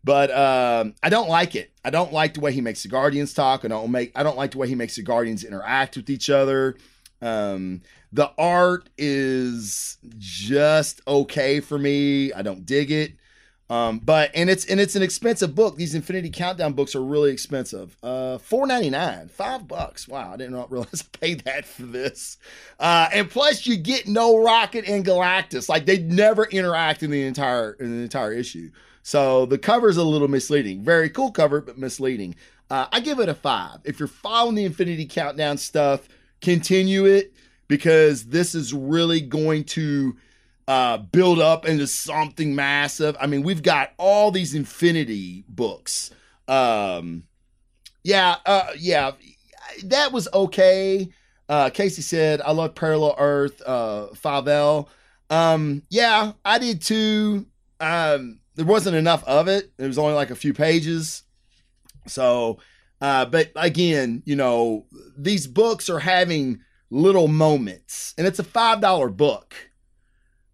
but 0.05 0.31
um, 0.31 0.95
I 1.03 1.09
don't 1.09 1.29
like 1.29 1.55
it. 1.55 1.71
I 1.85 1.91
don't 1.91 2.13
like 2.13 2.35
the 2.35 2.41
way 2.41 2.53
he 2.53 2.61
makes 2.61 2.83
the 2.83 2.89
Guardians 2.89 3.33
talk. 3.33 3.65
I 3.65 3.69
don't 3.69 3.91
make. 3.91 4.13
I 4.15 4.23
don't 4.23 4.37
like 4.37 4.51
the 4.51 4.59
way 4.59 4.69
he 4.69 4.75
makes 4.75 4.97
the 4.97 5.03
Guardians 5.03 5.45
interact 5.45 5.97
with 5.97 6.11
each 6.11 6.29
other. 6.29 6.77
Um, 7.23 7.81
the 8.13 8.31
art 8.39 8.89
is 8.97 9.99
just 10.19 11.01
okay 11.07 11.61
for 11.61 11.79
me. 11.79 12.33
I 12.33 12.43
don't 12.43 12.65
dig 12.65 12.91
it. 12.91 13.13
Um, 13.69 13.99
but 13.99 14.31
and 14.35 14.49
it's 14.49 14.65
and 14.67 14.79
it's 14.79 14.95
an 14.95 15.03
expensive 15.03 15.55
book. 15.57 15.77
These 15.77 15.97
Infinity 15.97 16.31
Countdown 16.31 16.75
books 16.75 16.95
are 16.95 17.03
really 17.03 17.33
expensive. 17.33 17.97
Uh, 18.01 18.39
four 18.39 18.65
ninety 18.67 18.91
nine, 18.91 19.29
five 19.29 19.67
bucks. 19.67 20.07
Wow, 20.07 20.33
I 20.33 20.37
didn't 20.37 20.55
realize 20.71 21.03
I 21.03 21.19
paid 21.19 21.41
that 21.45 21.65
for 21.67 21.83
this. 21.83 22.37
Uh, 22.79 23.09
and 23.13 23.29
plus 23.29 23.67
you 23.67 23.77
get 23.77 24.07
no 24.07 24.41
Rocket 24.41 24.87
and 24.87 25.05
Galactus. 25.05 25.69
Like 25.69 25.85
they 25.85 25.99
never 25.99 26.45
interact 26.45 27.03
in 27.03 27.11
the 27.11 27.25
entire 27.25 27.73
in 27.73 27.97
the 27.97 28.03
entire 28.05 28.33
issue. 28.33 28.71
So 29.03 29.47
the 29.47 29.59
cover 29.59 29.89
is 29.89 29.97
a 29.97 30.05
little 30.05 30.29
misleading. 30.29 30.85
Very 30.85 31.11
cool 31.11 31.33
cover, 31.33 31.61
but 31.61 31.77
misleading. 31.77 32.37
Uh, 32.71 32.87
I 32.93 33.01
give 33.01 33.19
it 33.19 33.29
a 33.29 33.35
five. 33.35 33.79
If 33.85 33.99
you're 33.99 34.09
following 34.09 34.55
the 34.55 34.65
Infinity 34.65 35.07
Countdown 35.07 35.59
stuff, 35.59 36.09
continue 36.41 37.05
it 37.07 37.33
because 37.69 38.27
this 38.27 38.55
is 38.55 38.73
really 38.73 39.21
going 39.21 39.65
to 39.65 40.17
uh, 40.69 40.99
build 40.99 41.39
up 41.39 41.67
into 41.67 41.87
something 41.87 42.55
massive. 42.55 43.17
I 43.21 43.27
mean, 43.27 43.43
we've 43.43 43.63
got 43.63 43.93
all 43.99 44.31
these 44.31 44.55
Infinity 44.55 45.45
books. 45.49 46.11
Um, 46.49 47.25
yeah, 48.03 48.37
uh, 48.47 48.73
yeah, 48.79 49.13
that 49.85 50.13
was 50.13 50.29
okay. 50.33 51.09
Uh, 51.49 51.71
Casey 51.71 52.03
said, 52.03 52.41
I 52.41 52.53
love 52.53 52.75
Parallel 52.75 53.15
Earth, 53.19 53.63
uh, 53.65 54.09
Favel. 54.15 54.89
Um, 55.31 55.83
yeah, 55.91 56.33
I 56.45 56.59
did 56.59 56.83
too. 56.83 57.47
Um, 57.81 58.41
there 58.55 58.65
wasn't 58.65 58.97
enough 58.97 59.23
of 59.25 59.49
it. 59.49 59.71
It 59.79 59.87
was 59.87 59.99
only 59.99 60.15
like 60.15 60.31
a 60.31 60.37
few 60.37 60.55
pages. 60.55 61.23
So, 62.07 62.59
uh, 63.01 63.27
but 63.27 63.51
again, 63.55 64.23
you 64.25 64.37
know, 64.37 64.87
these 65.17 65.47
books 65.47 65.91
are 65.91 65.99
having 65.99 66.61
little 66.91 67.29
moments 67.29 68.15
and 68.17 68.27
it's 68.27 68.39
a 68.39 68.45
$5 68.45 69.17
book 69.17 69.55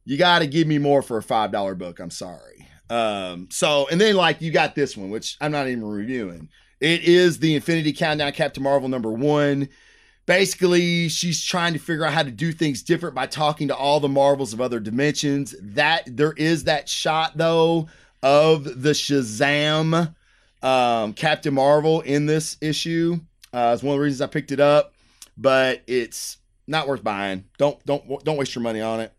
you 0.05 0.19
got 0.19 0.41
to 0.41 0.47
give 0.47 0.67
me 0.67 0.79
more 0.79 1.03
for 1.03 1.19
a 1.19 1.23
five 1.23 1.53
dollar 1.53 1.75
book. 1.75 2.01
I'm 2.01 2.11
sorry. 2.11 2.67
Um, 2.91 3.49
so 3.51 3.87
and 3.91 4.01
then 4.01 4.17
like 4.17 4.41
you 4.41 4.51
got 4.51 4.75
this 4.75 4.97
one, 4.97 5.11
which 5.11 5.37
I'm 5.41 5.53
not 5.53 5.69
even 5.69 5.85
reviewing. 5.85 6.49
It 6.81 7.05
is 7.05 7.39
the 7.39 7.55
Infinity 7.55 7.93
Countdown 7.93 8.33
Captain 8.33 8.63
Marvel 8.63 8.89
number 8.89 9.13
one. 9.13 9.69
Basically, 10.27 11.09
she's 11.09 11.45
trying 11.45 11.73
to 11.73 11.79
figure 11.79 12.05
out 12.05 12.13
how 12.13 12.23
to 12.23 12.31
do 12.31 12.53
things 12.53 12.83
different 12.83 13.15
by 13.15 13.27
talking 13.27 13.69
to 13.69 13.77
all 13.77 14.01
the 14.01 14.09
Marvels 14.09 14.53
of 14.53 14.61
other 14.61 14.81
dimensions. 14.81 15.55
That 15.61 16.05
there 16.07 16.33
is 16.33 16.65
that 16.65 16.89
shot 16.89 17.37
though 17.37 17.89
of 18.23 18.83
the 18.83 18.91
Shazam 18.91 20.15
um, 20.63 21.13
Captain 21.13 21.55
Marvel 21.55 22.01
in 22.03 22.27
this 22.27 22.57
issue. 22.61 23.21
Uh, 23.53 23.73
it's 23.75 23.83
one 23.83 23.95
of 23.95 23.99
the 23.99 24.05
reasons 24.05 24.21
I 24.23 24.27
picked 24.29 24.51
it 24.51 24.61
up, 24.61 24.92
but 25.37 25.83
it's 25.87 26.39
not 26.67 26.89
worth 26.89 27.05
buying. 27.05 27.45
Don't 27.59 27.85
don't 27.85 28.25
don't 28.25 28.37
waste 28.37 28.55
your 28.55 28.63
money 28.63 28.81
on 28.81 29.01
it. 29.01 29.13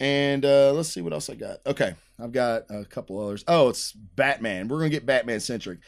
And 0.00 0.44
uh, 0.44 0.72
let's 0.72 0.88
see 0.88 1.00
what 1.00 1.12
else 1.12 1.30
I 1.30 1.34
got. 1.34 1.58
Okay, 1.66 1.94
I've 2.18 2.32
got 2.32 2.64
a 2.68 2.84
couple 2.84 3.18
others. 3.20 3.44
Oh, 3.46 3.68
it's 3.68 3.92
Batman. 3.92 4.68
We're 4.68 4.78
gonna 4.78 4.90
get 4.90 5.06
Batman 5.06 5.40
centric. 5.40 5.78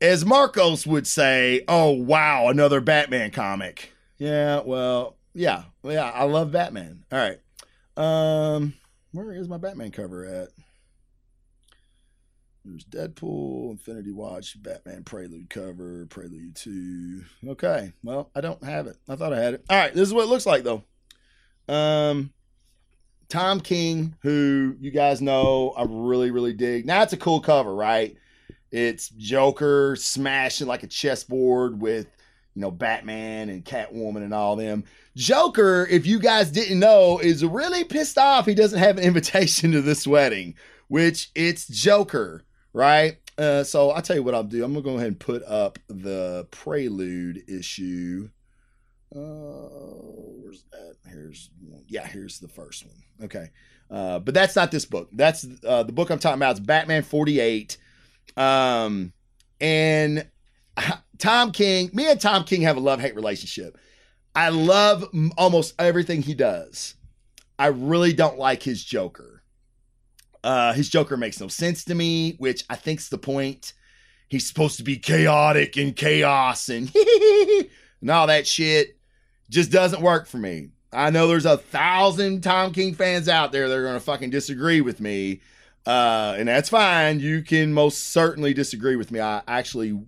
As 0.00 0.24
Marcos 0.24 0.86
would 0.86 1.06
say, 1.06 1.62
"Oh 1.68 1.90
wow, 1.90 2.48
another 2.48 2.80
Batman 2.80 3.30
comic." 3.30 3.92
Yeah, 4.18 4.62
well, 4.64 5.16
yeah, 5.34 5.64
yeah. 5.82 6.10
I 6.10 6.24
love 6.24 6.50
Batman. 6.50 7.04
All 7.12 7.18
right. 7.18 7.40
Um, 7.96 8.74
where 9.12 9.32
is 9.32 9.48
my 9.48 9.58
Batman 9.58 9.90
cover 9.90 10.24
at? 10.24 10.48
There's 12.66 12.84
Deadpool, 12.84 13.70
Infinity 13.70 14.10
Watch, 14.10 14.60
Batman 14.60 15.04
Prelude 15.04 15.48
cover, 15.48 16.06
Prelude 16.06 16.56
2. 16.56 17.22
Okay. 17.50 17.92
Well, 18.02 18.28
I 18.34 18.40
don't 18.40 18.62
have 18.64 18.88
it. 18.88 18.96
I 19.08 19.14
thought 19.14 19.32
I 19.32 19.40
had 19.40 19.54
it. 19.54 19.64
All 19.70 19.78
right. 19.78 19.94
This 19.94 20.08
is 20.08 20.12
what 20.12 20.24
it 20.24 20.28
looks 20.28 20.46
like, 20.46 20.64
though. 20.64 20.82
Um, 21.68 22.32
Tom 23.28 23.60
King, 23.60 24.16
who 24.22 24.76
you 24.80 24.90
guys 24.90 25.20
know 25.20 25.74
I 25.76 25.84
really, 25.88 26.32
really 26.32 26.52
dig. 26.52 26.86
Now 26.86 27.02
it's 27.02 27.12
a 27.12 27.16
cool 27.16 27.40
cover, 27.40 27.74
right? 27.74 28.16
It's 28.72 29.10
Joker 29.10 29.96
smashing 29.96 30.66
like 30.66 30.82
a 30.82 30.88
chessboard 30.88 31.80
with, 31.80 32.06
you 32.54 32.62
know, 32.62 32.70
Batman 32.70 33.48
and 33.48 33.64
Catwoman 33.64 34.24
and 34.24 34.34
all 34.34 34.56
them. 34.56 34.84
Joker, 35.14 35.86
if 35.88 36.04
you 36.04 36.18
guys 36.18 36.50
didn't 36.50 36.80
know, 36.80 37.18
is 37.20 37.44
really 37.44 37.84
pissed 37.84 38.18
off 38.18 38.46
he 38.46 38.54
doesn't 38.54 38.78
have 38.78 38.98
an 38.98 39.04
invitation 39.04 39.70
to 39.72 39.80
this 39.80 40.06
wedding, 40.06 40.54
which 40.88 41.30
it's 41.34 41.66
Joker, 41.68 42.42
right? 42.76 43.16
Uh, 43.38 43.64
so 43.64 43.90
I'll 43.90 44.02
tell 44.02 44.16
you 44.16 44.22
what 44.22 44.34
I'll 44.34 44.44
do. 44.44 44.62
I'm 44.62 44.72
gonna 44.72 44.82
go 44.82 44.96
ahead 44.96 45.08
and 45.08 45.18
put 45.18 45.42
up 45.44 45.78
the 45.88 46.46
Prelude 46.50 47.42
issue. 47.48 48.28
Uh, 49.14 49.18
where's 49.18 50.64
that? 50.72 50.96
Here's 51.08 51.50
yeah, 51.88 52.06
here's 52.06 52.38
the 52.38 52.48
first 52.48 52.84
one. 52.84 53.02
Okay, 53.24 53.50
uh, 53.90 54.18
but 54.18 54.34
that's 54.34 54.54
not 54.54 54.70
this 54.70 54.84
book. 54.84 55.08
That's 55.12 55.46
uh, 55.66 55.84
the 55.84 55.92
book 55.92 56.10
I'm 56.10 56.18
talking 56.18 56.38
about. 56.38 56.52
It's 56.52 56.60
Batman 56.60 57.02
48. 57.02 57.78
Um, 58.36 59.12
and 59.58 60.28
Tom 61.18 61.52
King, 61.52 61.90
me 61.94 62.10
and 62.10 62.20
Tom 62.20 62.44
King 62.44 62.60
have 62.62 62.76
a 62.76 62.80
love 62.80 63.00
hate 63.00 63.16
relationship. 63.16 63.78
I 64.34 64.50
love 64.50 65.08
almost 65.38 65.74
everything 65.78 66.20
he 66.20 66.34
does. 66.34 66.94
I 67.58 67.68
really 67.68 68.12
don't 68.12 68.38
like 68.38 68.62
his 68.62 68.84
Joker. 68.84 69.42
Uh, 70.46 70.72
his 70.72 70.88
Joker 70.88 71.16
makes 71.16 71.40
no 71.40 71.48
sense 71.48 71.82
to 71.86 71.94
me, 71.96 72.36
which 72.38 72.64
I 72.70 72.76
think's 72.76 73.08
the 73.08 73.18
point. 73.18 73.72
He's 74.28 74.46
supposed 74.46 74.76
to 74.76 74.84
be 74.84 74.96
chaotic 74.96 75.76
and 75.76 75.94
chaos 75.96 76.68
and 76.68 76.88
and 78.00 78.10
all 78.10 78.28
that 78.28 78.46
shit. 78.46 78.96
Just 79.50 79.72
doesn't 79.72 80.02
work 80.02 80.28
for 80.28 80.36
me. 80.36 80.68
I 80.92 81.10
know 81.10 81.26
there's 81.26 81.46
a 81.46 81.58
thousand 81.58 82.42
Tom 82.42 82.72
King 82.72 82.94
fans 82.94 83.28
out 83.28 83.50
there 83.50 83.68
that 83.68 83.76
are 83.76 83.82
going 83.82 83.94
to 83.94 84.00
fucking 84.00 84.30
disagree 84.30 84.80
with 84.80 85.00
me. 85.00 85.40
Uh, 85.84 86.36
and 86.38 86.46
that's 86.46 86.68
fine. 86.68 87.18
You 87.18 87.42
can 87.42 87.72
most 87.72 88.12
certainly 88.12 88.54
disagree 88.54 88.94
with 88.94 89.10
me. 89.10 89.18
I 89.18 89.42
actually 89.48 90.00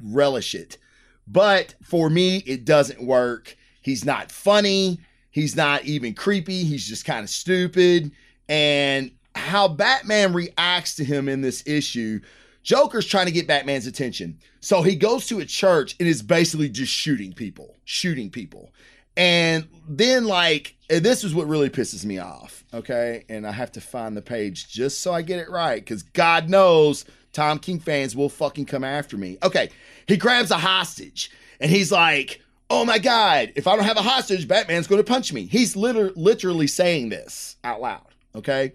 relish 0.00 0.54
it. 0.54 0.78
But 1.26 1.74
for 1.82 2.08
me, 2.08 2.44
it 2.46 2.64
doesn't 2.64 3.02
work. 3.02 3.56
He's 3.82 4.04
not 4.04 4.30
funny. 4.30 5.00
He's 5.32 5.56
not 5.56 5.84
even 5.84 6.14
creepy. 6.14 6.62
He's 6.62 6.86
just 6.86 7.04
kind 7.04 7.24
of 7.24 7.30
stupid. 7.30 8.12
And 8.48 9.10
how 9.40 9.68
Batman 9.68 10.32
reacts 10.32 10.94
to 10.96 11.04
him 11.04 11.28
in 11.28 11.40
this 11.40 11.62
issue, 11.66 12.20
Joker's 12.62 13.06
trying 13.06 13.26
to 13.26 13.32
get 13.32 13.46
Batman's 13.46 13.86
attention. 13.86 14.38
So 14.60 14.82
he 14.82 14.94
goes 14.94 15.26
to 15.28 15.40
a 15.40 15.44
church 15.44 15.96
and 15.98 16.08
is 16.08 16.22
basically 16.22 16.68
just 16.68 16.92
shooting 16.92 17.32
people, 17.32 17.76
shooting 17.84 18.30
people. 18.30 18.72
And 19.16 19.66
then, 19.88 20.26
like, 20.26 20.76
this 20.88 21.24
is 21.24 21.34
what 21.34 21.48
really 21.48 21.70
pisses 21.70 22.04
me 22.04 22.18
off. 22.18 22.64
Okay. 22.72 23.24
And 23.28 23.46
I 23.46 23.52
have 23.52 23.72
to 23.72 23.80
find 23.80 24.16
the 24.16 24.22
page 24.22 24.68
just 24.68 25.00
so 25.00 25.12
I 25.12 25.22
get 25.22 25.40
it 25.40 25.50
right 25.50 25.80
because 25.80 26.02
God 26.02 26.48
knows 26.48 27.04
Tom 27.32 27.58
King 27.58 27.80
fans 27.80 28.14
will 28.14 28.28
fucking 28.28 28.66
come 28.66 28.84
after 28.84 29.16
me. 29.16 29.38
Okay. 29.42 29.70
He 30.06 30.16
grabs 30.16 30.50
a 30.50 30.58
hostage 30.58 31.30
and 31.60 31.70
he's 31.70 31.90
like, 31.90 32.40
oh 32.70 32.84
my 32.84 32.98
God, 32.98 33.52
if 33.56 33.66
I 33.66 33.74
don't 33.74 33.84
have 33.84 33.96
a 33.96 34.02
hostage, 34.02 34.46
Batman's 34.46 34.86
going 34.86 35.02
to 35.02 35.12
punch 35.12 35.32
me. 35.32 35.46
He's 35.46 35.76
liter- 35.76 36.12
literally 36.14 36.66
saying 36.66 37.08
this 37.08 37.56
out 37.64 37.80
loud. 37.80 38.06
Okay. 38.34 38.72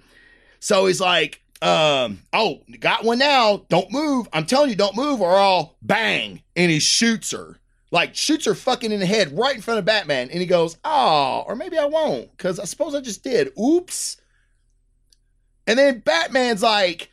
So 0.65 0.87
he's 0.87 0.99
like, 0.99 1.43
um, 1.61 2.23
oh, 2.33 2.61
got 2.79 3.03
one 3.03 3.19
now. 3.19 3.65
Don't 3.69 3.91
move. 3.91 4.27
I'm 4.33 4.47
telling 4.47 4.71
you, 4.71 4.75
don't 4.75 4.95
move 4.95 5.21
or 5.21 5.29
I'll 5.29 5.75
bang. 5.83 6.41
And 6.55 6.71
he 6.71 6.79
shoots 6.79 7.29
her. 7.33 7.59
Like 7.91 8.15
shoots 8.15 8.45
her 8.45 8.55
fucking 8.55 8.91
in 8.91 8.99
the 8.99 9.05
head 9.05 9.37
right 9.37 9.55
in 9.55 9.61
front 9.61 9.77
of 9.77 9.85
Batman. 9.85 10.31
And 10.31 10.39
he 10.39 10.47
goes, 10.47 10.79
oh, 10.83 11.43
or 11.45 11.55
maybe 11.55 11.77
I 11.77 11.85
won't. 11.85 12.35
Cause 12.39 12.59
I 12.59 12.65
suppose 12.65 12.95
I 12.95 13.01
just 13.01 13.23
did. 13.23 13.51
Oops. 13.59 14.17
And 15.67 15.77
then 15.77 15.99
Batman's 15.99 16.63
like, 16.63 17.11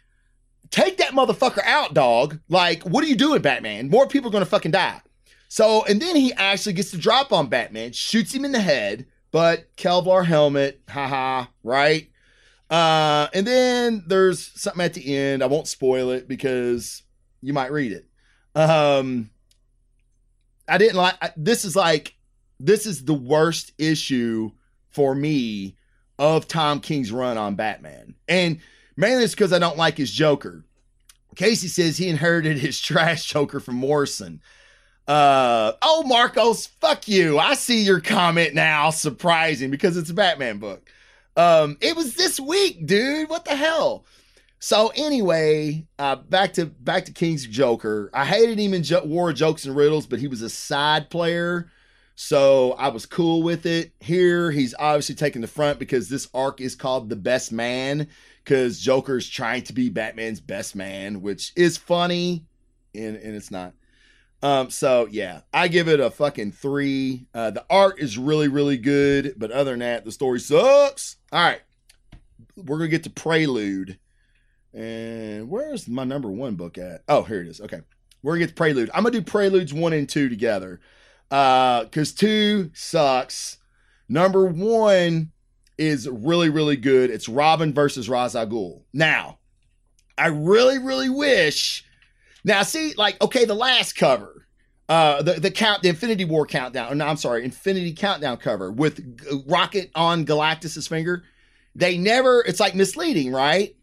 take 0.71 0.97
that 0.97 1.13
motherfucker 1.13 1.63
out, 1.67 1.93
dog. 1.93 2.41
Like, 2.49 2.85
what 2.85 3.05
are 3.05 3.09
you 3.09 3.17
doing, 3.17 3.43
Batman? 3.43 3.91
More 3.91 4.07
people 4.07 4.31
are 4.31 4.33
gonna 4.33 4.47
fucking 4.47 4.71
die. 4.71 5.03
So, 5.49 5.85
and 5.85 6.01
then 6.01 6.17
he 6.17 6.33
actually 6.33 6.73
gets 6.73 6.91
to 6.93 6.97
drop 6.97 7.35
on 7.35 7.49
Batman, 7.49 7.93
shoots 7.93 8.35
him 8.35 8.47
in 8.47 8.53
the 8.53 8.61
head, 8.61 9.05
but 9.31 9.77
Kevlar 9.77 10.25
helmet, 10.25 10.81
haha, 10.89 11.49
right? 11.63 12.09
Uh, 12.73 13.29
and 13.35 13.47
then 13.47 14.03
there's 14.07 14.59
something 14.59 14.83
at 14.83 14.95
the 14.95 15.15
end. 15.15 15.43
I 15.43 15.47
won't 15.47 15.69
spoil 15.69 16.11
it 16.11 16.27
because 16.27 17.03
you 17.43 17.53
might 17.53 17.71
read 17.71 17.93
it. 17.93 18.07
Um, 18.55 19.29
I 20.67 20.79
didn't 20.79 20.97
like 20.97 21.15
I- 21.21 21.35
this. 21.37 21.67
Is 21.67 21.77
like 21.77 22.15
this 22.59 22.87
is 22.87 23.05
the 23.05 23.13
worst 23.15 23.73
issue 23.77 24.53
for 24.89 25.15
me 25.15 25.77
of 26.19 26.49
Tom 26.49 26.81
King's 26.81 27.13
run 27.13 27.37
on 27.37 27.57
Batman, 27.57 28.15
and 28.27 28.59
mainly 28.97 29.25
it's 29.25 29.35
because 29.35 29.53
I 29.53 29.59
don't 29.59 29.77
like 29.77 29.99
his 29.99 30.11
Joker. 30.11 30.65
Casey 31.37 31.69
says 31.69 31.99
he 31.99 32.09
inherited 32.09 32.57
his 32.57 32.81
trash 32.81 33.27
Joker 33.27 33.61
from 33.61 33.77
Morrison. 33.77 34.41
Uh 35.07 35.73
oh, 35.83 36.05
Marcos, 36.05 36.67
fuck 36.67 37.07
you. 37.07 37.39
I 37.39 37.53
see 37.55 37.83
your 37.83 38.01
comment 38.01 38.55
now. 38.55 38.89
Surprising 38.91 39.71
because 39.71 39.99
it's 39.99 40.11
a 40.11 40.15
Batman 40.15 40.59
book. 40.59 40.89
Um, 41.37 41.79
it 41.81 41.97
was 41.97 42.15
this 42.15 42.39
week, 42.39 42.87
dude. 42.87 43.29
What 43.29 43.45
the 43.45 43.57
hell? 43.57 44.05
So 44.59 44.93
anyway, 44.95 45.87
uh, 45.99 46.17
back 46.17 46.53
to 46.55 46.67
back 46.67 47.07
to 47.07 47.13
King's 47.13 47.47
Joker. 47.47 48.11
I 48.15 48.25
hated 48.25 48.59
him 48.61 48.75
in 48.75 48.85
jo- 48.85 49.05
War 49.05 49.33
Jokes 49.33 49.65
and 49.65 49.75
Riddles, 49.75 50.07
but 50.07 50.21
he 50.21 50.29
was 50.29 50.41
a 50.41 50.49
side 50.49 51.11
player, 51.11 51.69
so 52.15 52.73
I 52.73 52.89
was 52.89 53.05
cool 53.05 53.43
with 53.43 53.67
it. 53.67 53.93
Here, 53.99 54.53
he's 54.53 54.75
obviously 54.79 55.17
taking 55.17 55.43
the 55.43 55.49
front 55.49 55.81
because 55.81 56.09
this 56.09 56.29
arc 56.33 56.61
is 56.61 56.77
called 56.77 57.09
the 57.09 57.17
Best 57.17 57.51
Man 57.51 58.07
because 58.45 58.81
Joker's 58.81 59.29
trying 59.29 59.63
to 59.65 59.73
be 59.73 59.89
Batman's 59.89 60.41
best 60.41 60.77
man, 60.77 61.23
which 61.23 61.53
is 61.57 61.77
funny, 61.77 62.45
and 62.95 63.17
and 63.17 63.35
it's 63.35 63.51
not. 63.51 63.73
Um, 64.43 64.71
so 64.71 65.07
yeah, 65.11 65.43
I 65.53 65.69
give 65.69 65.89
it 65.89 66.01
a 66.01 66.11
fucking 66.11 66.53
three. 66.53 67.27
Uh, 67.33 67.53
the 67.53 67.65
art 67.71 68.01
is 68.01 68.19
really, 68.19 68.49
really 68.49 68.77
good, 68.77 69.35
but 69.37 69.53
other 69.53 69.71
than 69.71 69.81
that, 69.81 70.05
the 70.05 70.11
story 70.11 70.41
sucks. 70.41 71.17
All 71.31 71.43
right, 71.43 71.61
we're 72.57 72.79
gonna 72.79 72.89
get 72.89 73.05
to 73.05 73.11
Prelude, 73.11 73.99
and 74.75 75.49
where's 75.49 75.87
my 75.87 76.05
number 76.05 76.31
one 76.31 76.57
book 76.57 76.77
at? 76.77 77.03
Oh, 77.09 77.23
here 77.23 77.41
it 77.41 77.47
is. 77.47 77.61
Okay, 77.61 77.83
we're 78.23 78.33
gonna 78.33 78.47
get 78.47 78.49
to 78.49 78.55
Prelude. 78.55 78.91
I'm 78.93 79.05
gonna 79.05 79.13
do 79.13 79.23
Preludes 79.23 79.73
one 79.73 79.93
and 79.93 80.09
two 80.09 80.29
together, 80.29 80.81
uh, 81.31 81.85
because 81.85 82.13
two 82.13 82.71
sucks. 82.75 83.59
Number 84.09 84.45
one 84.47 85.31
is 85.79 86.09
really, 86.09 86.51
really 86.51 86.77
good. 86.77 87.11
It's 87.11 87.29
Robin 87.29 87.73
versus 87.73 88.09
Ghul. 88.09 88.83
Now, 88.93 89.39
I 90.19 90.27
really, 90.27 90.79
really 90.79 91.09
wish. 91.09 91.85
Now, 92.45 92.63
see, 92.63 92.95
like, 92.97 93.21
okay, 93.23 93.45
the 93.45 93.55
last 93.55 93.95
cover, 93.95 94.47
uh, 94.89 95.23
the 95.23 95.35
the 95.35 95.51
count, 95.51 95.83
the 95.83 95.89
Infinity 95.89 96.25
War 96.25 96.45
countdown. 96.45 96.99
No, 96.99 97.07
I'm 97.07 97.17
sorry, 97.17 97.45
Infinity 97.45 97.93
Countdown 97.95 98.37
cover 98.37 98.71
with 98.71 99.19
G- 99.21 99.43
Rocket 99.47 99.91
on 99.95 100.25
Galactus's 100.25 100.89
finger. 100.89 101.25
They 101.75 101.97
never. 101.97 102.43
It's 102.43 102.61
like 102.61 102.75
misleading, 102.75 103.33
right? 103.33 103.75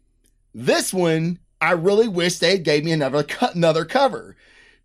This 0.54 0.92
one, 0.92 1.38
I 1.60 1.72
really 1.72 2.08
wish 2.08 2.38
they 2.38 2.58
gave 2.58 2.84
me 2.84 2.92
another 2.92 3.24
another 3.54 3.84
cover 3.84 4.36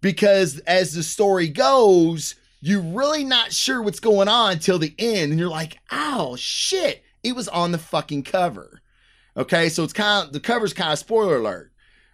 because 0.01 0.59
as 0.59 0.93
the 0.93 1.03
story 1.03 1.49
goes, 1.49 2.35
you're 2.61 2.81
really 2.81 3.23
not 3.23 3.51
sure 3.51 3.81
what's 3.81 3.99
going 3.99 4.27
on 4.27 4.53
until 4.53 4.79
the 4.79 4.95
end, 4.97 5.31
and 5.31 5.39
you're 5.39 5.49
like, 5.49 5.77
"Oh 5.91 6.35
shit, 6.37 7.03
it 7.23 7.35
was 7.35 7.47
on 7.49 7.71
the 7.71 7.77
fucking 7.77 8.23
cover." 8.23 8.81
Okay, 9.37 9.67
so 9.69 9.83
it's 9.83 9.93
kind 9.93 10.25
of 10.25 10.33
the 10.33 10.39
cover's 10.39 10.73
kind 10.73 10.93
of 10.93 10.99
spoiler 10.99 11.37
alert. 11.37 11.71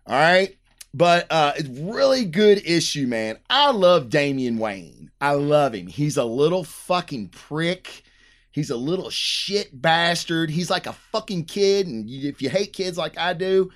All 0.07 0.15
right, 0.15 0.57
but 0.93 1.27
uh, 1.29 1.53
it's 1.55 1.69
really 1.69 2.25
good 2.25 2.61
issue, 2.65 3.07
man. 3.07 3.37
I 3.49 3.71
love 3.71 4.09
Damian 4.09 4.57
Wayne. 4.57 5.11
I 5.21 5.31
love 5.31 5.73
him. 5.73 5.87
He's 5.87 6.17
a 6.17 6.25
little 6.25 6.63
fucking 6.63 7.29
prick. 7.29 8.03
He's 8.51 8.69
a 8.69 8.75
little 8.75 9.09
shit 9.09 9.81
bastard. 9.81 10.49
He's 10.49 10.69
like 10.69 10.87
a 10.87 10.93
fucking 10.93 11.45
kid, 11.45 11.87
and 11.87 12.09
if 12.09 12.41
you 12.41 12.49
hate 12.49 12.73
kids 12.73 12.97
like 12.97 13.17
I 13.17 13.33
do, 13.33 13.71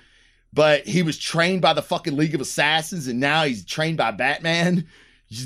but 0.52 0.86
he 0.86 1.02
was 1.02 1.18
trained 1.18 1.62
by 1.62 1.72
the 1.72 1.82
fucking 1.82 2.16
League 2.16 2.34
of 2.34 2.40
Assassins, 2.40 3.06
and 3.06 3.18
now 3.18 3.44
he's 3.44 3.64
trained 3.64 3.96
by 3.96 4.10
Batman. 4.10 4.86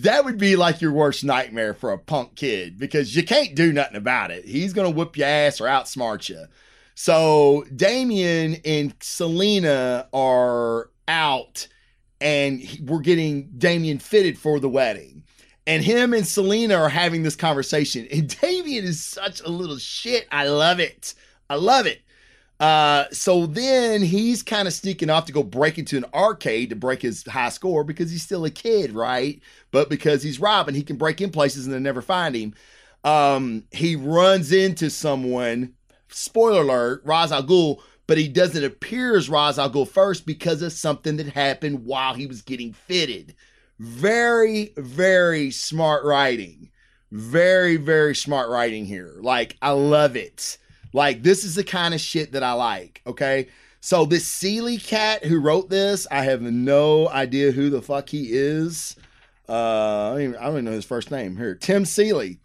That 0.03 0.27
would 0.27 0.37
be 0.37 0.57
like 0.57 0.83
your 0.83 0.93
worst 0.93 1.25
nightmare 1.25 1.73
for 1.73 1.93
a 1.93 1.99
punk 1.99 2.35
kid 2.35 2.79
because 2.79 3.17
you 3.17 3.23
can't 3.23 3.55
do 3.55 3.73
nothing 3.73 3.97
about 3.97 4.31
it. 4.31 4.45
He's 4.45 4.75
gonna 4.75 4.91
whoop 4.91 5.17
your 5.17 5.27
ass 5.27 5.61
or 5.61 5.69
outsmart 5.69 6.29
you. 6.29 6.45
So 6.95 7.65
Damian 7.75 8.59
and 8.65 8.95
Selina 9.01 10.07
are 10.13 10.91
out, 11.11 11.67
and 12.21 12.63
we're 12.85 13.01
getting 13.01 13.51
Damian 13.59 13.99
fitted 13.99 14.39
for 14.39 14.61
the 14.61 14.69
wedding. 14.69 15.25
And 15.67 15.85
him 15.85 16.15
and 16.15 16.27
Selina 16.27 16.75
are 16.75 16.89
having 16.89 17.23
this 17.23 17.37
conversation. 17.37 18.07
And 18.11 18.35
Damian 18.41 18.85
is 18.85 19.03
such 19.03 19.41
a 19.43 19.49
little 19.49 19.77
shit. 19.77 20.27
I 20.33 20.49
love 20.49 20.81
it. 20.81 21.15
I 21.51 21.57
love 21.57 21.87
it. 21.87 22.01
Uh, 22.61 23.07
so 23.11 23.47
then 23.47 24.03
he's 24.03 24.43
kind 24.43 24.69
of 24.69 24.75
sneaking 24.75 25.09
off 25.09 25.25
to 25.25 25.33
go 25.33 25.43
break 25.43 25.79
into 25.79 25.97
an 25.97 26.05
arcade 26.13 26.69
to 26.69 26.77
break 26.77 27.01
his 27.01 27.25
high 27.27 27.49
score 27.49 27.85
because 27.85 28.11
he's 28.11 28.23
still 28.23 28.45
a 28.45 28.51
kid, 28.51 28.93
right? 28.93 29.41
But 29.71 29.89
because 29.89 30.23
he's 30.23 30.39
Robin, 30.39 30.75
he 30.75 30.83
can 30.83 30.97
break 30.97 31.23
in 31.23 31.31
places 31.31 31.67
and 31.67 31.75
they 31.75 31.81
never 31.81 32.03
find 32.03 32.35
him. 32.35 32.55
Um, 33.03 33.65
he 33.71 33.97
runs 33.97 34.53
into 34.53 34.91
someone, 34.91 35.73
spoiler 36.09 36.61
alert, 36.61 37.03
Ra's 37.05 37.33
al 37.33 37.45
Ghul, 37.45 37.81
but 38.11 38.19
he 38.19 38.27
doesn't 38.27 38.65
appear 38.65 39.17
as 39.17 39.31
Ra's 39.31 39.57
al 39.57 39.71
Ghul 39.71 39.87
first 39.87 40.27
because 40.27 40.63
of 40.63 40.73
something 40.73 41.17
that 41.19 41.29
happened 41.29 41.85
while 41.85 42.15
he 42.15 42.27
was 42.27 42.43
getting 42.43 42.73
fitted. 42.73 43.37
Very, 43.79 44.73
very 44.77 45.53
smart 45.53 46.05
writing. 46.05 46.73
Very, 47.13 47.77
very 47.77 48.17
smart 48.17 48.51
writing 48.51 48.85
here. 48.85 49.15
Like, 49.21 49.57
I 49.63 49.71
love 49.71 50.17
it. 50.17 50.59
Like, 50.93 51.23
this 51.23 51.45
is 51.45 51.55
the 51.55 51.63
kind 51.63 51.95
of 51.95 52.01
shit 52.01 52.33
that 52.33 52.43
I 52.43 52.55
like. 52.55 53.01
Okay. 53.07 53.47
So, 53.81 54.05
this 54.07 54.27
Seeley 54.27 54.79
cat 54.79 55.25
who 55.25 55.39
wrote 55.39 55.71
this, 55.71 56.09
I 56.11 56.25
have 56.25 56.43
no 56.43 57.09
idea 57.11 57.53
who 57.53 57.71
the 57.71 57.81
fuck 57.81 58.09
he 58.09 58.31
is. 58.33 58.97
Uh, 59.49 60.15
I 60.15 60.25
don't 60.25 60.35
even, 60.35 60.65
know 60.65 60.73
his 60.73 60.85
first 60.85 61.13
name 61.13 61.37
here. 61.37 61.55
Tim 61.55 61.85
Seeley. 61.85 62.40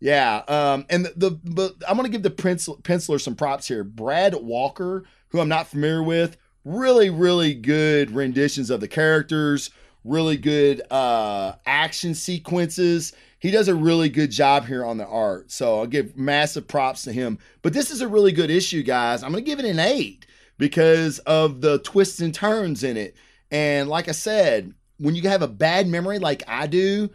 Yeah. 0.00 0.42
Um, 0.48 0.86
and 0.88 1.06
the, 1.06 1.38
the 1.42 1.74
I'm 1.88 1.96
gonna 1.96 2.08
give 2.08 2.22
the 2.22 2.30
pencil, 2.30 2.76
penciler 2.82 3.20
some 3.20 3.34
props 3.34 3.66
here. 3.66 3.84
Brad 3.84 4.34
Walker, 4.34 5.04
who 5.28 5.40
I'm 5.40 5.48
not 5.48 5.68
familiar 5.68 6.02
with, 6.02 6.36
really, 6.64 7.10
really 7.10 7.54
good 7.54 8.10
renditions 8.10 8.70
of 8.70 8.80
the 8.80 8.88
characters, 8.88 9.70
really 10.04 10.36
good 10.36 10.80
uh 10.90 11.54
action 11.66 12.14
sequences. 12.14 13.12
He 13.40 13.50
does 13.50 13.68
a 13.68 13.74
really 13.74 14.08
good 14.08 14.30
job 14.30 14.66
here 14.66 14.84
on 14.84 14.98
the 14.98 15.06
art. 15.06 15.50
So 15.50 15.78
I'll 15.78 15.86
give 15.86 16.16
massive 16.16 16.66
props 16.66 17.02
to 17.02 17.12
him. 17.12 17.38
But 17.62 17.72
this 17.72 17.90
is 17.90 18.00
a 18.00 18.08
really 18.08 18.32
good 18.32 18.50
issue, 18.50 18.82
guys. 18.82 19.22
I'm 19.22 19.30
gonna 19.30 19.42
give 19.42 19.58
it 19.58 19.64
an 19.64 19.78
eight 19.80 20.26
because 20.58 21.18
of 21.20 21.60
the 21.60 21.78
twists 21.80 22.20
and 22.20 22.34
turns 22.34 22.84
in 22.84 22.96
it. 22.96 23.16
And 23.50 23.88
like 23.88 24.08
I 24.08 24.12
said, 24.12 24.74
when 24.98 25.14
you 25.14 25.22
have 25.28 25.42
a 25.42 25.48
bad 25.48 25.86
memory 25.86 26.18
like 26.18 26.42
I 26.46 26.66
do, 26.66 27.10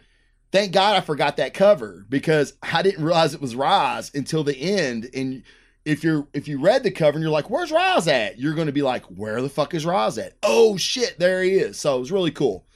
thank 0.54 0.70
God 0.70 0.96
I 0.96 1.00
forgot 1.00 1.36
that 1.38 1.52
cover 1.52 2.06
because 2.08 2.54
I 2.62 2.82
didn't 2.82 3.04
realize 3.04 3.34
it 3.34 3.40
was 3.40 3.56
Ra's 3.56 4.12
until 4.14 4.44
the 4.44 4.56
end. 4.56 5.10
And 5.12 5.42
if 5.84 6.04
you're 6.04 6.28
if 6.32 6.46
you 6.46 6.60
read 6.60 6.84
the 6.84 6.92
cover 6.92 7.16
and 7.16 7.22
you're 7.22 7.32
like, 7.32 7.50
"Where's 7.50 7.72
Ra's 7.72 8.06
at?" 8.06 8.38
You're 8.38 8.54
going 8.54 8.68
to 8.68 8.72
be 8.72 8.80
like, 8.80 9.04
"Where 9.06 9.42
the 9.42 9.48
fuck 9.48 9.74
is 9.74 9.84
Ra's 9.84 10.16
at?" 10.16 10.36
Oh 10.44 10.76
shit, 10.76 11.18
there 11.18 11.42
he 11.42 11.54
is. 11.54 11.78
So 11.78 11.96
it 11.96 12.00
was 12.00 12.12
really 12.12 12.30
cool. 12.30 12.66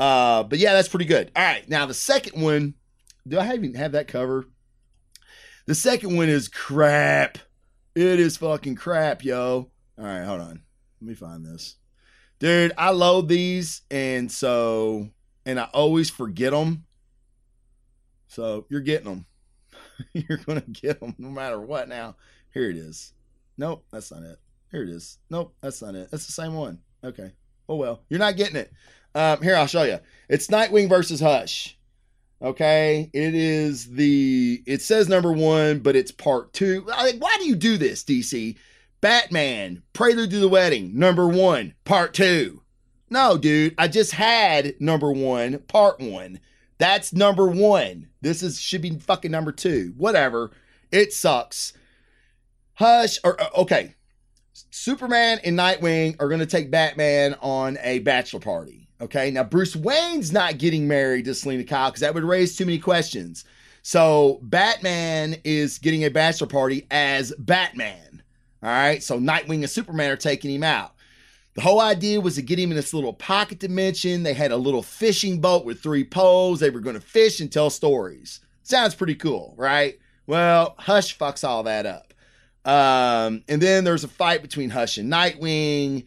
Uh, 0.00 0.42
but 0.42 0.58
yeah, 0.58 0.72
that's 0.72 0.88
pretty 0.88 1.04
good. 1.04 1.30
All 1.36 1.44
right, 1.44 1.66
now 1.68 1.86
the 1.86 1.94
second 1.94 2.42
one. 2.42 2.74
Do 3.26 3.38
I 3.38 3.54
even 3.54 3.74
have 3.74 3.92
that 3.92 4.08
cover? 4.08 4.46
The 5.66 5.74
second 5.74 6.16
one 6.16 6.28
is 6.28 6.48
crap. 6.48 7.38
It 7.94 8.18
is 8.18 8.38
fucking 8.38 8.76
crap, 8.76 9.22
yo. 9.22 9.70
All 9.98 10.04
right, 10.04 10.24
hold 10.24 10.40
on. 10.40 10.62
Let 11.00 11.08
me 11.08 11.14
find 11.14 11.44
this. 11.44 11.76
Dude, 12.38 12.72
I 12.78 12.90
load 12.90 13.28
these 13.28 13.82
and 13.90 14.32
so 14.32 15.10
and 15.44 15.60
I 15.60 15.64
always 15.72 16.10
forget 16.10 16.52
them. 16.52 16.84
So, 18.28 18.66
you're 18.68 18.80
getting 18.80 19.08
them. 19.08 19.26
You're 20.12 20.38
gonna 20.38 20.60
get 20.60 21.00
them 21.00 21.14
no 21.18 21.28
matter 21.28 21.60
what. 21.60 21.88
Now, 21.88 22.16
here 22.52 22.70
it 22.70 22.76
is. 22.76 23.12
Nope, 23.56 23.84
that's 23.90 24.10
not 24.10 24.22
it. 24.22 24.38
Here 24.70 24.82
it 24.82 24.88
is. 24.88 25.18
Nope, 25.30 25.54
that's 25.60 25.82
not 25.82 25.94
it. 25.94 26.10
That's 26.10 26.26
the 26.26 26.32
same 26.32 26.54
one. 26.54 26.78
Okay. 27.04 27.32
Oh 27.68 27.76
well, 27.76 28.02
you're 28.08 28.18
not 28.18 28.36
getting 28.36 28.56
it. 28.56 28.72
Um, 29.14 29.42
here 29.42 29.56
I'll 29.56 29.66
show 29.66 29.82
you. 29.82 29.98
It's 30.28 30.46
Nightwing 30.48 30.88
versus 30.88 31.20
Hush. 31.20 31.76
Okay, 32.40 33.10
it 33.12 33.34
is 33.34 33.90
the. 33.90 34.62
It 34.66 34.80
says 34.80 35.08
number 35.08 35.32
one, 35.32 35.80
but 35.80 35.96
it's 35.96 36.12
part 36.12 36.52
two. 36.52 36.84
Like, 36.86 37.16
why 37.18 37.36
do 37.38 37.46
you 37.46 37.56
do 37.56 37.76
this, 37.76 38.04
DC? 38.04 38.56
Batman, 39.00 39.82
Prelude 39.92 40.30
to 40.30 40.38
the 40.40 40.48
Wedding, 40.48 40.98
number 40.98 41.26
one, 41.28 41.74
part 41.84 42.14
two. 42.14 42.62
No, 43.10 43.38
dude, 43.38 43.74
I 43.78 43.88
just 43.88 44.12
had 44.12 44.74
number 44.80 45.12
one, 45.12 45.60
part 45.60 46.00
one. 46.00 46.40
That's 46.78 47.12
number 47.12 47.46
one. 47.48 48.07
This 48.20 48.42
is 48.42 48.60
should 48.60 48.82
be 48.82 48.98
fucking 48.98 49.30
number 49.30 49.52
two. 49.52 49.94
Whatever. 49.96 50.50
It 50.90 51.12
sucks. 51.12 51.72
Hush. 52.74 53.18
Or 53.24 53.40
uh, 53.40 53.48
okay. 53.58 53.94
Superman 54.70 55.38
and 55.44 55.58
Nightwing 55.58 56.16
are 56.20 56.28
going 56.28 56.40
to 56.40 56.46
take 56.46 56.70
Batman 56.70 57.34
on 57.40 57.78
a 57.82 58.00
bachelor 58.00 58.40
party. 58.40 58.88
Okay. 59.00 59.30
Now 59.30 59.44
Bruce 59.44 59.76
Wayne's 59.76 60.32
not 60.32 60.58
getting 60.58 60.88
married 60.88 61.26
to 61.26 61.34
Selina 61.34 61.64
Kyle 61.64 61.90
because 61.90 62.00
that 62.00 62.14
would 62.14 62.24
raise 62.24 62.56
too 62.56 62.66
many 62.66 62.78
questions. 62.78 63.44
So 63.82 64.40
Batman 64.42 65.36
is 65.44 65.78
getting 65.78 66.04
a 66.04 66.10
bachelor 66.10 66.48
party 66.48 66.86
as 66.90 67.32
Batman. 67.38 68.22
All 68.62 68.70
right. 68.70 69.02
So 69.02 69.18
Nightwing 69.18 69.60
and 69.60 69.70
Superman 69.70 70.10
are 70.10 70.16
taking 70.16 70.50
him 70.50 70.64
out. 70.64 70.94
The 71.58 71.64
whole 71.64 71.80
idea 71.80 72.20
was 72.20 72.36
to 72.36 72.42
get 72.42 72.60
him 72.60 72.70
in 72.70 72.76
this 72.76 72.94
little 72.94 73.12
pocket 73.12 73.58
dimension. 73.58 74.22
They 74.22 74.32
had 74.32 74.52
a 74.52 74.56
little 74.56 74.80
fishing 74.80 75.40
boat 75.40 75.64
with 75.64 75.82
three 75.82 76.04
poles. 76.04 76.60
They 76.60 76.70
were 76.70 76.78
going 76.78 76.94
to 76.94 77.00
fish 77.00 77.40
and 77.40 77.50
tell 77.50 77.68
stories. 77.68 78.38
Sounds 78.62 78.94
pretty 78.94 79.16
cool, 79.16 79.54
right? 79.56 79.98
Well, 80.28 80.76
Hush 80.78 81.18
fucks 81.18 81.42
all 81.42 81.64
that 81.64 81.84
up. 81.84 82.14
Um, 82.64 83.42
and 83.48 83.60
then 83.60 83.82
there's 83.82 84.04
a 84.04 84.08
fight 84.08 84.40
between 84.40 84.70
Hush 84.70 84.98
and 84.98 85.12
Nightwing. 85.12 86.04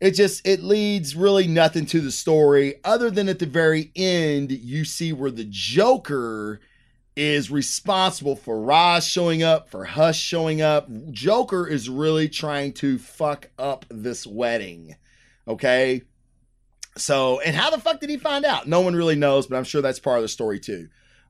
It 0.00 0.16
just 0.16 0.44
it 0.44 0.64
leads 0.64 1.14
really 1.14 1.46
nothing 1.46 1.86
to 1.86 2.00
the 2.00 2.10
story 2.10 2.80
other 2.82 3.08
than 3.08 3.28
at 3.28 3.38
the 3.38 3.46
very 3.46 3.92
end 3.94 4.50
you 4.50 4.84
see 4.84 5.12
where 5.12 5.30
the 5.30 5.46
Joker 5.48 6.58
is 7.14 7.50
responsible 7.50 8.36
for 8.36 8.60
Ra's 8.60 9.06
showing 9.06 9.42
up, 9.42 9.68
for 9.68 9.84
Hush 9.84 10.18
showing 10.18 10.62
up. 10.62 10.88
Joker 11.10 11.66
is 11.66 11.88
really 11.88 12.28
trying 12.28 12.72
to 12.74 12.98
fuck 12.98 13.50
up 13.58 13.84
this 13.90 14.26
wedding. 14.26 14.96
Okay. 15.46 16.02
So, 16.96 17.40
and 17.40 17.56
how 17.56 17.70
the 17.70 17.80
fuck 17.80 18.00
did 18.00 18.10
he 18.10 18.16
find 18.16 18.44
out? 18.44 18.66
No 18.66 18.80
one 18.80 18.94
really 18.94 19.16
knows, 19.16 19.46
but 19.46 19.56
I'm 19.56 19.64
sure 19.64 19.82
that's 19.82 19.98
part 19.98 20.18
of 20.18 20.22
the 20.22 20.28
story 20.28 20.60
too. 20.60 20.88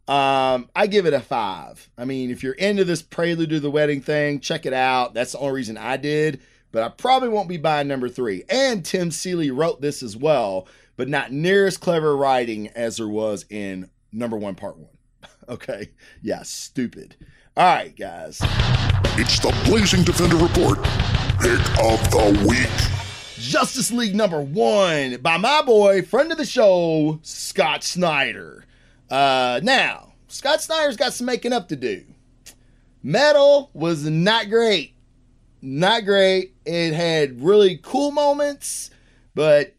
Um, 0.09 0.69
I 0.75 0.89
give 0.89 1.07
it 1.07 1.15
a 1.15 1.21
five. 1.21 1.89
I 1.97 2.05
mean, 2.05 2.31
if 2.31 2.43
you're 2.43 2.55
into 2.55 2.85
this 2.85 3.03
prelude 3.03 3.51
to 3.51 3.61
the 3.61 3.71
wedding 3.71 4.01
thing, 4.01 4.41
check 4.41 4.67
it 4.67 4.73
out. 4.73 5.15
That's 5.15 5.33
the 5.33 5.39
only 5.39 5.55
reason 5.55 5.79
I 5.79 5.97
did, 5.97 6.41
but 6.73 6.83
I 6.83 6.89
probably 6.89 7.29
won't 7.29 7.49
be 7.49 7.57
buying 7.57 7.87
number 7.87 8.09
three. 8.09 8.43
And 8.49 8.85
Tim 8.85 9.13
Seeley 9.13 9.53
wrote 9.53 9.81
this 9.81 10.03
as 10.03 10.17
well, 10.17 10.67
but 10.97 11.09
not 11.09 11.31
near 11.31 11.67
as 11.67 11.77
clever 11.77 12.17
writing 12.17 12.69
as 12.69 12.97
there 12.97 13.09
was 13.09 13.47
in 13.49 13.91
number 14.11 14.37
one, 14.37 14.57
part 14.57 14.77
one. 14.77 14.89
Okay. 15.49 15.91
Yeah, 16.23 16.43
stupid. 16.43 17.17
All 17.57 17.65
right, 17.65 17.95
guys. 17.97 18.39
It's 19.19 19.39
the 19.41 19.55
Blazing 19.67 20.05
Defender 20.05 20.37
Report. 20.37 20.79
Pick 21.41 21.61
of 21.83 22.11
the 22.11 22.47
Week. 22.49 23.03
Justice 23.37 23.91
League 23.91 24.15
number 24.15 24.41
one 24.41 25.17
by 25.21 25.37
my 25.37 25.63
boy, 25.63 26.03
friend 26.03 26.31
of 26.33 26.39
the 26.39 26.47
show, 26.47 27.19
Scott 27.23 27.83
Snyder. 27.83 28.65
Uh, 29.11 29.61
now, 29.63 30.15
Scott 30.29 30.63
Snyder's 30.63 30.97
got 30.97 31.13
some 31.13 31.27
making 31.27 31.53
up 31.53 31.69
to 31.69 31.77
do. 31.77 32.05
Metal 33.03 33.71
was 33.75 34.09
not 34.09 34.49
great. 34.49 34.95
Not 35.61 36.05
great. 36.05 36.55
It 36.65 36.95
had 36.95 37.43
really 37.43 37.79
cool 37.83 38.13
moments, 38.13 38.91
but 39.35 39.75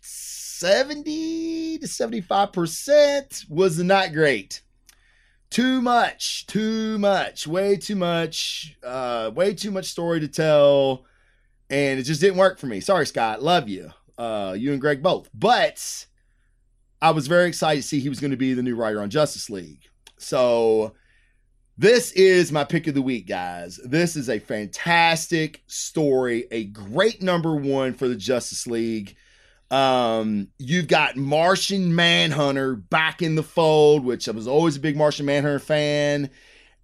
70 0.00 1.78
to 1.78 1.86
75% 1.86 3.50
was 3.50 3.78
not 3.82 4.12
great 4.12 4.62
too 5.50 5.80
much, 5.80 6.46
too 6.46 6.98
much, 6.98 7.46
way 7.46 7.76
too 7.76 7.96
much, 7.96 8.76
uh, 8.82 9.30
way 9.34 9.54
too 9.54 9.70
much 9.70 9.86
story 9.86 10.20
to 10.20 10.28
tell, 10.28 11.04
and 11.70 11.98
it 11.98 12.04
just 12.04 12.20
didn't 12.20 12.38
work 12.38 12.58
for 12.58 12.66
me. 12.66 12.80
Sorry, 12.80 13.06
Scott, 13.06 13.42
love 13.42 13.68
you, 13.68 13.90
uh, 14.18 14.54
you 14.58 14.72
and 14.72 14.80
Greg 14.80 15.02
both, 15.02 15.28
but 15.32 16.06
I 17.00 17.12
was 17.12 17.26
very 17.28 17.48
excited 17.48 17.82
to 17.82 17.86
see 17.86 18.00
he 18.00 18.08
was 18.08 18.20
going 18.20 18.32
to 18.32 18.36
be 18.36 18.54
the 18.54 18.62
new 18.62 18.76
writer 18.76 19.00
on 19.00 19.10
Justice 19.10 19.48
League. 19.48 19.88
So 20.18 20.94
this 21.76 22.10
is 22.12 22.50
my 22.50 22.64
pick 22.64 22.88
of 22.88 22.94
the 22.94 23.02
week, 23.02 23.28
guys. 23.28 23.78
This 23.84 24.16
is 24.16 24.28
a 24.28 24.40
fantastic 24.40 25.62
story, 25.68 26.46
a 26.50 26.64
great 26.64 27.22
number 27.22 27.54
one 27.54 27.94
for 27.94 28.08
the 28.08 28.16
Justice 28.16 28.66
League. 28.66 29.16
Um, 29.70 30.48
you've 30.58 30.88
got 30.88 31.16
Martian 31.16 31.94
Manhunter 31.94 32.74
back 32.74 33.20
in 33.20 33.34
the 33.34 33.42
fold, 33.42 34.04
which 34.04 34.28
I 34.28 34.32
was 34.32 34.48
always 34.48 34.76
a 34.76 34.80
big 34.80 34.96
Martian 34.96 35.26
Manhunter 35.26 35.58
fan. 35.58 36.30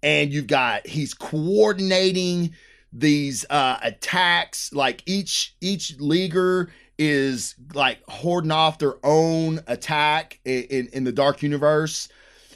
And 0.03 0.31
you've 0.31 0.47
got 0.47 0.85
he's 0.85 1.13
coordinating 1.15 2.53
these 2.93 3.43
uh 3.49 3.79
attacks. 3.81 4.71
Like 4.71 5.01
each 5.07 5.55
each 5.61 5.99
leaguer 5.99 6.71
is 6.97 7.55
like 7.73 7.99
hoarding 8.07 8.51
off 8.51 8.77
their 8.77 8.95
own 9.03 9.61
attack 9.67 10.39
in, 10.45 10.63
in, 10.63 10.87
in 10.93 11.03
the 11.05 11.11
dark 11.11 11.41
universe. 11.41 12.07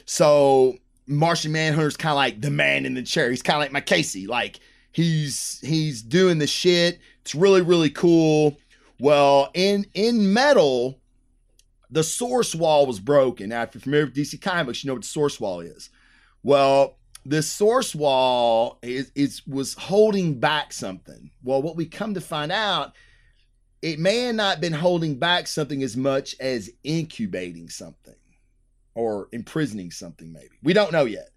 So 0.06 0.76
Martian 1.06 1.50
Manhunter's 1.50 1.96
kind 1.96 2.12
of 2.12 2.16
like 2.16 2.40
the 2.40 2.50
man 2.50 2.86
in 2.86 2.94
the 2.94 3.02
chair. 3.02 3.30
He's 3.30 3.42
kind 3.42 3.56
of 3.56 3.60
like 3.62 3.72
my 3.72 3.80
Casey. 3.80 4.28
Like 4.28 4.60
he's 4.92 5.58
he's 5.62 6.02
doing 6.02 6.38
the 6.38 6.46
shit. 6.46 7.00
It's 7.22 7.34
really 7.34 7.62
really 7.62 7.90
cool. 7.90 8.59
Well, 9.00 9.50
in 9.54 9.86
in 9.94 10.32
metal, 10.32 11.00
the 11.90 12.04
source 12.04 12.54
wall 12.54 12.86
was 12.86 13.00
broken. 13.00 13.48
Now, 13.48 13.62
if 13.62 13.74
you're 13.74 13.80
familiar 13.80 14.06
with 14.06 14.14
DC 14.14 14.40
Comics, 14.40 14.84
you 14.84 14.88
know 14.88 14.94
what 14.94 15.02
the 15.02 15.08
source 15.08 15.40
wall 15.40 15.60
is. 15.60 15.90
Well, 16.42 16.96
this 17.24 17.50
source 17.50 17.94
wall 17.94 18.78
is, 18.82 19.10
is 19.14 19.46
was 19.46 19.74
holding 19.74 20.38
back 20.38 20.72
something. 20.72 21.30
Well, 21.42 21.62
what 21.62 21.76
we 21.76 21.86
come 21.86 22.14
to 22.14 22.20
find 22.20 22.52
out, 22.52 22.94
it 23.82 23.98
may 23.98 24.24
have 24.24 24.34
not 24.34 24.60
been 24.60 24.72
holding 24.72 25.18
back 25.18 25.46
something 25.46 25.82
as 25.82 25.96
much 25.96 26.34
as 26.40 26.70
incubating 26.84 27.68
something 27.68 28.14
or 28.94 29.28
imprisoning 29.32 29.90
something, 29.90 30.32
maybe. 30.32 30.50
We 30.62 30.72
don't 30.72 30.92
know 30.92 31.04
yet. 31.04 31.30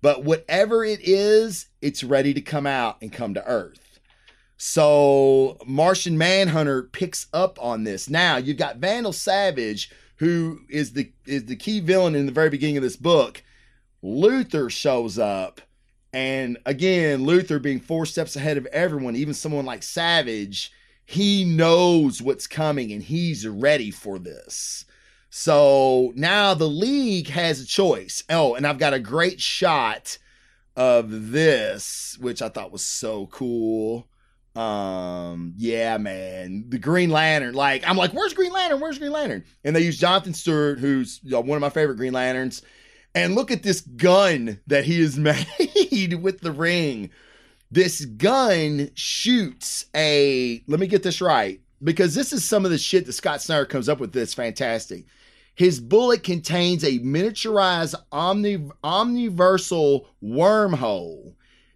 But 0.00 0.24
whatever 0.24 0.84
it 0.84 1.00
is, 1.02 1.66
it's 1.82 2.04
ready 2.04 2.32
to 2.34 2.40
come 2.40 2.66
out 2.66 2.98
and 3.02 3.12
come 3.12 3.34
to 3.34 3.44
Earth. 3.44 3.87
So 4.58 5.56
Martian 5.64 6.18
Manhunter 6.18 6.82
picks 6.82 7.28
up 7.32 7.62
on 7.62 7.84
this. 7.84 8.10
Now 8.10 8.36
you've 8.36 8.56
got 8.56 8.78
Vandal 8.78 9.12
Savage, 9.12 9.90
who 10.16 10.60
is 10.68 10.92
the 10.92 11.12
is 11.26 11.46
the 11.46 11.56
key 11.56 11.78
villain 11.80 12.16
in 12.16 12.26
the 12.26 12.32
very 12.32 12.50
beginning 12.50 12.76
of 12.76 12.82
this 12.82 12.96
book. 12.96 13.42
Luthor 14.02 14.70
shows 14.70 15.18
up, 15.18 15.60
and 16.12 16.58
again, 16.66 17.20
Luthor 17.20 17.62
being 17.62 17.80
four 17.80 18.04
steps 18.04 18.34
ahead 18.36 18.56
of 18.56 18.66
everyone, 18.66 19.14
even 19.14 19.34
someone 19.34 19.64
like 19.64 19.82
Savage, 19.82 20.72
he 21.04 21.44
knows 21.44 22.20
what's 22.20 22.46
coming 22.46 22.92
and 22.92 23.02
he's 23.02 23.46
ready 23.46 23.92
for 23.92 24.18
this. 24.18 24.84
So 25.30 26.12
now 26.16 26.54
the 26.54 26.68
league 26.68 27.28
has 27.28 27.60
a 27.60 27.66
choice. 27.66 28.24
Oh, 28.28 28.54
and 28.54 28.66
I've 28.66 28.78
got 28.78 28.94
a 28.94 28.98
great 28.98 29.40
shot 29.40 30.18
of 30.76 31.30
this, 31.30 32.16
which 32.20 32.42
I 32.42 32.48
thought 32.48 32.72
was 32.72 32.84
so 32.84 33.26
cool. 33.26 34.08
Um, 34.58 35.54
yeah, 35.56 35.98
man, 35.98 36.64
the 36.68 36.78
Green 36.78 37.10
Lantern. 37.10 37.54
Like, 37.54 37.88
I'm 37.88 37.96
like, 37.96 38.10
where's 38.10 38.34
Green 38.34 38.52
Lantern? 38.52 38.80
Where's 38.80 38.98
Green 38.98 39.12
Lantern? 39.12 39.44
And 39.62 39.76
they 39.76 39.82
use 39.82 39.98
Jonathan 39.98 40.34
Stewart, 40.34 40.80
who's 40.80 41.20
you 41.22 41.30
know, 41.30 41.40
one 41.40 41.56
of 41.56 41.60
my 41.60 41.70
favorite 41.70 41.94
Green 41.94 42.12
Lanterns. 42.12 42.62
And 43.14 43.36
look 43.36 43.52
at 43.52 43.62
this 43.62 43.82
gun 43.82 44.58
that 44.66 44.84
he 44.84 45.00
has 45.00 45.16
made 45.18 46.14
with 46.14 46.40
the 46.40 46.50
ring. 46.50 47.10
This 47.70 48.04
gun 48.04 48.90
shoots 48.94 49.86
a. 49.94 50.60
Let 50.66 50.80
me 50.80 50.88
get 50.88 51.04
this 51.04 51.20
right 51.20 51.60
because 51.80 52.16
this 52.16 52.32
is 52.32 52.44
some 52.44 52.64
of 52.64 52.72
the 52.72 52.78
shit 52.78 53.06
that 53.06 53.12
Scott 53.12 53.40
Snyder 53.40 53.64
comes 53.64 53.88
up 53.88 54.00
with. 54.00 54.12
That's 54.12 54.34
fantastic. 54.34 55.04
His 55.54 55.78
bullet 55.78 56.24
contains 56.24 56.82
a 56.82 56.98
miniaturized 56.98 57.94
omni, 58.10 58.68
omniversal 58.82 60.06
wormhole. 60.22 61.34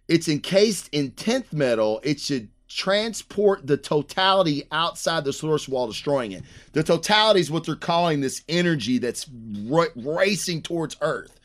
It's 0.09 0.27
encased 0.27 0.89
in 0.91 1.13
Nth 1.25 1.53
metal. 1.53 2.01
It 2.03 2.19
should 2.19 2.49
transport 2.73 3.65
the 3.67 3.77
totality 3.77 4.63
outside 4.71 5.23
the 5.23 5.33
source 5.33 5.67
wall, 5.67 5.87
destroying 5.87 6.31
it. 6.31 6.43
The 6.73 6.83
totality 6.83 7.39
is 7.39 7.51
what 7.51 7.65
they're 7.65 7.75
calling 7.75 8.21
this 8.21 8.43
energy 8.49 8.97
that's 8.97 9.29
r- 9.71 9.89
racing 9.95 10.61
towards 10.63 10.97
Earth. 11.01 11.39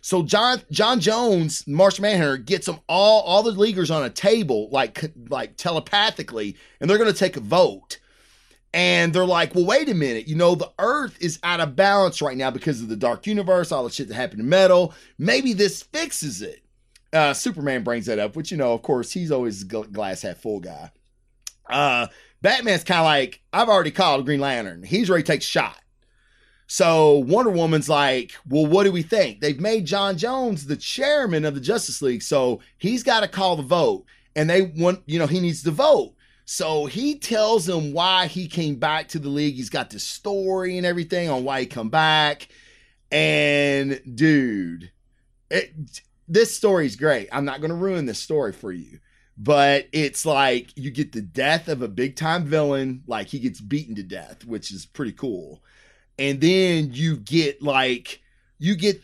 So 0.00 0.22
John 0.22 0.62
John 0.70 1.00
Jones, 1.00 1.66
Martian 1.66 2.02
Manhunter, 2.02 2.36
gets 2.36 2.66
them 2.66 2.78
all 2.88 3.22
all 3.22 3.42
the 3.42 3.50
leaguers 3.50 3.90
on 3.90 4.04
a 4.04 4.10
table, 4.10 4.68
like 4.70 5.04
like 5.28 5.56
telepathically, 5.56 6.56
and 6.80 6.88
they're 6.88 6.98
going 6.98 7.12
to 7.12 7.18
take 7.18 7.36
a 7.36 7.40
vote. 7.40 7.98
And 8.74 9.14
they're 9.14 9.24
like, 9.24 9.54
well, 9.54 9.64
wait 9.64 9.88
a 9.88 9.94
minute. 9.94 10.28
You 10.28 10.36
know, 10.36 10.54
the 10.54 10.70
Earth 10.78 11.16
is 11.20 11.38
out 11.42 11.60
of 11.60 11.74
balance 11.74 12.20
right 12.20 12.36
now 12.36 12.50
because 12.50 12.82
of 12.82 12.88
the 12.88 12.96
dark 12.96 13.26
universe, 13.26 13.72
all 13.72 13.84
the 13.84 13.90
shit 13.90 14.08
that 14.08 14.14
happened 14.14 14.40
in 14.40 14.48
metal. 14.48 14.94
Maybe 15.18 15.54
this 15.54 15.82
fixes 15.82 16.42
it. 16.42 16.62
Uh, 17.12 17.32
Superman 17.32 17.84
brings 17.84 18.06
that 18.06 18.18
up, 18.18 18.36
which 18.36 18.50
you 18.50 18.56
know, 18.56 18.74
of 18.74 18.82
course, 18.82 19.12
he's 19.12 19.30
always 19.30 19.64
gl- 19.64 19.90
glass 19.90 20.22
half 20.22 20.38
full 20.38 20.60
guy. 20.60 20.90
Uh, 21.68 22.06
Batman's 22.42 22.84
kind 22.84 23.00
of 23.00 23.06
like, 23.06 23.40
I've 23.52 23.68
already 23.68 23.90
called 23.90 24.24
Green 24.26 24.40
Lantern. 24.40 24.82
He's 24.82 25.10
ready 25.10 25.22
to 25.22 25.26
take 25.26 25.40
a 25.40 25.44
shot. 25.44 25.78
So 26.66 27.18
Wonder 27.20 27.50
Woman's 27.50 27.88
like, 27.88 28.32
well, 28.46 28.66
what 28.66 28.84
do 28.84 28.92
we 28.92 29.02
think? 29.02 29.40
They've 29.40 29.58
made 29.58 29.86
John 29.86 30.18
Jones 30.18 30.66
the 30.66 30.76
chairman 30.76 31.46
of 31.46 31.54
the 31.54 31.62
Justice 31.62 32.02
League, 32.02 32.22
so 32.22 32.60
he's 32.76 33.02
got 33.02 33.20
to 33.20 33.28
call 33.28 33.56
the 33.56 33.62
vote, 33.62 34.04
and 34.36 34.50
they 34.50 34.62
want, 34.62 35.00
you 35.06 35.18
know, 35.18 35.26
he 35.26 35.40
needs 35.40 35.62
to 35.62 35.70
vote. 35.70 36.14
So 36.44 36.86
he 36.86 37.18
tells 37.18 37.66
them 37.66 37.92
why 37.92 38.26
he 38.26 38.48
came 38.48 38.76
back 38.76 39.08
to 39.08 39.18
the 39.18 39.28
league. 39.28 39.56
He's 39.56 39.68
got 39.70 39.90
the 39.90 39.98
story 39.98 40.78
and 40.78 40.86
everything 40.86 41.28
on 41.28 41.44
why 41.44 41.60
he 41.60 41.66
come 41.66 41.90
back. 41.90 42.48
And 43.10 44.00
dude, 44.14 44.90
it, 45.50 46.00
this 46.28 46.54
story's 46.54 46.96
great. 46.96 47.28
I'm 47.32 47.44
not 47.44 47.60
going 47.60 47.70
to 47.70 47.76
ruin 47.76 48.06
this 48.06 48.18
story 48.18 48.52
for 48.52 48.70
you, 48.70 48.98
but 49.36 49.88
it's 49.92 50.26
like 50.26 50.72
you 50.76 50.90
get 50.90 51.12
the 51.12 51.22
death 51.22 51.68
of 51.68 51.82
a 51.82 51.88
big 51.88 52.16
time 52.16 52.44
villain, 52.44 53.02
like 53.06 53.28
he 53.28 53.38
gets 53.38 53.60
beaten 53.60 53.94
to 53.96 54.02
death, 54.02 54.44
which 54.44 54.72
is 54.72 54.86
pretty 54.86 55.12
cool. 55.12 55.62
And 56.18 56.40
then 56.40 56.90
you 56.92 57.16
get 57.16 57.62
like, 57.62 58.20
you 58.58 58.74
get 58.74 59.00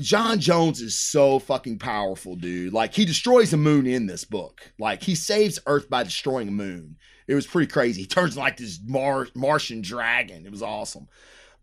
John 0.00 0.38
Jones 0.38 0.80
is 0.82 0.98
so 0.98 1.38
fucking 1.38 1.78
powerful, 1.78 2.36
dude. 2.36 2.72
Like 2.72 2.94
he 2.94 3.04
destroys 3.06 3.52
a 3.52 3.56
moon 3.56 3.86
in 3.86 4.06
this 4.06 4.24
book. 4.24 4.72
Like 4.78 5.02
he 5.02 5.14
saves 5.14 5.58
Earth 5.66 5.88
by 5.88 6.02
destroying 6.02 6.48
a 6.48 6.52
moon. 6.52 6.96
It 7.26 7.34
was 7.34 7.46
pretty 7.46 7.70
crazy. 7.70 8.02
He 8.02 8.06
turns 8.06 8.36
like 8.36 8.58
this 8.58 8.78
Mar- 8.84 9.28
Martian 9.34 9.80
dragon. 9.80 10.44
It 10.44 10.50
was 10.50 10.62
awesome. 10.62 11.08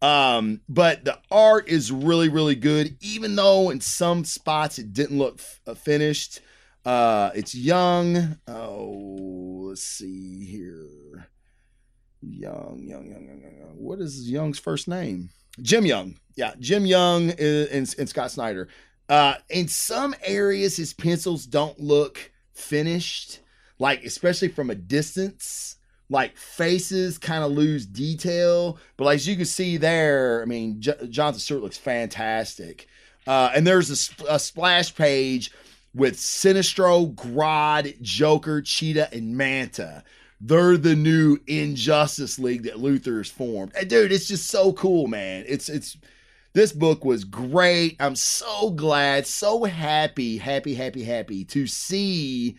Um, 0.01 0.61
but 0.69 1.05
the 1.05 1.19
art 1.31 1.69
is 1.69 1.91
really, 1.91 2.29
really 2.29 2.55
good, 2.55 2.97
even 3.01 3.35
though 3.35 3.69
in 3.71 3.81
some 3.81 4.23
spots 4.23 4.77
it 4.77 4.93
didn't 4.93 5.17
look 5.17 5.39
f- 5.39 5.59
uh, 5.65 5.73
finished. 5.73 6.41
Uh, 6.85 7.31
it's 7.33 7.55
young. 7.55 8.37
Oh, 8.47 9.65
let's 9.69 9.83
see 9.83 10.45
here. 10.45 11.27
Young, 12.21 12.83
young, 12.87 13.09
young, 13.09 13.27
young, 13.27 13.41
young. 13.41 13.75
What 13.77 13.99
is 13.99 14.29
Young's 14.29 14.59
first 14.59 14.87
name? 14.87 15.29
Jim 15.61 15.85
Young. 15.85 16.15
Yeah, 16.35 16.53
Jim 16.59 16.85
Young 16.85 17.31
and, 17.31 17.95
and 17.97 18.09
Scott 18.09 18.31
Snyder. 18.31 18.67
Uh, 19.09 19.35
in 19.49 19.67
some 19.67 20.13
areas, 20.23 20.77
his 20.77 20.93
pencils 20.93 21.45
don't 21.45 21.79
look 21.79 22.31
finished, 22.53 23.39
like 23.79 24.03
especially 24.03 24.49
from 24.49 24.69
a 24.69 24.75
distance. 24.75 25.76
Like 26.09 26.37
faces 26.37 27.17
kind 27.17 27.43
of 27.43 27.51
lose 27.51 27.85
detail, 27.85 28.77
but 28.95 29.05
like 29.05 29.15
as 29.15 29.27
you 29.27 29.35
can 29.35 29.45
see 29.45 29.75
there, 29.75 30.41
I 30.41 30.45
mean, 30.45 30.79
J- 30.79 31.07
Jonathan 31.09 31.39
Stewart 31.39 31.63
looks 31.63 31.77
fantastic. 31.77 32.87
Uh, 33.25 33.51
and 33.53 33.67
there's 33.67 33.89
a, 33.89 33.95
sp- 33.99 34.23
a 34.29 34.39
splash 34.39 34.95
page 34.95 35.51
with 35.93 36.15
Sinestro, 36.15 37.13
Grodd, 37.13 38.01
Joker, 38.01 38.61
Cheetah, 38.61 39.09
and 39.11 39.35
Manta. 39.35 40.03
They're 40.39 40.77
the 40.77 40.95
new 40.95 41.39
Injustice 41.47 42.39
League 42.39 42.63
that 42.63 42.75
Luthor 42.75 43.17
has 43.17 43.29
formed. 43.29 43.73
And 43.75 43.89
dude, 43.89 44.11
it's 44.11 44.27
just 44.27 44.47
so 44.47 44.71
cool, 44.73 45.07
man. 45.07 45.43
It's 45.47 45.67
it's 45.67 45.97
this 46.53 46.71
book 46.71 47.03
was 47.03 47.23
great. 47.23 47.97
I'm 47.99 48.15
so 48.15 48.69
glad, 48.71 49.27
so 49.27 49.63
happy, 49.63 50.37
happy, 50.37 50.75
happy, 50.75 51.03
happy 51.03 51.43
to 51.45 51.67
see 51.67 52.57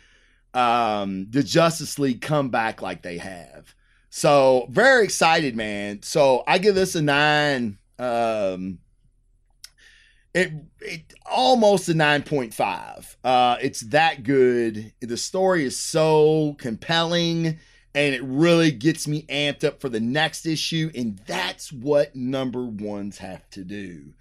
um 0.54 1.26
the 1.30 1.42
Justice 1.42 1.98
League 1.98 2.20
come 2.20 2.48
back 2.48 2.82
like 2.82 3.02
they 3.02 3.18
have. 3.18 3.74
So 4.10 4.66
very 4.70 5.04
excited, 5.04 5.54
man. 5.54 6.02
So 6.02 6.42
I 6.46 6.58
give 6.58 6.74
this 6.74 6.94
a 6.94 7.02
nine. 7.02 7.78
Um 7.98 8.78
it 10.34 10.52
it 10.80 11.14
almost 11.26 11.88
a 11.88 11.92
9.5 11.92 13.16
uh 13.24 13.56
it's 13.62 13.80
that 13.80 14.22
good 14.22 14.92
the 15.00 15.16
story 15.16 15.64
is 15.64 15.76
so 15.78 16.54
compelling 16.58 17.58
and 17.94 18.14
it 18.14 18.22
really 18.22 18.70
gets 18.70 19.08
me 19.08 19.22
amped 19.22 19.64
up 19.64 19.80
for 19.80 19.88
the 19.88 20.00
next 20.00 20.46
issue 20.46 20.90
and 20.94 21.18
that's 21.26 21.72
what 21.72 22.14
number 22.14 22.64
ones 22.64 23.18
have 23.18 23.48
to 23.50 23.64
do 23.64 24.12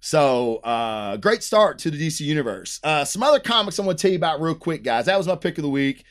so 0.00 0.56
uh 0.58 1.16
great 1.16 1.42
start 1.42 1.78
to 1.78 1.90
the 1.90 2.06
dc 2.06 2.20
universe 2.20 2.80
uh 2.84 3.04
some 3.04 3.22
other 3.22 3.40
comics 3.40 3.78
i'm 3.78 3.84
gonna 3.84 3.96
tell 3.96 4.10
you 4.10 4.16
about 4.16 4.40
real 4.40 4.54
quick 4.54 4.82
guys 4.82 5.06
that 5.06 5.16
was 5.16 5.26
my 5.26 5.34
pick 5.34 5.58
of 5.58 5.62
the 5.62 5.68
week 5.68 6.04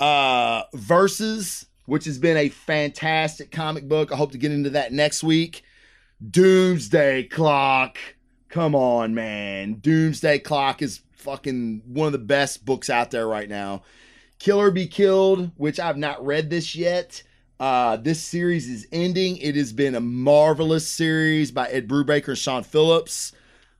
uh 0.00 0.62
versus 0.74 1.66
which 1.86 2.06
has 2.06 2.18
been 2.18 2.36
a 2.36 2.48
fantastic 2.48 3.50
comic 3.50 3.86
book 3.88 4.12
i 4.12 4.16
hope 4.16 4.32
to 4.32 4.38
get 4.38 4.50
into 4.52 4.70
that 4.70 4.92
next 4.92 5.22
week 5.22 5.62
doomsday 6.30 7.24
clock 7.24 7.98
Come 8.54 8.76
on, 8.76 9.16
man. 9.16 9.80
Doomsday 9.80 10.38
Clock 10.38 10.80
is 10.80 11.00
fucking 11.14 11.82
one 11.86 12.06
of 12.06 12.12
the 12.12 12.18
best 12.18 12.64
books 12.64 12.88
out 12.88 13.10
there 13.10 13.26
right 13.26 13.48
now. 13.48 13.82
Kill 14.38 14.60
or 14.60 14.70
Be 14.70 14.86
Killed, 14.86 15.50
which 15.56 15.80
I've 15.80 15.96
not 15.96 16.24
read 16.24 16.50
this 16.50 16.76
yet. 16.76 17.24
Uh, 17.60 17.96
this 17.96 18.22
series 18.22 18.68
is 18.68 18.86
ending. 18.92 19.36
It 19.38 19.56
has 19.56 19.72
been 19.72 19.94
a 19.94 20.00
marvelous 20.00 20.86
series 20.86 21.50
by 21.50 21.68
Ed 21.68 21.88
Brubaker 21.88 22.28
and 22.28 22.38
Sean 22.38 22.62
Phillips. 22.62 23.32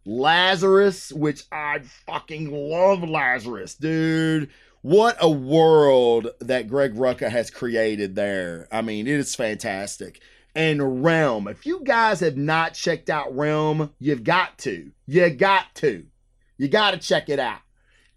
Lazarus, 0.07 1.13
which 1.13 1.45
I 1.51 1.81
fucking 2.07 2.53
love 2.53 3.03
Lazarus, 3.03 3.75
dude. 3.75 4.51
What 4.83 5.17
a 5.19 5.31
world 5.31 6.29
that 6.41 6.69
Greg 6.69 6.95
Rucka 6.95 7.31
has 7.31 7.51
created 7.51 8.15
there. 8.15 8.69
I 8.71 8.83
mean, 8.83 9.07
it 9.07 9.15
is 9.15 9.35
fantastic 9.35 10.21
and 10.55 11.05
Realm. 11.05 11.49
If 11.49 11.67
you 11.67 11.83
guys 11.85 12.21
have 12.21 12.37
not 12.37 12.75
checked 12.75 13.11
out 13.11 13.35
Realm, 13.35 13.93
you've 13.99 14.25
got 14.25 14.59
to. 14.59 14.91
You 15.07 15.31
got 15.31 15.75
to. 15.77 16.07
You 16.57 16.69
got 16.69 16.93
to 16.93 16.99
check 16.99 17.29
it 17.29 17.39
out. 17.39 17.61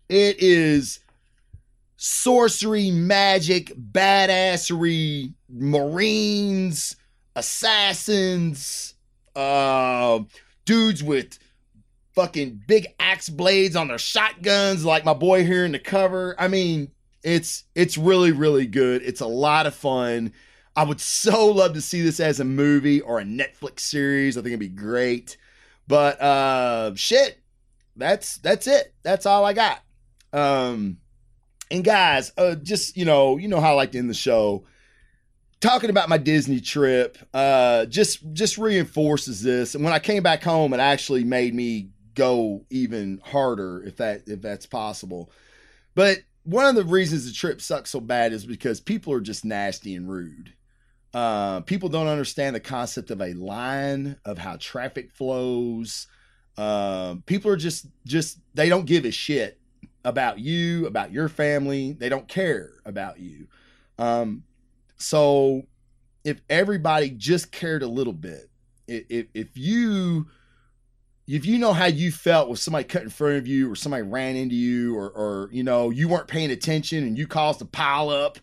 It 0.10 0.40
is 0.40 1.00
sorcery, 1.98 2.92
magic, 2.92 3.74
badassery, 3.76 5.34
marines, 5.50 6.96
assassins, 7.36 8.94
uh, 9.36 10.20
dudes 10.66 11.04
with 11.04 11.38
fucking 12.14 12.62
big 12.68 12.88
axe 13.00 13.30
blades 13.30 13.76
on 13.76 13.88
their 13.88 13.98
shotguns, 13.98 14.86
like 14.86 15.06
my 15.06 15.14
boy 15.14 15.44
here 15.44 15.66
in 15.66 15.72
the 15.72 15.80
cover. 15.80 16.36
I 16.40 16.48
mean, 16.48 16.92
it's 17.24 17.66
it's 17.76 17.98
really 17.98 18.32
really 18.32 18.68
good. 18.68 19.02
It's 19.04 19.22
a 19.22 19.28
lot 19.28 19.66
of 19.66 19.76
fun. 19.76 20.34
I 20.76 20.84
would 20.84 21.02
so 21.02 21.48
love 21.48 21.74
to 21.74 21.82
see 21.82 22.02
this 22.02 22.20
as 22.20 22.40
a 22.40 22.46
movie 22.46 23.02
or 23.02 23.20
a 23.20 23.24
Netflix 23.24 23.82
series. 23.82 24.38
I 24.38 24.42
think 24.42 24.54
it'd 24.54 24.60
be 24.60 24.70
great. 24.70 25.38
But 25.88 26.22
uh 26.22 26.96
shit, 26.96 27.40
that's 27.96 28.38
that's 28.38 28.68
it. 28.68 28.94
That's 29.04 29.26
all 29.26 29.46
I 29.46 29.54
got. 29.54 29.82
Um 30.34 30.98
and 31.72 31.84
guys, 31.84 32.32
uh 32.38 32.56
just 32.56 32.98
you 32.98 33.06
know, 33.06 33.38
you 33.38 33.48
know 33.48 33.60
how 33.60 33.72
I 33.72 33.76
like 33.76 33.92
to 33.94 33.98
end 33.98 34.10
the 34.10 34.16
show. 34.16 34.66
Talking 35.60 35.90
about 35.90 36.10
my 36.10 36.18
Disney 36.18 36.62
trip, 36.62 37.18
uh 37.34 37.86
just 37.86 38.34
just 38.34 38.58
reinforces 38.58 39.42
this. 39.42 39.76
And 39.76 39.84
when 39.84 39.94
I 39.94 40.00
came 40.00 40.24
back 40.24 40.44
home, 40.44 40.74
it 40.74 40.80
actually 40.80 41.24
made 41.24 41.54
me 41.54 41.90
go 42.14 42.66
even 42.70 43.22
harder 43.24 43.84
if 43.84 43.98
that 43.98 44.24
if 44.28 44.42
that's 44.42 44.66
possible. 44.66 45.32
But 45.96 46.20
one 46.44 46.66
of 46.66 46.76
the 46.76 46.84
reasons 46.84 47.26
the 47.26 47.34
trip 47.34 47.62
sucks 47.62 47.90
so 47.90 48.00
bad 48.00 48.32
is 48.32 48.46
because 48.46 48.80
people 48.80 49.12
are 49.14 49.22
just 49.22 49.44
nasty 49.44 49.96
and 49.96 50.10
rude. 50.10 50.54
Uh, 51.14 51.62
people 51.62 51.90
don't 51.90 52.08
understand 52.08 52.56
the 52.56 52.60
concept 52.60 53.12
of 53.12 53.22
a 53.22 53.34
line 53.34 54.18
of 54.24 54.38
how 54.38 54.56
traffic 54.58 55.12
flows. 55.12 56.08
Uh, 56.58 57.16
people 57.26 57.52
are 57.52 57.58
just 57.58 57.88
just 58.06 58.40
they 58.54 58.70
don't 58.70 58.86
give 58.86 59.06
a 59.06 59.12
shit 59.12 59.60
about 60.08 60.40
you, 60.40 60.88
about 60.88 61.12
your 61.12 61.28
family. 61.28 61.92
They 61.92 62.08
don't 62.08 62.30
care 62.30 62.72
about 62.86 63.20
you. 63.20 63.48
Um, 64.00 64.44
so 64.96 65.64
if 66.24 66.42
everybody 66.50 67.10
just 67.10 67.52
cared 67.52 67.84
a 67.84 67.88
little 67.88 68.14
bit, 68.14 68.50
if 68.88 69.28
if 69.34 69.50
you 69.58 70.28
if 71.28 71.46
you 71.46 71.58
know 71.58 71.74
how 71.74 71.88
you 71.88 72.10
felt 72.10 72.50
with 72.50 72.58
somebody 72.58 72.86
cut 72.86 73.04
in 73.04 73.10
front 73.10 73.36
of 73.36 73.48
you 73.48 73.70
or 73.70 73.76
somebody 73.76 74.04
ran 74.04 74.38
into 74.38 74.56
you 74.56 74.96
or 74.98 75.10
or 75.10 75.50
you 75.52 75.62
know 75.62 75.90
you 75.90 76.08
weren't 76.08 76.30
paying 76.30 76.52
attention 76.52 77.04
and 77.04 77.18
you 77.18 77.28
caused 77.28 77.62
a 77.62 77.66
pile 77.66 78.10
up 78.10 78.40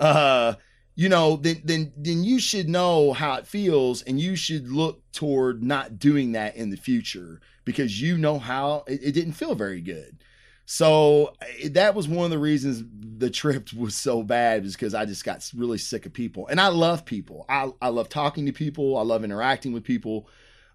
uh 0.00 0.52
you 0.96 1.08
know 1.08 1.36
then 1.36 1.62
then 1.64 1.90
then 1.96 2.22
you 2.24 2.38
should 2.38 2.68
know 2.68 3.14
how 3.14 3.36
it 3.36 3.46
feels 3.46 4.02
and 4.02 4.20
you 4.20 4.36
should 4.36 4.68
look 4.68 5.00
toward 5.12 5.62
not 5.62 5.98
doing 5.98 6.32
that 6.32 6.54
in 6.56 6.68
the 6.68 6.76
future 6.76 7.40
because 7.64 8.02
you 8.02 8.18
know 8.18 8.38
how 8.38 8.84
it, 8.86 9.00
it 9.02 9.12
didn't 9.12 9.32
feel 9.32 9.54
very 9.54 9.80
good 9.80 10.18
so 10.66 11.32
that 11.70 11.94
was 11.94 12.08
one 12.08 12.24
of 12.24 12.30
the 12.32 12.40
reasons 12.40 12.84
the 13.18 13.30
trip 13.30 13.72
was 13.72 13.94
so 13.94 14.24
bad 14.24 14.64
is 14.64 14.74
because 14.74 14.94
I 14.94 15.04
just 15.04 15.24
got 15.24 15.48
really 15.54 15.78
sick 15.78 16.06
of 16.06 16.12
people. 16.12 16.48
And 16.48 16.60
I 16.60 16.68
love 16.68 17.04
people. 17.04 17.46
I, 17.48 17.70
I 17.80 17.88
love 17.88 18.08
talking 18.08 18.46
to 18.46 18.52
people. 18.52 18.98
I 18.98 19.02
love 19.02 19.22
interacting 19.22 19.72
with 19.72 19.84
people. 19.84 20.28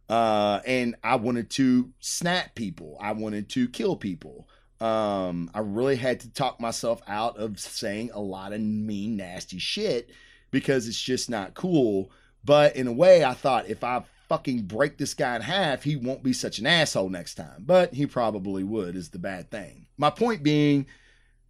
Uh, 0.08 0.62
and 0.66 0.96
I 1.04 1.18
wanted 1.18 1.50
to 1.52 1.92
snap 2.00 2.56
people. 2.56 2.98
I 3.02 3.12
wanted 3.12 3.50
to 3.50 3.68
kill 3.68 3.98
people. 3.98 4.48
Um, 4.80 5.52
I 5.54 5.60
really 5.60 5.98
had 5.98 6.22
to 6.22 6.32
talk 6.32 6.62
myself 6.62 7.02
out 7.06 7.38
of 7.38 7.60
saying 7.60 8.12
a 8.14 8.20
lot 8.22 8.54
of 8.54 8.62
mean, 8.62 9.18
nasty 9.18 9.60
shit 9.60 10.10
because 10.52 10.88
it's 10.88 11.02
just 11.02 11.30
not 11.30 11.54
cool. 11.54 12.12
But 12.46 12.78
in 12.78 12.88
a 12.88 12.94
way, 12.94 13.26
I 13.26 13.34
thought 13.34 13.68
if 13.68 13.84
I 13.84 14.04
fucking 14.32 14.62
break 14.62 14.98
this 14.98 15.14
guy 15.14 15.36
in 15.36 15.42
half, 15.42 15.84
he 15.84 15.98
won't 15.98 16.24
be 16.24 16.32
such 16.32 16.58
an 16.58 16.66
asshole 16.66 17.10
next 17.10 17.36
time. 17.36 17.66
But 17.66 17.94
he 17.94 18.06
probably 18.06 18.64
would, 18.64 18.96
is 18.96 19.10
the 19.10 19.20
bad 19.20 19.52
thing. 19.52 19.88
My 19.98 20.10
point 20.10 20.42
being, 20.42 20.86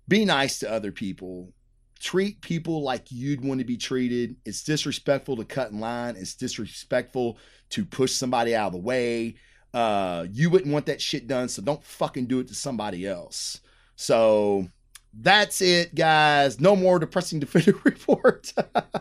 be 0.07 0.25
nice 0.25 0.57
to 0.59 0.71
other 0.71 0.91
people. 0.91 1.53
Treat 1.99 2.41
people 2.41 2.81
like 2.81 3.11
you'd 3.11 3.45
want 3.45 3.59
to 3.59 3.65
be 3.65 3.77
treated. 3.77 4.35
It's 4.45 4.63
disrespectful 4.63 5.35
to 5.35 5.45
cut 5.45 5.69
in 5.69 5.79
line. 5.79 6.15
It's 6.15 6.33
disrespectful 6.33 7.37
to 7.69 7.85
push 7.85 8.13
somebody 8.13 8.55
out 8.55 8.67
of 8.67 8.73
the 8.73 8.79
way. 8.79 9.35
Uh, 9.75 10.25
you 10.31 10.49
wouldn't 10.49 10.73
want 10.73 10.87
that 10.87 10.99
shit 10.99 11.27
done, 11.27 11.49
so 11.49 11.61
don't 11.61 11.83
fucking 11.83 12.25
do 12.25 12.39
it 12.39 12.47
to 12.47 12.55
somebody 12.55 13.05
else. 13.05 13.59
So 13.95 14.67
that's 15.13 15.61
it, 15.61 15.93
guys. 15.93 16.59
No 16.59 16.75
more 16.75 16.99
depressing 16.99 17.39
defender 17.39 17.77
report. 17.83 18.53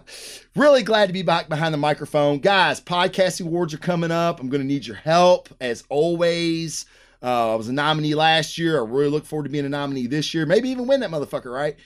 really 0.57 0.83
glad 0.83 1.07
to 1.07 1.13
be 1.13 1.23
back 1.23 1.49
behind 1.49 1.73
the 1.73 1.79
microphone. 1.79 2.39
Guys, 2.39 2.81
podcast 2.81 3.41
awards 3.41 3.73
are 3.75 3.79
coming 3.79 4.11
up. 4.11 4.41
I'm 4.41 4.49
going 4.49 4.61
to 4.61 4.67
need 4.67 4.87
your 4.87 4.97
help 4.97 5.49
as 5.61 5.85
always. 5.89 6.87
Uh, 7.23 7.53
I 7.53 7.55
was 7.55 7.69
a 7.69 7.73
nominee 7.73 8.15
last 8.15 8.59
year. 8.59 8.81
I 8.81 8.89
really 8.89 9.11
look 9.11 9.27
forward 9.27 9.45
to 9.45 9.51
being 9.51 9.67
a 9.67 9.69
nominee 9.69 10.07
this 10.07 10.35
year. 10.35 10.47
Maybe 10.47 10.71
even 10.71 10.87
win 10.87 11.01
that 11.01 11.11
motherfucker, 11.11 11.53
right? 11.53 11.77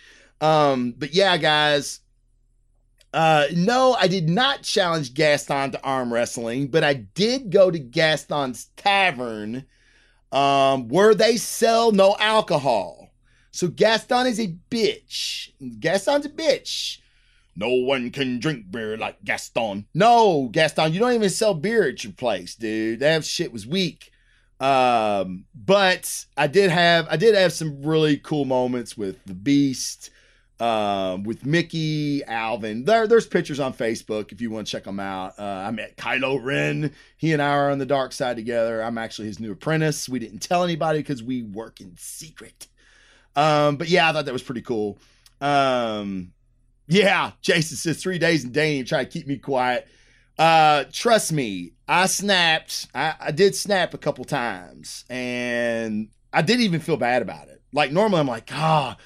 Um, 0.40 0.94
but 0.96 1.14
yeah, 1.14 1.36
guys. 1.36 2.00
Uh, 3.12 3.46
no, 3.54 3.94
I 3.94 4.08
did 4.08 4.28
not 4.28 4.62
challenge 4.62 5.14
Gaston 5.14 5.70
to 5.70 5.82
arm 5.84 6.12
wrestling, 6.12 6.66
but 6.66 6.82
I 6.82 6.94
did 6.94 7.50
go 7.50 7.70
to 7.70 7.78
Gaston's 7.78 8.70
Tavern, 8.76 9.66
um, 10.32 10.88
where 10.88 11.14
they 11.14 11.36
sell 11.36 11.92
no 11.92 12.16
alcohol. 12.18 13.03
So 13.54 13.68
Gaston 13.68 14.26
is 14.26 14.40
a 14.40 14.48
bitch. 14.68 15.50
Gaston's 15.78 16.26
a 16.26 16.28
bitch. 16.28 16.98
No 17.54 17.68
one 17.68 18.10
can 18.10 18.40
drink 18.40 18.68
beer 18.68 18.96
like 18.96 19.22
Gaston. 19.24 19.86
No, 19.94 20.48
Gaston, 20.50 20.92
you 20.92 20.98
don't 20.98 21.12
even 21.12 21.30
sell 21.30 21.54
beer 21.54 21.88
at 21.88 22.02
your 22.02 22.14
place, 22.14 22.56
dude. 22.56 22.98
That 22.98 23.24
shit 23.24 23.52
was 23.52 23.64
weak. 23.64 24.10
Um, 24.58 25.44
but 25.54 26.26
I 26.36 26.48
did 26.48 26.72
have 26.72 27.06
I 27.08 27.16
did 27.16 27.36
have 27.36 27.52
some 27.52 27.82
really 27.82 28.16
cool 28.16 28.44
moments 28.44 28.96
with 28.96 29.24
the 29.24 29.34
Beast, 29.34 30.10
um, 30.58 31.22
with 31.22 31.46
Mickey, 31.46 32.24
Alvin. 32.24 32.84
There, 32.84 33.06
there's 33.06 33.28
pictures 33.28 33.60
on 33.60 33.72
Facebook 33.72 34.32
if 34.32 34.40
you 34.40 34.50
want 34.50 34.66
to 34.66 34.70
check 34.72 34.82
them 34.82 34.98
out. 34.98 35.38
Uh, 35.38 35.44
I 35.44 35.70
met 35.70 35.96
Kylo 35.96 36.42
Ren. 36.42 36.92
He 37.18 37.32
and 37.32 37.40
I 37.40 37.50
are 37.50 37.70
on 37.70 37.78
the 37.78 37.86
dark 37.86 38.12
side 38.12 38.34
together. 38.34 38.82
I'm 38.82 38.98
actually 38.98 39.28
his 39.28 39.38
new 39.38 39.52
apprentice. 39.52 40.08
We 40.08 40.18
didn't 40.18 40.40
tell 40.40 40.64
anybody 40.64 40.98
because 40.98 41.22
we 41.22 41.44
work 41.44 41.80
in 41.80 41.94
secret. 41.96 42.66
Um, 43.36 43.76
but 43.76 43.88
yeah, 43.88 44.08
I 44.08 44.12
thought 44.12 44.24
that 44.26 44.32
was 44.32 44.42
pretty 44.42 44.62
cool. 44.62 44.98
Um, 45.40 46.32
yeah, 46.86 47.32
Jason 47.42 47.76
says 47.76 48.02
three 48.02 48.18
days 48.18 48.44
in 48.44 48.52
Dane 48.52 48.84
try 48.84 49.04
to 49.04 49.10
keep 49.10 49.26
me 49.26 49.38
quiet. 49.38 49.88
Uh, 50.38 50.84
trust 50.92 51.32
me, 51.32 51.72
I 51.88 52.06
snapped. 52.06 52.88
I, 52.94 53.14
I 53.20 53.30
did 53.30 53.54
snap 53.54 53.94
a 53.94 53.98
couple 53.98 54.24
times, 54.24 55.04
and 55.08 56.08
I 56.32 56.42
didn't 56.42 56.62
even 56.62 56.80
feel 56.80 56.96
bad 56.96 57.22
about 57.22 57.48
it. 57.48 57.62
Like 57.72 57.92
normally, 57.92 58.20
I'm 58.20 58.26
like, 58.26 58.50
ah, 58.52 58.96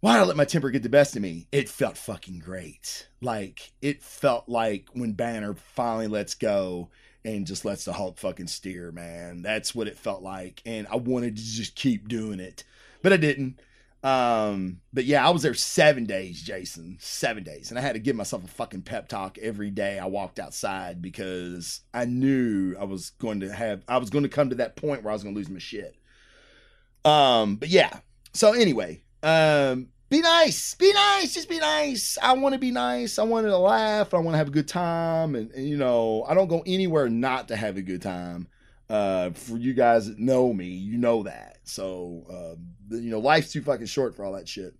why 0.00 0.14
did 0.14 0.22
I 0.22 0.24
let 0.24 0.36
my 0.36 0.44
temper 0.44 0.70
get 0.70 0.82
the 0.82 0.88
best 0.88 1.16
of 1.16 1.22
me? 1.22 1.46
It 1.52 1.68
felt 1.68 1.98
fucking 1.98 2.38
great. 2.38 3.08
Like 3.20 3.72
it 3.82 4.02
felt 4.02 4.48
like 4.48 4.86
when 4.92 5.12
Banner 5.12 5.54
finally 5.54 6.06
lets 6.06 6.34
go 6.34 6.88
and 7.24 7.46
just 7.46 7.64
lets 7.64 7.84
the 7.84 7.92
Hulk 7.92 8.18
fucking 8.18 8.46
steer, 8.46 8.92
man. 8.92 9.42
That's 9.42 9.74
what 9.74 9.88
it 9.88 9.98
felt 9.98 10.22
like, 10.22 10.62
and 10.64 10.86
I 10.90 10.96
wanted 10.96 11.36
to 11.36 11.42
just 11.42 11.74
keep 11.74 12.08
doing 12.08 12.40
it, 12.40 12.64
but 13.02 13.12
I 13.12 13.16
didn't. 13.16 13.60
Um, 14.02 14.80
but 14.94 15.04
yeah, 15.04 15.26
I 15.26 15.30
was 15.30 15.42
there 15.42 15.52
seven 15.52 16.06
days, 16.06 16.40
Jason, 16.40 16.96
seven 17.00 17.44
days, 17.44 17.70
and 17.70 17.78
I 17.78 17.82
had 17.82 17.92
to 17.92 17.98
give 17.98 18.16
myself 18.16 18.44
a 18.44 18.48
fucking 18.48 18.82
pep 18.82 19.08
talk 19.08 19.36
every 19.38 19.70
day 19.70 19.98
I 19.98 20.06
walked 20.06 20.38
outside 20.38 21.02
because 21.02 21.82
I 21.92 22.06
knew 22.06 22.74
I 22.80 22.84
was 22.84 23.10
going 23.10 23.40
to 23.40 23.52
have, 23.52 23.82
I 23.88 23.98
was 23.98 24.08
going 24.08 24.22
to 24.22 24.30
come 24.30 24.48
to 24.50 24.56
that 24.56 24.76
point 24.76 25.02
where 25.02 25.10
I 25.10 25.14
was 25.14 25.22
going 25.22 25.34
to 25.34 25.38
lose 25.38 25.50
my 25.50 25.58
shit. 25.58 25.96
Um, 27.04 27.56
but 27.56 27.68
yeah. 27.68 28.00
So 28.32 28.54
anyway, 28.54 29.02
um, 29.22 29.88
be 30.08 30.22
nice, 30.22 30.74
be 30.76 30.92
nice, 30.92 31.34
just 31.34 31.48
be 31.48 31.58
nice. 31.58 32.16
I 32.22 32.32
want 32.32 32.54
to 32.54 32.58
be 32.58 32.70
nice. 32.70 33.18
I 33.18 33.22
want 33.24 33.46
to 33.46 33.56
laugh. 33.56 34.14
I 34.14 34.18
want 34.18 34.32
to 34.34 34.38
have 34.38 34.48
a 34.48 34.52
good 34.52 34.68
time, 34.68 35.34
and, 35.34 35.50
and 35.52 35.68
you 35.68 35.76
know, 35.76 36.24
I 36.26 36.34
don't 36.34 36.48
go 36.48 36.62
anywhere 36.66 37.08
not 37.10 37.48
to 37.48 37.56
have 37.56 37.76
a 37.76 37.82
good 37.82 38.02
time. 38.02 38.48
Uh, 38.90 39.30
for 39.30 39.56
you 39.56 39.72
guys 39.72 40.08
that 40.08 40.18
know 40.18 40.52
me, 40.52 40.66
you 40.66 40.98
know 40.98 41.22
that. 41.22 41.58
So, 41.62 42.24
uh, 42.28 42.96
you 42.96 43.10
know, 43.10 43.20
life's 43.20 43.52
too 43.52 43.62
fucking 43.62 43.86
short 43.86 44.16
for 44.16 44.24
all 44.24 44.32
that 44.32 44.48
shit. 44.48 44.74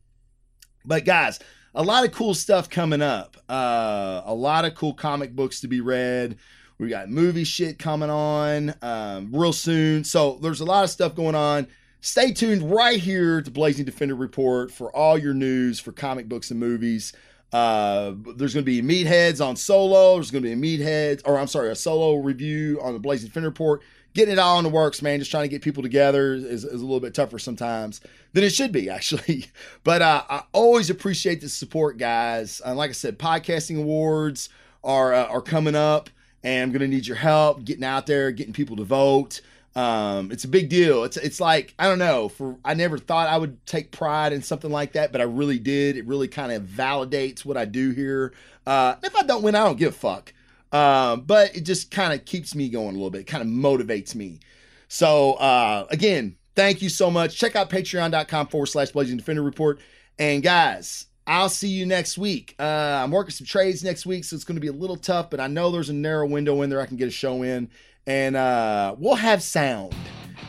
But 0.84 1.04
guys, 1.04 1.38
a 1.76 1.82
lot 1.84 2.04
of 2.04 2.10
cool 2.10 2.34
stuff 2.34 2.68
coming 2.68 3.02
up. 3.02 3.36
Uh, 3.48 4.22
a 4.24 4.34
lot 4.34 4.64
of 4.64 4.74
cool 4.74 4.94
comic 4.94 5.36
books 5.36 5.60
to 5.60 5.68
be 5.68 5.80
read. 5.80 6.38
We 6.78 6.88
got 6.88 7.08
movie 7.08 7.44
shit 7.44 7.78
coming 7.78 8.10
on 8.10 8.74
um, 8.82 9.30
real 9.32 9.52
soon. 9.52 10.02
So 10.02 10.40
there's 10.42 10.60
a 10.60 10.64
lot 10.64 10.82
of 10.82 10.90
stuff 10.90 11.14
going 11.14 11.36
on. 11.36 11.68
Stay 12.00 12.32
tuned 12.32 12.68
right 12.68 12.98
here 12.98 13.42
to 13.42 13.50
Blazing 13.50 13.84
Defender 13.84 14.16
Report 14.16 14.72
for 14.72 14.94
all 14.96 15.18
your 15.18 15.34
news 15.34 15.78
for 15.78 15.92
comic 15.92 16.28
books 16.28 16.50
and 16.50 16.58
movies. 16.58 17.12
Uh, 17.52 18.14
there's 18.36 18.54
going 18.54 18.64
to 18.64 18.80
be 18.80 18.80
meatheads 18.80 19.44
on 19.44 19.56
solo. 19.56 20.14
There's 20.14 20.30
going 20.30 20.42
to 20.42 20.56
be 20.56 20.76
a 20.76 20.78
meatheads, 20.78 21.22
or 21.26 21.36
I'm 21.36 21.48
sorry, 21.48 21.70
a 21.70 21.74
solo 21.74 22.16
review 22.16 22.80
on 22.82 22.94
the 22.94 22.98
Blazing 22.98 23.28
Defender 23.28 23.50
Report 23.50 23.82
getting 24.14 24.32
it 24.32 24.38
all 24.38 24.58
in 24.58 24.64
the 24.64 24.70
works, 24.70 25.02
man. 25.02 25.18
Just 25.18 25.30
trying 25.30 25.44
to 25.44 25.48
get 25.48 25.62
people 25.62 25.82
together 25.82 26.34
is, 26.34 26.64
is 26.64 26.64
a 26.64 26.84
little 26.84 27.00
bit 27.00 27.14
tougher 27.14 27.38
sometimes 27.38 28.00
than 28.32 28.44
it 28.44 28.50
should 28.50 28.72
be, 28.72 28.90
actually. 28.90 29.46
But 29.84 30.02
uh, 30.02 30.24
I 30.28 30.42
always 30.52 30.90
appreciate 30.90 31.40
the 31.40 31.48
support, 31.48 31.98
guys. 31.98 32.60
And 32.64 32.76
like 32.76 32.90
I 32.90 32.94
said, 32.94 33.18
podcasting 33.18 33.78
awards 33.78 34.48
are 34.82 35.12
uh, 35.12 35.26
are 35.26 35.42
coming 35.42 35.74
up, 35.74 36.10
and 36.42 36.64
I'm 36.64 36.72
gonna 36.72 36.88
need 36.88 37.06
your 37.06 37.16
help 37.16 37.64
getting 37.64 37.84
out 37.84 38.06
there, 38.06 38.30
getting 38.30 38.52
people 38.52 38.76
to 38.76 38.84
vote. 38.84 39.40
Um, 39.76 40.32
it's 40.32 40.42
a 40.42 40.48
big 40.48 40.68
deal. 40.68 41.04
It's 41.04 41.16
it's 41.16 41.40
like 41.40 41.74
I 41.78 41.86
don't 41.86 41.98
know. 41.98 42.28
For 42.28 42.56
I 42.64 42.74
never 42.74 42.98
thought 42.98 43.28
I 43.28 43.38
would 43.38 43.64
take 43.66 43.92
pride 43.92 44.32
in 44.32 44.42
something 44.42 44.70
like 44.70 44.92
that, 44.92 45.12
but 45.12 45.20
I 45.20 45.24
really 45.24 45.58
did. 45.58 45.96
It 45.96 46.06
really 46.06 46.28
kind 46.28 46.50
of 46.50 46.62
validates 46.62 47.44
what 47.44 47.56
I 47.56 47.66
do 47.66 47.90
here. 47.90 48.32
Uh, 48.66 48.96
if 49.02 49.14
I 49.14 49.22
don't 49.22 49.42
win, 49.42 49.54
I 49.54 49.64
don't 49.64 49.78
give 49.78 49.94
a 49.94 49.96
fuck. 49.96 50.32
Um, 50.72 51.22
but 51.22 51.56
it 51.56 51.62
just 51.62 51.90
kind 51.90 52.12
of 52.12 52.24
keeps 52.24 52.54
me 52.54 52.68
going 52.68 52.90
a 52.90 52.92
little 52.92 53.10
bit, 53.10 53.26
kind 53.26 53.42
of 53.42 53.48
motivates 53.48 54.14
me. 54.14 54.40
So, 54.88 55.34
uh, 55.34 55.86
again, 55.90 56.36
thank 56.54 56.82
you 56.82 56.88
so 56.88 57.10
much. 57.10 57.36
Check 57.36 57.56
out 57.56 57.70
patreon.com 57.70 58.48
forward 58.48 58.66
slash 58.66 58.90
Blazing 58.90 59.16
Defender 59.16 59.42
Report. 59.42 59.80
And 60.18 60.42
guys, 60.42 61.06
I'll 61.26 61.48
see 61.48 61.68
you 61.68 61.86
next 61.86 62.18
week. 62.18 62.54
Uh, 62.58 62.62
I'm 63.02 63.10
working 63.10 63.30
some 63.30 63.46
trades 63.46 63.84
next 63.84 64.04
week, 64.04 64.24
so 64.24 64.34
it's 64.34 64.44
going 64.44 64.56
to 64.56 64.60
be 64.60 64.66
a 64.66 64.72
little 64.72 64.96
tough, 64.96 65.30
but 65.30 65.40
I 65.40 65.46
know 65.46 65.70
there's 65.70 65.90
a 65.90 65.94
narrow 65.94 66.26
window 66.26 66.62
in 66.62 66.70
there 66.70 66.80
I 66.80 66.86
can 66.86 66.96
get 66.96 67.08
a 67.08 67.12
show 67.12 67.42
in. 67.42 67.70
And 68.06 68.36
uh, 68.36 68.96
we'll 68.98 69.14
have 69.14 69.42
sound. 69.42 69.94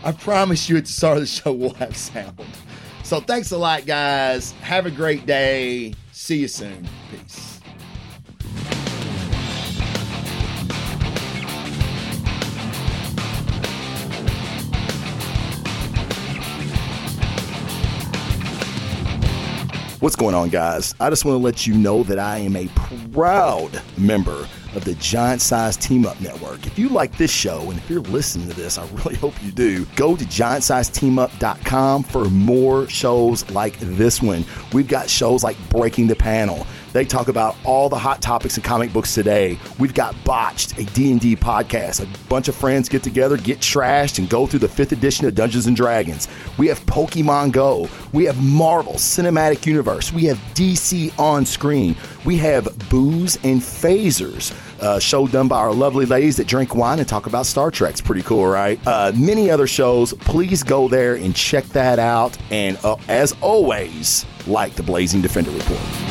I 0.03 0.11
promise 0.11 0.67
you 0.69 0.78
at 0.78 0.86
the 0.86 0.91
start 0.91 1.17
of 1.17 1.22
the 1.22 1.28
show, 1.28 1.53
we'll 1.53 1.74
have 1.76 1.95
sound. 1.95 2.41
So 3.03 3.19
thanks 3.19 3.51
a 3.51 3.57
lot, 3.57 3.86
guys. 3.86 4.51
Have 4.61 4.86
a 4.86 4.91
great 4.91 5.26
day. 5.26 5.93
See 6.11 6.38
you 6.38 6.47
soon. 6.47 6.88
Peace. 7.11 7.61
What's 20.02 20.16
going 20.16 20.34
on, 20.34 20.49
guys? 20.49 20.95
I 20.99 21.12
just 21.12 21.26
want 21.26 21.36
to 21.36 21.43
let 21.43 21.68
you 21.68 21.76
know 21.76 22.02
that 22.02 22.18
I 22.18 22.39
am 22.39 22.56
a 22.56 22.68
proud 23.12 23.84
member 23.99 24.47
of 24.74 24.84
the 24.84 24.95
Giant 24.95 25.43
Size 25.43 25.78
Team 25.78 26.08
Up 26.08 26.20
Network. 26.20 26.66
If 26.66 26.80
you 26.80 26.89
like 26.89 27.16
this 27.20 27.30
show 27.32 27.70
and 27.70 27.78
if 27.78 27.88
you're 27.88 28.02
listening 28.02 28.49
to 28.49 28.56
this, 28.56 28.80
I 28.80 28.88
really 28.88 29.14
hope 29.18 29.36
you 29.43 29.52
do. 29.52 29.86
Go 29.95 30.16
to 30.16 30.26
giantsizeteamup.com 30.26 32.02
for 32.02 32.26
more 32.32 32.88
shows 32.89 33.47
like 33.52 33.78
this 33.78 34.24
one. 34.24 34.43
We've 34.74 34.88
got 34.88 35.08
shows 35.08 35.43
like 35.43 35.56
Breaking 35.70 36.08
the 36.08 36.16
Panel. 36.16 36.66
They 36.93 37.05
talk 37.05 37.27
about 37.29 37.55
all 37.63 37.89
the 37.89 37.97
hot 37.97 38.21
topics 38.21 38.57
in 38.57 38.63
comic 38.63 38.91
books 38.91 39.13
today. 39.13 39.57
We've 39.79 39.93
got 39.93 40.15
Botched, 40.25 40.77
a 40.77 40.83
D&D 40.83 41.37
podcast. 41.37 42.03
A 42.03 42.27
bunch 42.27 42.47
of 42.47 42.55
friends 42.55 42.89
get 42.89 43.03
together, 43.03 43.37
get 43.37 43.59
trashed, 43.59 44.19
and 44.19 44.29
go 44.29 44.45
through 44.45 44.59
the 44.59 44.67
5th 44.67 44.91
edition 44.91 45.25
of 45.25 45.35
Dungeons 45.35 45.69
& 45.71 45.73
Dragons. 45.73 46.27
We 46.57 46.67
have 46.67 46.79
Pokemon 46.85 47.53
Go. 47.53 47.89
We 48.11 48.25
have 48.25 48.41
Marvel 48.43 48.93
Cinematic 48.93 49.65
Universe. 49.65 50.11
We 50.11 50.25
have 50.25 50.37
DC 50.53 51.17
on 51.17 51.45
screen. 51.45 51.95
We 52.25 52.37
have 52.37 52.67
Booze 52.89 53.37
and 53.43 53.61
Phasers, 53.61 54.53
a 54.81 54.99
show 54.99 55.27
done 55.27 55.47
by 55.47 55.57
our 55.57 55.73
lovely 55.73 56.05
ladies 56.05 56.37
that 56.37 56.47
drink 56.47 56.75
wine 56.75 56.99
and 56.99 57.07
talk 57.07 57.25
about 57.25 57.45
Star 57.45 57.71
Trek. 57.71 57.91
It's 57.91 58.01
pretty 58.01 58.23
cool, 58.23 58.45
right? 58.45 58.79
Uh, 58.85 59.11
many 59.15 59.49
other 59.49 59.67
shows. 59.67 60.13
Please 60.13 60.61
go 60.61 60.87
there 60.87 61.15
and 61.15 61.35
check 61.35 61.65
that 61.67 61.99
out. 61.99 62.37
And 62.51 62.77
uh, 62.83 62.97
as 63.07 63.33
always, 63.41 64.25
like 64.45 64.75
the 64.75 64.83
Blazing 64.83 65.21
Defender 65.21 65.51
Report. 65.51 66.11